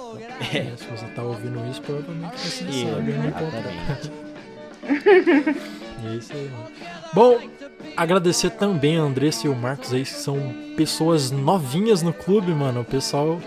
É, 0.55 0.75
se 0.77 0.85
você 0.85 1.05
tá 1.15 1.23
ouvindo 1.23 1.59
isso, 1.69 1.81
provavelmente 1.81 2.39
você 2.39 2.63
E, 2.65 2.85
sabe, 2.89 3.11
né? 3.11 3.33
exatamente. 3.35 4.11
E 6.03 6.07
é 6.07 6.15
isso 6.15 6.33
aí, 6.33 6.49
mano. 6.49 6.67
Bom, 7.13 7.39
agradecer 7.97 8.51
também 8.51 8.97
a 8.97 9.01
Andressa 9.01 9.47
e 9.47 9.49
o 9.49 9.55
Marcos 9.55 9.93
aí, 9.93 10.03
que 10.03 10.09
são 10.09 10.37
pessoas 10.77 11.31
novinhas 11.31 12.01
no 12.03 12.13
clube, 12.13 12.51
mano. 12.53 12.81
O 12.81 12.85
pessoal 12.85 13.39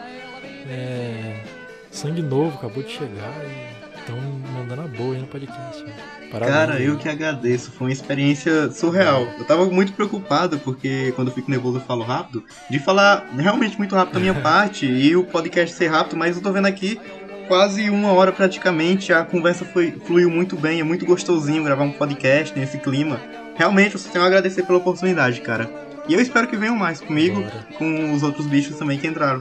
é 0.68 1.42
sangue 1.90 2.22
novo, 2.22 2.56
acabou 2.59 2.82
de 2.82 2.90
chegar 2.90 3.32
e 3.44 3.78
estão 4.09 4.18
mandando 4.54 4.82
a 4.82 4.86
boa 4.86 5.14
aí 5.14 5.20
no 5.20 5.26
podcast. 5.26 5.82
Mano. 5.82 5.94
Parabéns. 6.30 6.56
Cara, 6.56 6.80
eu 6.80 6.96
que 6.96 7.09
agradeço. 7.09 7.70
Foi 7.70 7.88
uma 7.88 7.92
experiência 7.92 8.70
surreal. 8.70 9.26
Eu 9.38 9.44
tava 9.44 9.66
muito 9.66 9.92
preocupado, 9.92 10.59
porque 10.59 11.12
quando 11.12 11.28
eu 11.28 11.34
fico 11.34 11.50
nervoso 11.50 11.78
eu 11.78 11.82
falo 11.82 12.02
rápido, 12.02 12.42
de 12.70 12.78
falar 12.78 13.26
realmente 13.36 13.76
muito 13.76 13.94
rápido 13.94 14.14
da 14.14 14.20
minha 14.20 14.34
parte 14.40 14.86
e 14.86 15.14
o 15.14 15.24
podcast 15.24 15.74
ser 15.76 15.88
rápido, 15.88 16.16
mas 16.16 16.36
eu 16.36 16.42
tô 16.42 16.50
vendo 16.52 16.66
aqui 16.66 16.98
quase 17.46 17.88
uma 17.90 18.12
hora 18.12 18.32
praticamente. 18.32 19.12
A 19.12 19.24
conversa 19.24 19.64
foi, 19.64 19.92
fluiu 20.06 20.30
muito 20.30 20.56
bem, 20.56 20.80
é 20.80 20.84
muito 20.84 21.04
gostosinho 21.04 21.62
gravar 21.64 21.84
um 21.84 21.92
podcast 21.92 22.59
nesse 22.59 22.78
clima. 22.78 23.20
Realmente, 23.56 23.94
eu 23.94 24.00
só 24.00 24.11
tenho 24.11 24.24
a 24.24 24.26
agradecer 24.26 24.62
pela 24.64 24.78
oportunidade, 24.78 25.40
cara. 25.40 25.88
E 26.09 26.14
eu 26.14 26.20
espero 26.20 26.48
que 26.48 26.56
venham 26.56 26.74
mais 26.74 27.00
comigo, 27.00 27.42
Bora. 27.42 27.66
com 27.76 28.12
os 28.14 28.22
outros 28.22 28.46
bichos 28.46 28.76
também 28.78 28.98
que 28.98 29.06
entraram. 29.06 29.40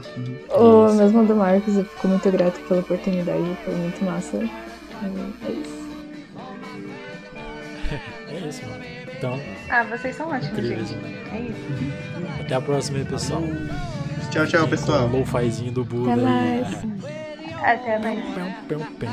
O 0.50 0.86
Isso. 0.86 0.96
mesmo 0.96 1.24
do 1.26 1.34
Marcos, 1.34 1.76
eu 1.76 1.84
fico 1.84 2.08
muito 2.08 2.30
grato 2.30 2.60
pela 2.68 2.80
oportunidade, 2.80 3.56
foi 3.64 3.74
muito 3.74 4.04
massa. 4.04 4.36
E 4.36 4.48
É 5.46 5.50
isso. 5.50 5.78
É 8.28 8.48
isso, 8.48 8.62
mano. 8.66 8.84
Então, 9.16 9.40
Ah, 9.70 9.82
vocês 9.84 10.14
são 10.14 10.28
ótimos, 10.28 10.52
incríveis, 10.52 10.88
gente. 10.90 11.00
mano. 11.02 11.16
É 11.32 11.40
isso. 11.40 12.40
Até 12.40 12.54
a 12.54 12.60
próxima 12.60 12.98
aí, 12.98 13.04
pessoal. 13.06 13.42
Tchau, 14.30 14.46
tchau, 14.46 14.68
pessoal. 14.68 15.06
O 15.08 15.18
lo-fizinho 15.20 15.72
do 15.72 15.84
Buda 15.84 16.12
Até 16.12 16.20
aí. 16.20 16.60
mais. 16.60 16.76
Até 17.64 17.98
mais. 17.98 18.24
Pão, 18.34 18.54
pão, 18.68 18.86
pão. 19.00 19.08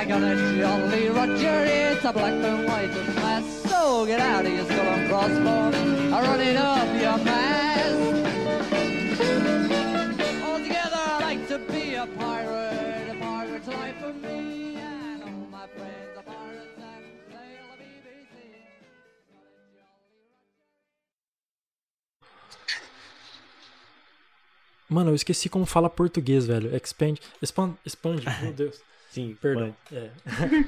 I 0.00 0.04
gonna 0.06 0.34
jolly 0.58 1.10
Roger. 1.10 1.64
It's 1.66 2.04
a 2.06 2.12
black 2.12 2.32
and 2.32 2.66
white 2.66 2.88
and 2.88 3.14
mass. 3.16 3.44
So 3.68 4.06
get 4.06 4.18
out 4.18 4.46
of 4.46 4.50
your 4.50 4.64
skull 4.64 4.78
and 4.96 5.10
crossbones. 5.10 5.76
I 6.14 6.22
run 6.22 6.40
it 6.40 6.56
up 6.56 6.88
your 7.04 7.18
mask. 7.22 8.00
Altogether, 10.42 11.02
I 11.14 11.18
like 11.20 11.46
to 11.48 11.58
be 11.70 11.96
a 11.96 12.06
pirate. 12.18 13.10
A 13.10 13.14
pirate's 13.20 13.68
life 13.68 13.96
for 14.00 14.14
me. 14.14 14.76
And 14.76 15.22
all 15.22 15.46
my 15.52 15.66
friends 15.76 16.16
are 16.16 16.22
pirates 16.22 16.78
and 16.78 17.04
sail 17.28 17.66
the 17.76 17.84
BBC. 17.84 18.36
Mano, 24.88 25.10
eu 25.10 25.14
esqueci 25.14 25.50
como 25.50 25.66
fala 25.66 25.90
português, 25.90 26.46
velho. 26.46 26.74
Expand. 26.74 27.20
Expand. 27.42 27.76
Expand. 27.84 28.22
Meu 28.42 28.52
Deus. 28.60 28.89
Sim, 29.10 29.36
Perdão. 29.40 29.74
É. 29.92 30.10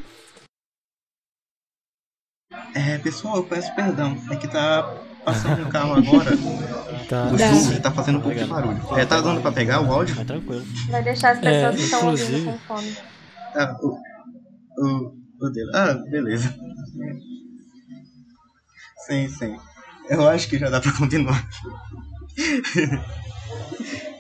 É, 2.75 2.99
pessoal, 2.99 3.37
eu 3.37 3.45
peço 3.45 3.75
perdão. 3.75 4.17
É 4.31 4.37
que 4.37 4.47
tá 4.49 4.83
passando 5.25 5.67
um 5.67 5.71
carro 5.71 5.95
agora. 5.95 6.31
Tá. 7.09 7.27
O 7.27 7.37
Dá. 7.37 7.53
sul 7.55 7.81
tá 7.81 7.91
fazendo 7.91 8.19
um 8.19 8.21
pouco 8.23 8.39
de 8.39 8.45
barulho. 8.45 8.81
É, 8.97 9.05
tá 9.05 9.21
dando 9.21 9.43
pra 9.43 9.53
pegar 9.53 9.83
o 9.83 9.93
áudio? 9.93 10.15
Mas 10.17 10.27
tranquilo. 10.27 10.65
Vai 10.89 11.03
deixar 11.03 11.33
as 11.33 11.41
pessoas 11.41 11.75
É, 11.75 11.77
que 11.77 11.83
estão 11.83 12.09
ouvindo 12.09 12.45
com 12.45 12.59
fome. 12.59 12.97
Ah, 13.55 13.77
o, 13.83 13.99
o, 14.79 15.15
o 15.41 15.51
dele. 15.51 15.71
Ah, 15.75 15.95
beleza. 15.95 16.55
Sim, 19.07 19.29
sim. 19.29 19.59
Eu 20.09 20.27
acho 20.29 20.49
que 20.49 20.59
já 20.59 20.71
dá 20.71 20.81
pra 20.81 20.93
continuar. 20.93 21.47